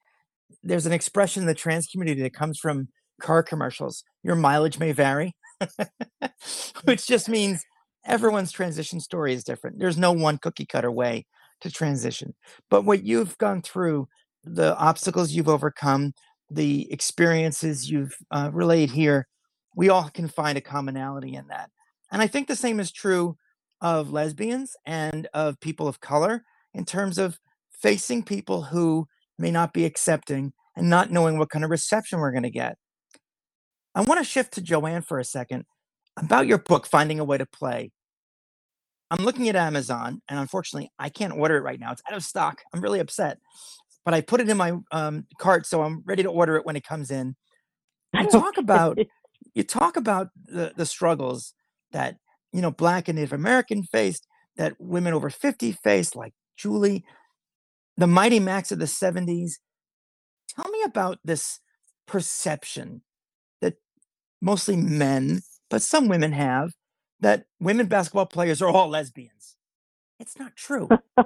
There's 0.63 0.87
an 0.87 0.93
expression 0.93 1.43
in 1.43 1.47
the 1.47 1.55
trans 1.55 1.87
community 1.87 2.23
that 2.23 2.35
comes 2.35 2.59
from 2.59 2.89
car 3.21 3.43
commercials. 3.43 4.05
Your 4.23 4.37
mileage 4.37 4.79
may 4.79 4.93
vary, 4.93 5.35
which 6.85 7.07
just 7.07 7.29
means 7.29 7.65
everyone's 8.05 8.53
transition 8.53 9.01
story 9.01 9.33
is 9.33 9.45
different. 9.45 9.79
There's 9.79 9.99
no 9.99 10.13
one 10.13 10.39
cookie 10.39 10.67
cutter 10.67 10.91
way 10.91 11.27
to 11.63 11.71
transition. 11.71 12.35
But 12.71 12.85
what 12.85 13.05
you've 13.05 13.37
gone 13.39 13.63
through, 13.63 14.09
the 14.45 14.77
obstacles 14.77 15.33
you've 15.33 15.49
overcome, 15.49 16.13
the 16.51 16.91
experiences 16.93 17.91
you've 17.91 18.15
uh, 18.31 18.51
relayed 18.53 18.91
here, 18.91 19.27
we 19.75 19.89
all 19.89 20.11
can 20.11 20.29
find 20.29 20.59
a 20.59 20.63
commonality 20.63 21.35
in 21.35 21.47
that. 21.49 21.71
And 22.11 22.21
I 22.21 22.27
think 22.27 22.47
the 22.47 22.57
same 22.57 22.79
is 22.79 22.93
true 22.93 23.37
of 23.81 24.11
lesbians 24.11 24.77
and 24.87 25.27
of 25.33 25.59
people 25.61 25.89
of 25.89 26.01
color 26.01 26.45
in 26.75 26.85
terms 26.85 27.19
of 27.19 27.39
facing 27.71 28.23
people 28.23 28.63
who 28.63 29.07
may 29.39 29.51
not 29.51 29.73
be 29.73 29.85
accepting 29.85 30.53
and 30.77 30.89
not 30.89 31.11
knowing 31.11 31.39
what 31.39 31.51
kind 31.51 31.65
of 31.65 31.71
reception 31.71 32.21
we're 32.21 32.31
going 32.33 32.43
to 32.43 32.51
get. 32.51 32.77
I 33.95 34.03
want 34.03 34.19
to 34.19 34.25
shift 34.25 34.55
to 34.55 34.63
Joanne 34.63 35.03
for 35.03 35.19
a 35.19 35.25
second 35.25 35.65
about 36.17 36.47
your 36.47 36.59
book, 36.59 36.87
Finding 36.87 37.19
a 37.19 37.25
Way 37.25 37.39
to 37.39 37.47
Play. 37.47 37.93
I'm 39.13 39.25
looking 39.25 39.49
at 39.49 39.57
Amazon, 39.57 40.23
and 40.29 40.39
unfortunately, 40.39 40.91
I 40.99 41.09
can't 41.09 41.35
order 41.35 41.57
it 41.57 41.63
right 41.63 41.79
now. 41.79 41.93
It's 41.93 42.03
out 42.11 42.17
of 42.17 42.25
stock. 42.25 42.63
I'm 42.73 42.81
really 42.81 42.99
upset, 42.99 43.39
but 44.05 44.15
I 44.15 44.23
put 44.23 44.41
it 44.41 44.49
in 44.49 44.57
my 44.57 44.73
um, 44.91 45.27
cart, 45.39 45.67
so 45.67 45.83
I'm 45.83 46.03
ready 46.07 46.23
to 46.23 46.31
order 46.31 46.57
it 46.57 46.65
when 46.65 46.77
it 46.77 46.85
comes 46.85 47.11
in. 47.11 47.37
You 48.15 48.29
talk 48.29 48.57
about 48.57 48.99
you 49.55 49.63
talk 49.63 49.97
about 49.97 50.29
the 50.47 50.73
the 50.77 50.87
struggles 50.87 51.55
that 51.93 52.17
you 52.53 52.61
know, 52.61 52.71
black 52.71 53.09
and 53.09 53.17
Native 53.17 53.33
American 53.33 53.83
faced, 53.83 54.27
that 54.57 54.75
women 54.79 55.15
over 55.15 55.31
50 55.31 55.73
faced, 55.73 56.15
like 56.15 56.35
Julie, 56.57 57.05
the 57.97 58.07
Mighty 58.07 58.39
Macs 58.39 58.71
of 58.71 58.79
the 58.79 58.85
70s. 58.85 59.53
Tell 60.55 60.71
me 60.71 60.83
about 60.85 61.19
this 61.25 61.61
perception 62.07 63.03
that 63.63 63.75
mostly 64.41 64.77
men, 64.77 65.41
but 65.71 65.83
some 65.83 66.09
women 66.09 66.33
have, 66.33 66.73
that 67.23 67.47
women 67.61 67.89
basketball 67.89 68.27
players 68.27 68.63
are 68.63 68.69
all 68.69 68.91
lesbians. 68.91 69.57
It's 70.21 70.39
not 70.39 70.57
true. 70.57 70.89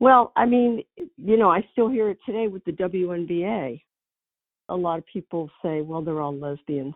well, 0.00 0.32
I 0.36 0.46
mean, 0.46 0.84
you 1.18 1.38
know, 1.38 1.50
I 1.50 1.68
still 1.72 1.90
hear 1.90 2.10
it 2.10 2.18
today 2.26 2.48
with 2.48 2.64
the 2.64 2.72
WNBA. 2.72 3.82
A 4.70 4.76
lot 4.76 4.98
of 4.98 5.04
people 5.12 5.50
say, 5.62 5.82
well, 5.82 6.02
they're 6.02 6.20
all 6.20 6.36
lesbians 6.36 6.94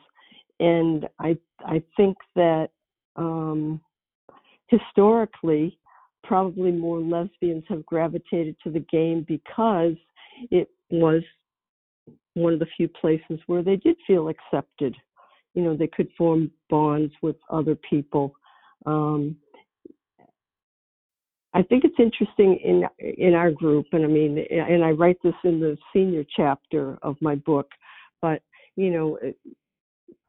and 0.61 1.09
I 1.19 1.37
I 1.61 1.83
think 1.97 2.17
that 2.35 2.69
um, 3.17 3.81
historically, 4.69 5.79
probably 6.25 6.73
more 6.73 7.01
lesbians 7.01 7.65
have 7.69 7.85
gravitated 7.87 8.57
to 8.65 8.71
the 8.71 8.81
game 8.81 9.25
because 9.27 9.95
it 10.51 10.69
was 10.91 11.23
one 12.35 12.53
of 12.53 12.59
the 12.59 12.67
few 12.77 12.89
places 12.89 13.39
where 13.47 13.63
they 13.63 13.77
did 13.77 13.97
feel 14.07 14.29
accepted. 14.29 14.95
You 15.57 15.63
know, 15.63 15.77
they 15.77 15.89
could 15.89 16.09
form 16.17 16.53
bonds 16.71 17.13
with 17.23 17.37
other 17.51 17.75
people. 17.75 18.37
Um, 18.85 19.37
I 21.55 21.63
think 21.63 21.85
it's 21.85 21.99
interesting 21.99 22.59
in 22.63 22.85
in 22.99 23.33
our 23.35 23.51
group, 23.51 23.87
and 23.93 24.05
I 24.05 24.09
mean, 24.09 24.45
and 24.51 24.85
I 24.85 24.91
write 24.91 25.17
this 25.25 25.35
in 25.43 25.59
the 25.59 25.79
senior 25.93 26.25
chapter 26.37 26.99
of 27.01 27.17
my 27.23 27.35
book. 27.35 27.69
But 28.21 28.43
you 28.77 28.91
know, 28.91 29.19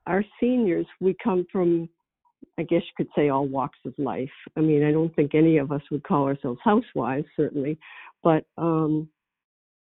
our 0.07 0.23
seniors, 0.39 0.85
we 1.01 1.15
come 1.21 1.45
from, 1.51 1.89
I 2.57 2.63
guess 2.63 2.81
you 2.81 2.93
could 2.95 3.09
say, 3.13 3.27
all 3.27 3.45
walks 3.45 3.79
of 3.85 3.93
life. 3.97 4.29
I 4.55 4.61
mean, 4.61 4.85
I 4.85 4.91
don't 4.93 5.13
think 5.17 5.35
any 5.35 5.57
of 5.57 5.73
us 5.73 5.81
would 5.91 6.03
call 6.03 6.23
ourselves 6.23 6.61
housewives, 6.63 7.27
certainly, 7.35 7.77
but 8.23 8.45
um, 8.57 9.09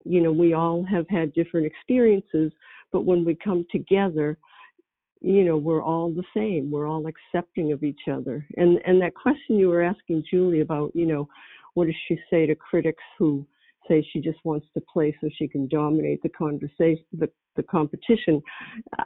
you 0.03 0.21
know, 0.21 0.33
we 0.33 0.53
all 0.53 0.83
have 0.83 1.07
had 1.09 1.33
different 1.33 1.65
experiences. 1.65 2.51
But 2.91 3.05
when 3.05 3.23
we 3.23 3.35
come 3.35 3.65
together, 3.71 4.37
you 5.21 5.43
know 5.43 5.57
we're 5.57 5.83
all 5.83 6.11
the 6.11 6.23
same 6.35 6.69
we're 6.71 6.87
all 6.87 7.05
accepting 7.07 7.71
of 7.71 7.83
each 7.83 8.07
other. 8.11 8.45
And 8.57 8.79
and 8.85 9.01
that 9.01 9.15
question 9.15 9.57
you 9.57 9.69
were 9.69 9.81
asking 9.81 10.23
julie 10.29 10.61
about 10.61 10.91
you 10.95 11.05
know 11.05 11.27
what 11.73 11.85
does 11.85 11.95
she 12.07 12.17
say 12.29 12.45
to 12.45 12.55
critics 12.55 13.03
who 13.17 13.45
say 13.87 14.05
she 14.11 14.19
just 14.19 14.39
wants 14.43 14.67
to 14.73 14.81
play 14.91 15.15
so 15.21 15.29
she 15.37 15.47
can 15.47 15.67
dominate 15.67 16.21
the 16.21 16.29
conversation 16.29 17.03
the, 17.13 17.29
the 17.55 17.63
competition? 17.63 18.41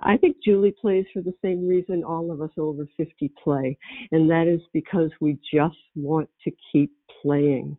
I 0.03 0.17
think 0.17 0.37
julie 0.43 0.75
plays 0.79 1.05
for 1.13 1.21
the 1.21 1.33
same 1.43 1.67
reason 1.67 2.03
all 2.03 2.31
of 2.31 2.41
us 2.41 2.51
over 2.57 2.87
50 2.97 3.31
play 3.43 3.77
and 4.11 4.29
that 4.29 4.47
is 4.47 4.61
because 4.73 5.11
we 5.19 5.37
just 5.53 5.77
want 5.95 6.29
to 6.43 6.51
keep 6.71 6.91
playing. 7.21 7.77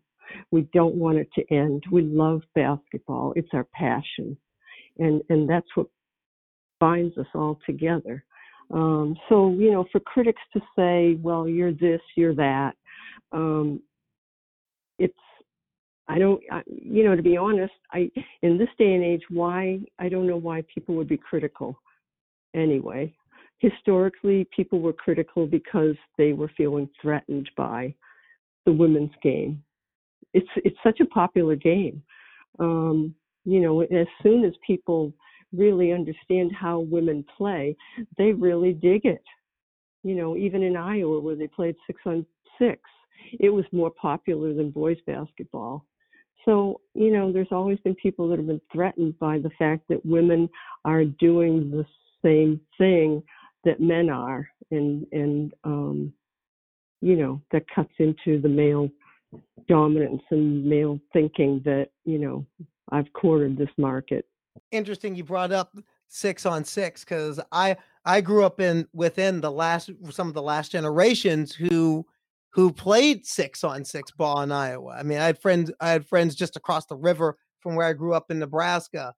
We 0.50 0.68
don't 0.72 0.94
want 0.94 1.18
it 1.18 1.28
to 1.34 1.54
end. 1.54 1.84
We 1.90 2.02
love 2.02 2.42
basketball. 2.54 3.32
It's 3.36 3.50
our 3.52 3.64
passion. 3.64 4.36
And 4.98 5.22
and 5.28 5.48
that's 5.48 5.66
what 5.74 5.86
binds 6.82 7.16
us 7.16 7.32
all 7.32 7.60
together. 7.64 8.24
Um, 8.74 9.14
so, 9.28 9.50
you 9.50 9.70
know, 9.70 9.84
for 9.92 10.00
critics 10.00 10.42
to 10.52 10.60
say, 10.76 11.16
well, 11.22 11.46
you're 11.46 11.72
this, 11.72 12.00
you're 12.16 12.34
that, 12.34 12.72
um, 13.30 13.80
it's, 14.98 15.24
I 16.08 16.18
don't, 16.18 16.42
I, 16.50 16.62
you 16.66 17.04
know, 17.04 17.14
to 17.14 17.22
be 17.22 17.36
honest, 17.36 17.72
I, 17.92 18.10
in 18.42 18.58
this 18.58 18.72
day 18.78 18.94
and 18.94 19.04
age, 19.04 19.22
why, 19.30 19.78
I 20.00 20.08
don't 20.08 20.26
know 20.26 20.40
why 20.48 20.64
people 20.74 20.96
would 20.96 21.08
be 21.08 21.16
critical 21.30 21.78
anyway. 22.52 23.14
Historically, 23.58 24.48
people 24.56 24.80
were 24.80 24.92
critical 25.04 25.46
because 25.46 25.94
they 26.18 26.32
were 26.32 26.50
feeling 26.56 26.88
threatened 27.00 27.48
by 27.56 27.94
the 28.66 28.72
women's 28.72 29.16
game. 29.22 29.62
It's, 30.34 30.52
it's 30.56 30.82
such 30.82 30.98
a 30.98 31.06
popular 31.06 31.54
game. 31.54 32.02
Um, 32.58 33.14
you 33.44 33.60
know, 33.60 33.82
as 33.82 34.08
soon 34.24 34.44
as 34.44 34.52
people 34.66 35.12
really 35.56 35.92
understand 35.92 36.52
how 36.52 36.80
women 36.80 37.24
play, 37.36 37.76
they 38.18 38.32
really 38.32 38.72
dig 38.72 39.04
it. 39.04 39.22
You 40.02 40.14
know, 40.14 40.36
even 40.36 40.62
in 40.62 40.76
Iowa 40.76 41.20
where 41.20 41.36
they 41.36 41.46
played 41.46 41.76
six 41.86 42.00
on 42.06 42.26
six, 42.58 42.80
it 43.38 43.50
was 43.50 43.64
more 43.72 43.90
popular 43.90 44.52
than 44.52 44.70
boys 44.70 44.98
basketball. 45.06 45.84
So, 46.44 46.80
you 46.94 47.12
know, 47.12 47.32
there's 47.32 47.52
always 47.52 47.78
been 47.80 47.94
people 47.94 48.28
that 48.28 48.38
have 48.38 48.48
been 48.48 48.60
threatened 48.72 49.18
by 49.18 49.38
the 49.38 49.50
fact 49.58 49.84
that 49.88 50.04
women 50.04 50.48
are 50.84 51.04
doing 51.04 51.70
the 51.70 51.86
same 52.24 52.60
thing 52.78 53.22
that 53.64 53.80
men 53.80 54.10
are 54.10 54.48
and 54.70 55.06
and 55.12 55.54
um 55.64 56.12
you 57.00 57.16
know, 57.16 57.42
that 57.50 57.64
cuts 57.74 57.92
into 57.98 58.40
the 58.40 58.48
male 58.48 58.88
dominance 59.68 60.22
and 60.30 60.64
male 60.64 61.00
thinking 61.12 61.60
that, 61.64 61.88
you 62.04 62.18
know, 62.18 62.46
I've 62.90 63.12
cornered 63.12 63.58
this 63.58 63.70
market 63.76 64.24
interesting 64.70 65.14
you 65.14 65.24
brought 65.24 65.52
up 65.52 65.76
six 66.08 66.44
on 66.46 66.64
six 66.64 67.04
because 67.04 67.40
I 67.52 67.76
I 68.04 68.20
grew 68.20 68.44
up 68.44 68.60
in 68.60 68.86
within 68.92 69.40
the 69.40 69.50
last 69.50 69.90
some 70.10 70.28
of 70.28 70.34
the 70.34 70.42
last 70.42 70.72
generations 70.72 71.54
who 71.54 72.06
who 72.50 72.72
played 72.72 73.24
six 73.26 73.64
on 73.64 73.84
six 73.84 74.10
ball 74.10 74.42
in 74.42 74.52
Iowa. 74.52 74.94
I 74.98 75.02
mean, 75.02 75.18
I 75.18 75.26
had 75.26 75.40
friends 75.40 75.70
I 75.80 75.90
had 75.90 76.06
friends 76.06 76.34
just 76.34 76.56
across 76.56 76.86
the 76.86 76.96
river 76.96 77.36
from 77.60 77.76
where 77.76 77.86
I 77.86 77.92
grew 77.92 78.14
up 78.14 78.30
in 78.30 78.38
Nebraska 78.38 79.14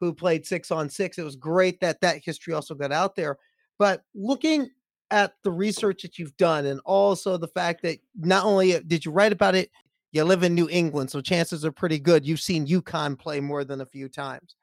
who 0.00 0.14
played 0.14 0.46
six 0.46 0.70
on 0.70 0.88
six. 0.88 1.18
It 1.18 1.24
was 1.24 1.36
great 1.36 1.80
that 1.80 2.00
that 2.00 2.22
history 2.24 2.54
also 2.54 2.74
got 2.74 2.92
out 2.92 3.16
there. 3.16 3.36
But 3.78 4.02
looking 4.14 4.70
at 5.10 5.32
the 5.42 5.50
research 5.50 6.02
that 6.02 6.18
you've 6.18 6.36
done 6.36 6.66
and 6.66 6.80
also 6.84 7.36
the 7.36 7.48
fact 7.48 7.82
that 7.82 7.98
not 8.16 8.44
only 8.44 8.76
uh, 8.76 8.80
did 8.86 9.04
you 9.04 9.10
write 9.10 9.32
about 9.32 9.54
it, 9.54 9.70
you 10.12 10.22
live 10.24 10.42
in 10.42 10.54
New 10.54 10.68
England, 10.70 11.10
so 11.10 11.20
chances 11.20 11.64
are 11.64 11.72
pretty 11.72 11.98
good 11.98 12.26
you've 12.26 12.40
seen 12.40 12.66
UConn 12.66 13.18
play 13.18 13.40
more 13.40 13.64
than 13.64 13.80
a 13.80 13.86
few 13.86 14.08
times. 14.08 14.56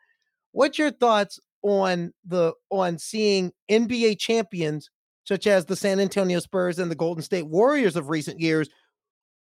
What's 0.55 0.79
your 0.79 0.91
thoughts 0.91 1.37
on 1.63 2.13
the 2.25 2.53
on 2.69 2.97
seeing 2.97 3.51
NBA 3.69 4.19
champions 4.19 4.89
such 5.25 5.47
as 5.47 5.65
the 5.65 5.75
San 5.75 5.99
Antonio 5.99 6.39
Spurs 6.39 6.79
and 6.79 6.89
the 6.89 6.95
Golden 6.95 7.21
State 7.21 7.47
Warriors 7.47 7.97
of 7.97 8.07
recent 8.07 8.39
years 8.39 8.69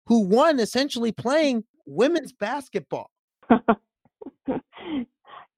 who 0.06 0.20
won 0.20 0.60
essentially 0.60 1.10
playing 1.10 1.64
women's 1.84 2.32
basketball? 2.32 3.10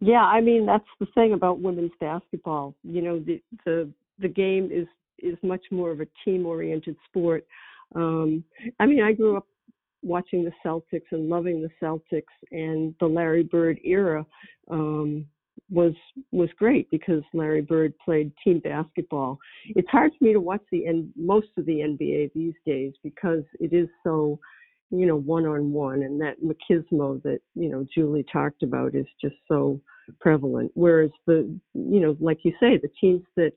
yeah, 0.00 0.22
I 0.22 0.40
mean 0.40 0.64
that's 0.64 0.88
the 0.98 1.06
thing 1.14 1.34
about 1.34 1.60
women's 1.60 1.92
basketball. 2.00 2.74
You 2.82 3.02
know, 3.02 3.18
the 3.18 3.42
the 3.66 3.92
the 4.20 4.28
game 4.28 4.70
is 4.72 4.86
is 5.18 5.36
much 5.42 5.66
more 5.70 5.90
of 5.90 6.00
a 6.00 6.06
team 6.24 6.46
oriented 6.46 6.96
sport. 7.06 7.44
Um, 7.94 8.42
I 8.80 8.86
mean, 8.86 9.02
I 9.02 9.12
grew 9.12 9.36
up 9.36 9.46
watching 10.00 10.44
the 10.44 10.52
Celtics 10.64 11.10
and 11.10 11.28
loving 11.28 11.60
the 11.60 11.68
Celtics 11.78 12.22
and 12.50 12.94
the 13.00 13.06
Larry 13.06 13.42
Bird 13.42 13.78
era. 13.84 14.24
Um, 14.70 15.26
was 15.70 15.94
was 16.30 16.48
great 16.58 16.90
because 16.90 17.22
Larry 17.32 17.62
Bird 17.62 17.94
played 18.04 18.32
team 18.44 18.60
basketball. 18.60 19.38
It's 19.68 19.88
hard 19.90 20.12
for 20.18 20.24
me 20.24 20.32
to 20.32 20.40
watch 20.40 20.62
the 20.70 20.86
and 20.86 21.10
most 21.16 21.48
of 21.56 21.66
the 21.66 21.78
NBA 21.80 22.32
these 22.34 22.54
days 22.66 22.92
because 23.02 23.42
it 23.60 23.72
is 23.72 23.88
so, 24.04 24.38
you 24.90 25.06
know, 25.06 25.16
one 25.16 25.46
on 25.46 25.72
one, 25.72 26.02
and 26.02 26.20
that 26.20 26.36
machismo 26.42 27.22
that 27.22 27.40
you 27.54 27.68
know 27.68 27.86
Julie 27.94 28.26
talked 28.30 28.62
about 28.62 28.94
is 28.94 29.06
just 29.20 29.36
so 29.48 29.80
prevalent. 30.20 30.70
Whereas 30.74 31.10
the, 31.26 31.58
you 31.74 32.00
know, 32.00 32.16
like 32.20 32.38
you 32.44 32.52
say, 32.60 32.78
the 32.78 32.90
teams 33.00 33.22
that 33.36 33.52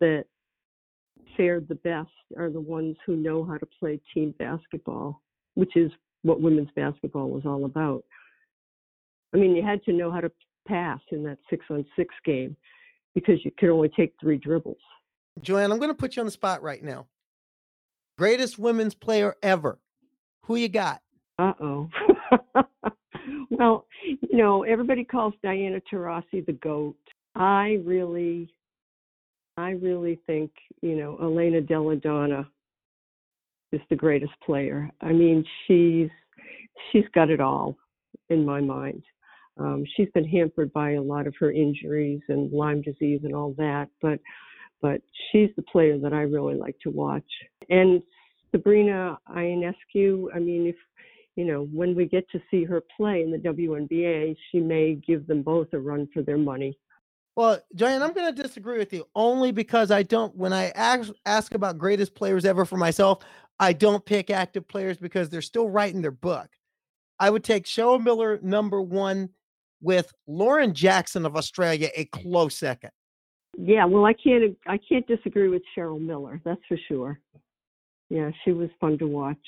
that 0.00 0.24
fared 1.36 1.68
the 1.68 1.74
best 1.76 2.10
are 2.36 2.50
the 2.50 2.60
ones 2.60 2.96
who 3.06 3.16
know 3.16 3.44
how 3.44 3.56
to 3.56 3.66
play 3.80 4.00
team 4.12 4.34
basketball, 4.38 5.22
which 5.54 5.76
is 5.76 5.90
what 6.22 6.40
women's 6.40 6.70
basketball 6.76 7.30
was 7.30 7.44
all 7.46 7.64
about. 7.64 8.04
I 9.34 9.38
mean, 9.38 9.56
you 9.56 9.62
had 9.62 9.82
to 9.84 9.92
know 9.92 10.10
how 10.12 10.20
to 10.20 10.30
pass 10.66 11.00
in 11.10 11.22
that 11.24 11.38
six 11.50 11.64
on 11.70 11.84
six 11.96 12.14
game 12.24 12.56
because 13.14 13.44
you 13.44 13.50
can 13.58 13.70
only 13.70 13.88
take 13.90 14.14
three 14.20 14.36
dribbles. 14.36 14.78
Joanne, 15.40 15.72
I'm 15.72 15.78
going 15.78 15.90
to 15.90 15.94
put 15.94 16.16
you 16.16 16.20
on 16.20 16.26
the 16.26 16.32
spot 16.32 16.62
right 16.62 16.82
now. 16.82 17.06
Greatest 18.18 18.58
women's 18.58 18.94
player 18.94 19.36
ever. 19.42 19.78
Who 20.44 20.56
you 20.56 20.68
got? 20.68 21.00
Uh 21.38 21.52
oh. 21.60 21.88
well, 23.50 23.86
you 24.04 24.38
know, 24.38 24.62
everybody 24.62 25.04
calls 25.04 25.34
Diana 25.42 25.80
Taurasi 25.92 26.46
the 26.46 26.52
GOAT. 26.52 26.96
I 27.34 27.78
really, 27.84 28.52
I 29.56 29.70
really 29.70 30.20
think, 30.26 30.52
you 30.80 30.94
know, 30.94 31.18
Elena 31.20 31.60
Delle 31.60 31.96
Donne 31.96 32.46
is 33.72 33.80
the 33.90 33.96
greatest 33.96 34.32
player. 34.44 34.88
I 35.00 35.12
mean, 35.12 35.44
she's 35.66 36.10
she's 36.92 37.04
got 37.14 37.30
it 37.30 37.40
all 37.40 37.76
in 38.28 38.44
my 38.44 38.60
mind. 38.60 39.02
Um, 39.58 39.84
she's 39.96 40.08
been 40.14 40.26
hampered 40.26 40.72
by 40.72 40.92
a 40.92 41.02
lot 41.02 41.26
of 41.26 41.34
her 41.38 41.52
injuries 41.52 42.20
and 42.28 42.50
Lyme 42.52 42.82
disease 42.82 43.20
and 43.24 43.34
all 43.34 43.54
that, 43.58 43.88
but 44.02 44.18
but 44.82 45.00
she's 45.30 45.48
the 45.56 45.62
player 45.62 45.98
that 45.98 46.12
I 46.12 46.22
really 46.22 46.56
like 46.56 46.76
to 46.82 46.90
watch. 46.90 47.24
And 47.70 48.02
Sabrina 48.50 49.18
Ionescu, 49.30 50.26
I 50.34 50.38
mean, 50.38 50.66
if 50.66 50.76
you 51.36 51.44
know, 51.44 51.68
when 51.72 51.94
we 51.94 52.06
get 52.06 52.28
to 52.30 52.40
see 52.50 52.64
her 52.64 52.82
play 52.96 53.22
in 53.22 53.30
the 53.30 53.38
WNBA, 53.38 54.36
she 54.50 54.60
may 54.60 54.94
give 55.06 55.26
them 55.26 55.42
both 55.42 55.68
a 55.72 55.78
run 55.78 56.08
for 56.12 56.22
their 56.22 56.38
money. 56.38 56.78
Well, 57.36 57.58
Joanne, 57.74 58.02
I'm 58.02 58.12
going 58.12 58.32
to 58.32 58.42
disagree 58.42 58.78
with 58.78 58.92
you 58.92 59.06
only 59.16 59.50
because 59.50 59.90
I 59.90 60.04
don't. 60.04 60.36
When 60.36 60.52
I 60.52 60.68
ask 60.70 61.12
ask 61.26 61.54
about 61.54 61.78
greatest 61.78 62.14
players 62.14 62.44
ever 62.44 62.64
for 62.64 62.76
myself, 62.76 63.24
I 63.58 63.72
don't 63.72 64.04
pick 64.04 64.30
active 64.30 64.68
players 64.68 64.98
because 64.98 65.28
they're 65.28 65.42
still 65.42 65.68
writing 65.68 66.02
their 66.02 66.12
book. 66.12 66.48
I 67.18 67.30
would 67.30 67.44
take 67.44 67.64
Cheryl 67.64 68.02
Miller 68.02 68.38
number 68.42 68.80
one 68.80 69.30
with 69.84 70.10
Lauren 70.26 70.74
Jackson 70.74 71.26
of 71.26 71.36
Australia 71.36 71.90
a 71.94 72.06
close 72.06 72.56
second. 72.56 72.90
Yeah, 73.56 73.84
well, 73.84 74.04
I 74.04 74.14
can't 74.14 74.56
I 74.66 74.78
can't 74.78 75.06
disagree 75.06 75.48
with 75.48 75.62
Cheryl 75.76 76.00
Miller. 76.00 76.40
That's 76.44 76.60
for 76.66 76.78
sure. 76.88 77.20
Yeah, 78.10 78.30
she 78.44 78.52
was 78.52 78.70
fun 78.80 78.98
to 78.98 79.06
watch. 79.06 79.38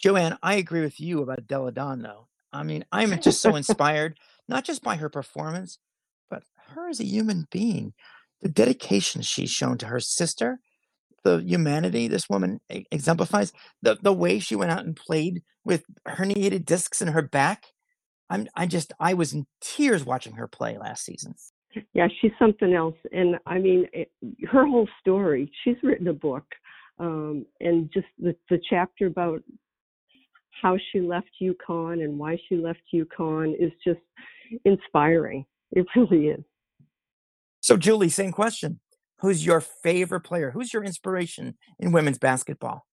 Joanne, 0.00 0.38
I 0.42 0.54
agree 0.54 0.82
with 0.82 1.00
you 1.00 1.22
about 1.22 1.48
though. 2.02 2.28
I 2.52 2.62
mean, 2.62 2.84
I'm 2.92 3.18
just 3.20 3.40
so 3.40 3.56
inspired, 3.56 4.18
not 4.48 4.64
just 4.64 4.82
by 4.82 4.96
her 4.96 5.08
performance, 5.08 5.78
but 6.30 6.44
her 6.74 6.88
as 6.88 7.00
a 7.00 7.04
human 7.04 7.46
being. 7.50 7.94
the 8.42 8.48
dedication 8.48 9.22
she's 9.22 9.50
shown 9.50 9.78
to 9.78 9.86
her 9.86 9.98
sister, 9.98 10.60
the 11.24 11.38
humanity 11.38 12.06
this 12.06 12.28
woman 12.28 12.60
exemplifies, 12.68 13.52
the 13.82 13.96
the 14.00 14.12
way 14.12 14.38
she 14.38 14.54
went 14.54 14.70
out 14.70 14.84
and 14.84 14.94
played 14.94 15.42
with 15.64 15.84
herniated 16.06 16.64
discs 16.64 17.02
in 17.02 17.08
her 17.08 17.22
back. 17.22 17.64
I'm 18.28 18.48
I 18.54 18.66
just 18.66 18.92
I 18.98 19.14
was 19.14 19.32
in 19.32 19.46
tears 19.60 20.04
watching 20.04 20.34
her 20.34 20.48
play 20.48 20.78
last 20.78 21.04
season. 21.04 21.34
Yeah, 21.92 22.08
she's 22.20 22.32
something 22.38 22.72
else. 22.72 22.96
And 23.12 23.36
I 23.46 23.58
mean, 23.58 23.86
it, 23.92 24.10
her 24.50 24.66
whole 24.66 24.88
story, 25.00 25.50
she's 25.62 25.76
written 25.82 26.08
a 26.08 26.12
book. 26.12 26.44
Um, 26.98 27.44
and 27.60 27.90
just 27.92 28.06
the, 28.18 28.34
the 28.48 28.58
chapter 28.70 29.06
about 29.06 29.42
how 30.62 30.78
she 30.90 31.00
left 31.00 31.28
UConn 31.42 32.02
and 32.02 32.18
why 32.18 32.38
she 32.48 32.56
left 32.56 32.80
UConn 32.94 33.54
is 33.60 33.72
just 33.84 34.00
inspiring. 34.64 35.44
It 35.72 35.86
really 35.96 36.28
is. 36.28 36.44
So 37.60 37.76
Julie, 37.76 38.08
same 38.08 38.32
question. 38.32 38.80
Who's 39.20 39.44
your 39.44 39.60
favorite 39.60 40.20
player? 40.20 40.50
Who's 40.50 40.72
your 40.72 40.84
inspiration 40.84 41.56
in 41.78 41.92
women's 41.92 42.18
basketball? 42.18 42.86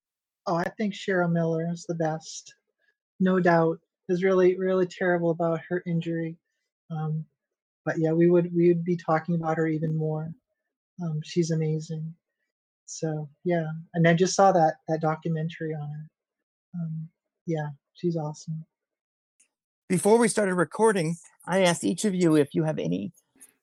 Oh, 0.46 0.56
I 0.56 0.70
think 0.78 0.94
Cheryl 0.94 1.32
Miller 1.32 1.66
is 1.72 1.86
the 1.88 1.96
best, 1.96 2.54
no 3.20 3.40
doubt. 3.40 3.80
Is 4.10 4.24
really 4.24 4.58
really 4.58 4.86
terrible 4.86 5.32
about 5.32 5.62
her 5.70 5.82
injury, 5.88 6.36
um, 6.92 7.26
but 7.86 7.96
yeah, 7.98 8.12
we 8.12 8.30
would 8.30 8.54
we 8.54 8.68
would 8.68 8.84
be 8.84 8.98
talking 8.98 9.36
about 9.36 9.58
her 9.58 9.68
even 9.68 9.96
more. 9.96 10.30
Um, 11.02 11.22
she's 11.24 11.52
amazing. 11.52 12.14
So 12.86 13.30
yeah, 13.46 13.66
and 13.94 14.08
I 14.08 14.14
just 14.14 14.36
saw 14.36 14.52
that 14.52 14.76
that 14.88 15.02
documentary 15.02 15.74
on 15.74 15.90
her. 15.90 16.10
Um, 16.76 17.10
yeah, 17.46 17.70
she's 17.94 18.18
awesome. 18.18 18.66
Before 19.88 20.18
we 20.18 20.28
started 20.28 20.56
recording, 20.56 21.16
I 21.48 21.62
asked 21.62 21.84
each 21.84 22.04
of 22.04 22.14
you 22.14 22.36
if 22.36 22.54
you 22.54 22.64
have 22.64 22.80
any 22.80 23.14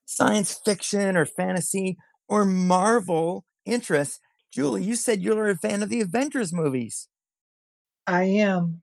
science 0.05 0.59
fiction 0.65 1.17
or 1.17 1.25
fantasy 1.25 1.97
or 2.29 2.45
Marvel 2.45 3.45
interests. 3.65 4.21
Julie, 4.53 4.85
you 4.85 4.97
said 4.97 5.23
you're 5.23 5.51
a 5.51 5.57
fan 5.57 5.83
of 5.83 5.89
the 5.89 6.01
Avengers 6.01 6.53
movies. 6.53 7.09
I 8.07 8.25
am. 8.25 8.83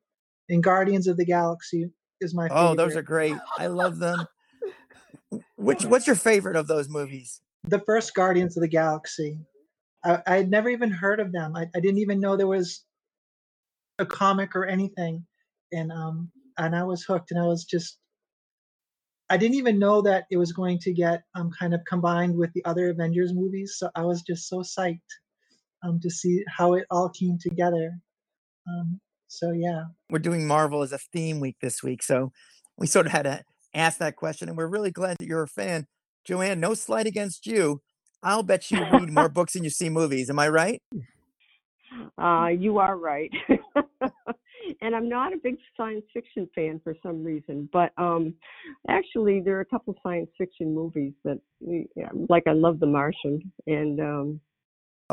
And 0.50 0.64
Guardians 0.64 1.08
of 1.08 1.18
the 1.18 1.26
Galaxy 1.26 1.90
is 2.22 2.34
my 2.34 2.48
favorite. 2.48 2.62
Oh, 2.62 2.76
those 2.76 2.96
are 2.96 3.02
great. 3.02 3.36
I 3.58 3.68
love 3.68 4.00
them. 4.00 4.26
Which 5.56 5.86
what's 5.86 6.08
your 6.08 6.16
favorite 6.16 6.56
of 6.56 6.68
those 6.68 6.88
movies? 6.88 7.42
the 7.68 7.80
first 7.80 8.14
Guardians 8.14 8.58
of 8.58 8.62
the 8.62 8.68
Galaxy. 8.68 9.40
I, 10.04 10.20
I 10.26 10.36
had 10.38 10.50
never 10.50 10.70
even 10.70 10.90
heard 10.90 11.20
of 11.20 11.32
them. 11.32 11.56
I, 11.56 11.68
I 11.76 11.80
didn't 11.80 12.00
even 12.00 12.20
know 12.20 12.36
there 12.36 12.48
was 12.48 12.84
a 14.00 14.06
comic 14.06 14.56
or 14.56 14.66
anything, 14.66 15.26
and 15.72 15.92
um, 15.92 16.32
and 16.58 16.76
I 16.76 16.84
was 16.84 17.04
hooked. 17.04 17.32
And 17.32 17.40
I 17.40 17.46
was 17.46 17.66
just, 17.66 17.98
I 19.30 19.38
didn't 19.38 19.56
even 19.56 19.80
know 19.80 20.02
that 20.04 20.26
it 20.32 20.38
was 20.38 20.54
going 20.54 20.80
to 20.80 20.94
get 20.94 21.24
um 21.36 21.52
kind 21.58 21.74
of 21.74 21.82
combined 21.88 22.36
with 22.36 22.52
the 22.54 22.64
other 22.66 22.90
Avengers 22.90 23.34
movies. 23.34 23.76
So 23.78 23.90
I 23.96 24.04
was 24.04 24.22
just 24.22 24.48
so 24.48 24.60
psyched 24.60 25.00
um 25.84 26.00
to 26.02 26.10
see 26.10 26.44
how 26.48 26.74
it 26.76 26.86
all 26.90 27.10
came 27.10 27.38
together. 27.40 27.92
Um, 28.68 29.00
so 29.28 29.52
yeah, 29.52 29.86
We're 30.10 30.20
doing 30.20 30.48
Marvel 30.48 30.82
as 30.82 30.92
a 30.92 30.98
theme 30.98 31.40
week 31.40 31.58
this 31.62 31.84
week, 31.84 32.04
so 32.04 32.32
we 32.78 32.88
sort 32.88 33.06
of 33.06 33.12
had 33.12 33.24
to 33.24 33.44
ask 33.74 33.98
that 34.00 34.16
question, 34.16 34.50
and 34.50 34.58
we're 34.58 34.68
really 34.68 34.92
glad 34.92 35.18
that 35.20 35.28
you're 35.28 35.44
a 35.44 35.48
fan. 35.48 35.86
Joanne, 36.26 36.60
no 36.60 36.74
slight 36.74 37.08
against 37.08 37.46
you. 37.46 37.82
I'll 38.24 38.44
bet 38.44 38.72
you 38.72 38.80
read 38.80 39.12
more 39.12 39.30
books 39.34 39.54
than 39.54 39.64
you 39.64 39.70
see 39.70 39.90
movies. 39.90 40.30
Am 40.30 40.40
I 40.40 40.50
right? 40.50 40.82
Uh, 42.18 42.48
you 42.48 42.80
are 42.80 42.98
right. 42.98 43.32
and 44.82 44.96
I'm 44.96 45.08
not 45.10 45.34
a 45.34 45.38
big 45.38 45.58
science 45.76 46.06
fiction 46.14 46.50
fan 46.54 46.82
for 46.84 46.96
some 47.04 47.24
reason, 47.24 47.70
but 47.72 47.92
um, 47.98 48.34
actually, 48.90 49.40
there 49.40 49.58
are 49.58 49.62
a 49.62 49.66
couple 49.66 49.92
of 49.92 49.98
science 50.04 50.30
fiction 50.38 50.74
movies 50.74 51.14
that, 51.24 51.40
like 52.30 52.44
I 52.48 52.54
love 52.54 52.80
The 52.80 52.88
Martian, 52.88 53.52
and 53.66 54.00
um, 54.00 54.42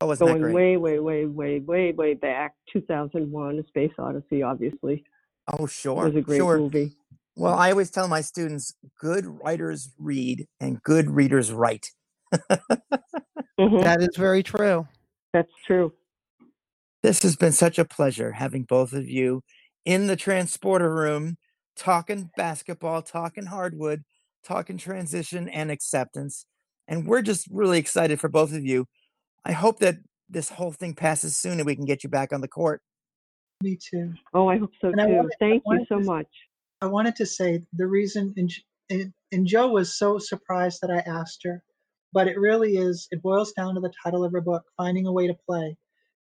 Oh, 0.01 0.07
wasn't 0.07 0.29
that 0.29 0.33
going 0.33 0.43
great? 0.43 0.55
way, 0.55 0.77
way, 0.77 0.99
way, 0.99 1.27
way, 1.27 1.61
way, 1.61 1.93
way 1.93 2.15
back, 2.15 2.55
2001: 2.73 3.59
A 3.59 3.67
Space 3.69 3.93
Odyssey. 3.99 4.43
Obviously, 4.43 5.05
Oh, 5.47 5.65
it 5.65 5.71
sure, 5.71 6.07
was 6.07 6.17
a 6.17 6.21
great 6.21 6.39
sure. 6.39 6.59
movie. 6.59 6.97
Well, 7.37 7.55
I 7.55 7.71
always 7.71 7.91
tell 7.91 8.09
my 8.09 8.21
students, 8.21 8.75
good 9.01 9.27
writers 9.27 9.93
read 9.99 10.47
and 10.61 10.83
good 10.83 11.11
readers 11.11 11.53
write. 11.53 11.87
hmm 13.59 13.81
That 13.81 14.03
is 14.03 14.17
very 14.17 14.43
true. 14.43 14.87
That's 15.33 15.51
true. 15.67 15.93
This 17.03 17.23
has 17.23 17.37
been 17.37 17.53
such 17.53 17.79
a 17.79 17.85
pleasure 17.85 18.33
having 18.33 18.63
both 18.63 18.93
of 18.93 19.09
you 19.09 19.43
in 19.85 20.07
the 20.07 20.17
transporter 20.17 20.95
room, 20.95 21.37
talking 21.77 22.31
basketball, 22.37 23.03
talking 23.03 23.47
hardwood, 23.47 24.05
talking 24.45 24.79
transition 24.79 25.49
and 25.49 25.71
acceptance. 25.71 26.47
And 26.89 27.07
we're 27.07 27.23
just 27.23 27.47
really 27.51 27.79
excited 27.79 28.21
for 28.21 28.29
both 28.29 28.55
of 28.55 28.65
you. 28.65 28.87
I 29.45 29.53
hope 29.53 29.79
that 29.81 29.97
this 30.29 30.49
whole 30.49 30.73
thing 30.73 30.95
passes 30.95 31.37
soon 31.37 31.59
and 31.59 31.67
we 31.67 31.77
can 31.77 31.85
get 31.85 32.03
you 32.03 32.11
back 32.11 32.33
on 32.33 32.41
the 32.41 32.49
court. 32.49 32.81
me 33.63 33.77
too. 33.77 34.13
Oh, 34.35 34.49
I 34.49 34.59
hope 34.59 34.73
so 34.81 34.89
And 34.89 34.99
too. 34.99 35.15
wanted- 35.17 35.33
Thank 35.39 35.63
you 35.67 35.87
so 35.89 35.99
to 35.99 36.05
much. 36.05 36.29
I 36.81 36.87
wanted 36.87 37.17
to 37.17 37.25
say 37.27 37.63
the 37.73 37.87
reason, 37.87 38.35
and, 38.37 38.51
and, 38.91 39.13
and 39.33 39.47
Joe 39.47 39.69
was 39.69 39.97
so 39.97 40.19
surprised 40.19 40.81
that 40.83 40.91
I 40.91 40.99
asked 41.09 41.43
her, 41.45 41.63
but 42.13 42.27
it 42.29 42.39
really 42.39 42.77
is, 42.77 43.07
it 43.11 43.23
boils 43.23 43.53
down 43.53 43.75
to 43.75 43.81
the 43.81 43.93
title 44.03 44.25
of 44.25 44.33
her 44.33 44.41
book, 44.43 44.65
Finding 44.77 45.07
a 45.07 45.13
Way 45.13 45.27
to 45.29 45.35
Play. 45.49 45.77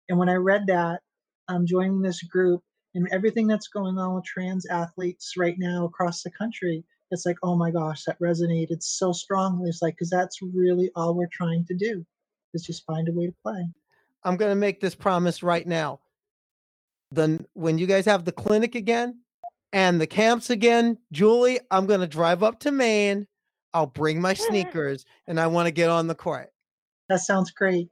And 0.10 0.20
when 0.20 0.30
I 0.30 0.36
read 0.36 0.68
that, 0.68 1.02
I'm 1.48 1.66
joining 1.66 2.02
this 2.02 2.22
group 2.24 2.62
and 2.94 3.08
everything 3.12 3.48
that's 3.48 3.70
going 3.70 3.98
on 3.98 4.14
with 4.16 4.26
trans 4.26 4.66
athletes 4.68 5.34
right 5.38 5.56
now 5.58 5.86
across 5.86 6.22
the 6.22 6.32
country, 6.32 6.84
it's 7.12 7.26
like, 7.26 7.38
oh 7.44 7.56
my 7.56 7.72
gosh, 7.72 8.04
that 8.06 8.20
resonated 8.20 8.84
so 8.84 9.12
strongly. 9.14 9.70
It's 9.70 9.82
like, 9.82 9.96
because 9.96 10.10
that's 10.10 10.38
really 10.42 10.92
all 10.96 11.16
we're 11.16 11.28
trying 11.32 11.66
to 11.66 11.74
do 11.76 12.06
is 12.54 12.64
just 12.64 12.86
find 12.86 13.08
a 13.08 13.12
way 13.12 13.28
to 13.28 13.34
play. 13.44 13.66
I'm 14.24 14.38
going 14.38 14.52
to 14.52 14.56
make 14.56 14.80
this 14.80 14.96
promise 14.96 15.42
right 15.44 15.66
now. 15.66 16.00
Then 17.12 17.46
when 17.54 17.78
you 17.78 17.88
guys 17.88 18.06
have 18.06 18.24
the 18.24 18.32
clinic 18.32 18.76
again 18.76 19.20
and 19.74 20.00
the 20.00 20.08
camps 20.08 20.50
again, 20.50 20.98
Julie, 21.12 21.60
I'm 21.70 21.86
going 21.86 22.00
to 22.00 22.08
drive 22.08 22.44
up 22.44 22.60
to 22.62 22.72
Maine. 22.72 23.28
I'll 23.74 23.88
bring 23.88 24.22
my 24.22 24.34
sneakers 24.36 25.06
and 25.28 25.40
I 25.40 25.48
want 25.48 25.68
to 25.68 25.72
get 25.72 25.90
on 25.90 26.08
the 26.08 26.16
court. 26.16 26.52
That 27.10 27.20
sounds 27.20 27.52
great. 27.52 27.90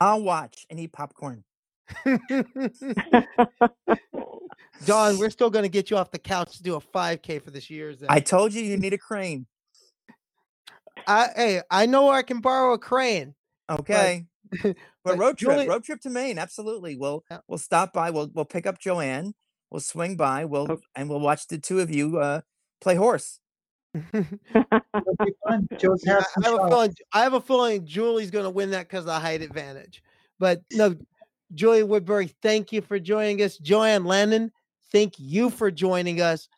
I'll 0.00 0.22
watch 0.22 0.66
and 0.70 0.78
eat 0.78 0.92
popcorn. 0.92 1.44
Dawn, 4.84 5.18
we're 5.18 5.30
still 5.30 5.50
going 5.50 5.64
to 5.64 5.68
get 5.68 5.90
you 5.90 5.96
off 5.96 6.10
the 6.10 6.18
couch 6.18 6.56
to 6.56 6.62
do 6.62 6.74
a 6.74 6.80
5K 6.80 7.42
for 7.42 7.50
this 7.50 7.70
year's. 7.70 8.02
I 8.08 8.20
told 8.20 8.52
you 8.52 8.62
you 8.62 8.76
need 8.76 8.92
a 8.92 8.98
crane. 8.98 9.46
I, 11.06 11.28
hey, 11.36 11.62
I 11.70 11.86
know 11.86 12.08
I 12.08 12.22
can 12.22 12.40
borrow 12.40 12.74
a 12.74 12.78
crane. 12.78 13.34
Okay. 13.70 14.26
But, 14.62 14.76
but 15.04 15.18
road 15.18 15.38
trip, 15.38 15.54
Julie- 15.56 15.68
road 15.68 15.82
trip 15.82 16.00
to 16.02 16.10
Maine, 16.10 16.38
absolutely. 16.38 16.96
We'll 16.96 17.24
Yeah. 17.30 17.38
we'll 17.48 17.58
stop 17.58 17.92
by. 17.92 18.10
We'll 18.10 18.30
we'll 18.32 18.44
pick 18.44 18.64
up 18.64 18.78
Joanne. 18.78 19.34
We'll 19.72 19.80
swing 19.80 20.16
by. 20.16 20.44
We'll 20.44 20.70
Okay. 20.70 20.82
and 20.94 21.08
we'll 21.10 21.18
watch 21.20 21.48
the 21.48 21.58
two 21.58 21.80
of 21.80 21.90
you 21.90 22.18
uh, 22.18 22.42
play 22.80 22.94
horse. 22.94 23.40
It'll 23.94 24.24
fun. 25.48 25.68
Joe's 25.78 26.04
I 26.06 26.12
have 26.12 26.54
a 26.60 26.68
feeling. 26.68 26.94
I 27.12 27.22
have 27.24 27.34
a 27.34 27.40
feeling 27.40 27.84
Julie's 27.86 28.30
going 28.30 28.44
to 28.44 28.50
win 28.50 28.70
that 28.70 28.88
because 28.88 29.00
of 29.00 29.06
the 29.06 29.18
height 29.18 29.42
advantage. 29.42 30.00
But 30.38 30.62
no, 30.72 30.94
Julie 31.54 31.82
Woodbury, 31.82 32.28
thank 32.42 32.72
you 32.72 32.82
for 32.82 32.98
joining 33.00 33.42
us. 33.42 33.56
Joanne 33.58 34.04
Lannin, 34.04 34.50
thank 34.92 35.14
you 35.18 35.50
for 35.50 35.70
joining 35.72 36.20
us. 36.20 36.48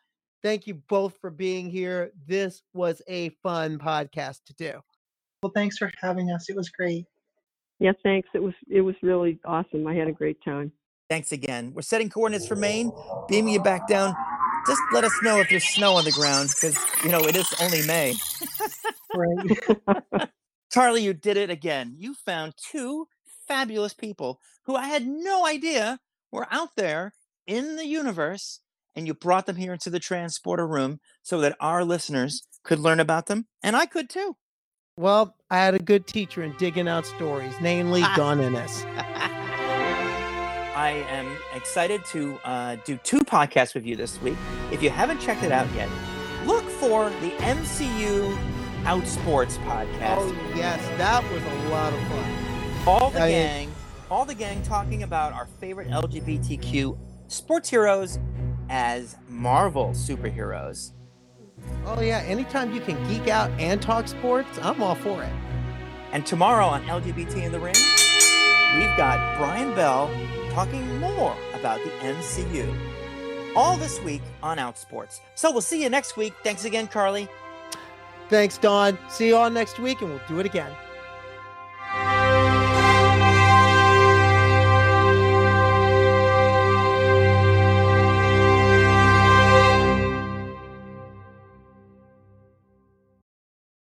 Thank 0.43 0.67
you 0.67 0.75
both 0.87 1.17
for 1.19 1.29
being 1.31 1.69
here. 1.71 2.11
This 2.27 2.61
was 2.73 3.01
a 3.07 3.29
fun 3.41 3.79
podcast 3.79 4.43
to 4.45 4.53
do. 4.53 4.79
Well, 5.41 5.51
thanks 5.55 5.77
for 5.77 5.91
having 6.01 6.31
us. 6.31 6.49
It 6.49 6.55
was 6.55 6.69
great. 6.69 7.05
yeah, 7.79 7.93
thanks. 8.03 8.27
It 8.33 8.43
was 8.43 8.53
it 8.69 8.81
was 8.81 8.95
really 9.01 9.39
awesome. 9.45 9.87
I 9.87 9.95
had 9.95 10.07
a 10.07 10.11
great 10.11 10.37
time. 10.43 10.71
Thanks 11.09 11.31
again. 11.31 11.71
We're 11.73 11.81
setting 11.81 12.09
coordinates 12.09 12.47
for 12.47 12.55
Maine. 12.55 12.91
Beaming 13.27 13.53
you 13.53 13.61
back 13.63 13.87
down. 13.87 14.13
Just 14.67 14.81
let 14.93 15.03
us 15.03 15.13
know 15.23 15.39
if 15.39 15.49
there's 15.49 15.63
snow 15.63 15.93
on 15.93 16.03
the 16.03 16.11
ground 16.11 16.49
because 16.49 16.77
you 17.03 17.09
know 17.09 17.19
it 17.21 17.35
is 17.35 17.51
only 17.61 17.85
May. 17.87 18.15
Right. 19.15 20.29
Charlie, 20.71 21.03
you 21.03 21.13
did 21.13 21.37
it 21.37 21.49
again. 21.49 21.95
You 21.97 22.13
found 22.13 22.53
two 22.57 23.07
fabulous 23.47 23.93
people 23.93 24.39
who 24.65 24.75
I 24.75 24.87
had 24.87 25.07
no 25.07 25.47
idea 25.47 25.99
were 26.31 26.47
out 26.51 26.75
there 26.75 27.13
in 27.47 27.77
the 27.77 27.87
universe, 27.87 28.59
and 28.95 29.07
you 29.07 29.15
brought 29.15 29.47
them 29.47 29.55
here 29.55 29.73
into 29.73 29.89
the 29.89 29.99
transporter 29.99 30.67
room 30.67 30.99
so 31.23 31.39
that 31.41 31.55
our 31.59 31.83
listeners 31.83 32.43
could 32.63 32.77
learn 32.77 32.99
about 32.99 33.25
them, 33.25 33.47
and 33.63 33.75
I 33.75 33.87
could 33.87 34.09
too. 34.09 34.35
Well, 34.99 35.33
I 35.49 35.59
had 35.59 35.75
a 35.75 35.79
good 35.79 36.07
teacher 36.07 36.43
in 36.43 36.53
digging 36.57 36.89
out 36.89 37.05
stories, 37.05 37.53
namely 37.61 38.01
Ah. 38.03 38.13
Dawn 38.17 38.41
Ennis. 38.41 38.83
I 40.75 41.05
am 41.09 41.37
excited 41.55 42.03
to 42.11 42.37
uh, 42.43 42.75
do 42.83 42.97
two 42.97 43.19
podcasts 43.19 43.73
with 43.73 43.85
you 43.85 43.95
this 43.95 44.21
week. 44.21 44.35
If 44.73 44.83
you 44.83 44.89
haven't 44.89 45.21
checked 45.21 45.43
it 45.43 45.53
out 45.53 45.73
yet, 45.73 45.87
look 46.45 46.65
for 46.65 47.09
the 47.21 47.29
MCU 47.37 48.37
Outsports 48.83 49.57
podcast. 49.59 50.17
Oh, 50.17 50.35
yes, 50.53 50.85
that 50.97 51.23
was 51.31 51.41
a 51.43 51.69
lot 51.69 51.93
of 51.93 51.99
fun. 52.09 52.85
all 52.85 53.09
the 53.09 53.21
I- 53.21 53.31
gang, 53.31 53.71
all 54.11 54.25
the 54.25 54.35
gang 54.35 54.61
talking 54.63 55.03
about 55.03 55.31
our 55.31 55.45
favorite 55.61 55.87
LGBTQ 55.87 56.97
sports 57.29 57.69
heroes 57.69 58.19
as 58.69 59.15
Marvel 59.29 59.91
superheroes. 59.91 60.91
Oh, 61.85 62.01
yeah, 62.01 62.19
anytime 62.19 62.73
you 62.73 62.81
can 62.81 62.95
geek 63.07 63.27
out 63.27 63.49
and 63.59 63.81
talk 63.81 64.07
sports, 64.07 64.59
I'm 64.61 64.81
all 64.81 64.95
for 64.95 65.23
it. 65.23 65.31
And 66.11 66.25
tomorrow 66.25 66.65
on 66.65 66.83
LGBT 66.83 67.43
in 67.43 67.51
the 67.51 67.59
Ring, 67.59 67.75
we've 68.75 68.97
got 68.97 69.37
Brian 69.37 69.75
Bell 69.75 70.09
talking 70.51 70.99
more 70.99 71.35
about 71.53 71.83
the 71.83 71.89
MCU. 72.01 73.55
All 73.55 73.77
this 73.77 73.99
week 74.01 74.21
on 74.43 74.57
Outsports. 74.57 75.19
So 75.35 75.51
we'll 75.51 75.61
see 75.61 75.81
you 75.81 75.89
next 75.89 76.17
week. 76.17 76.33
Thanks 76.43 76.65
again, 76.65 76.87
Carly. 76.87 77.27
Thanks, 78.29 78.57
Dawn. 78.57 78.97
See 79.09 79.27
you 79.27 79.35
all 79.35 79.49
next 79.49 79.79
week, 79.79 80.01
and 80.01 80.11
we'll 80.11 80.21
do 80.27 80.39
it 80.39 80.45
again. 80.45 80.71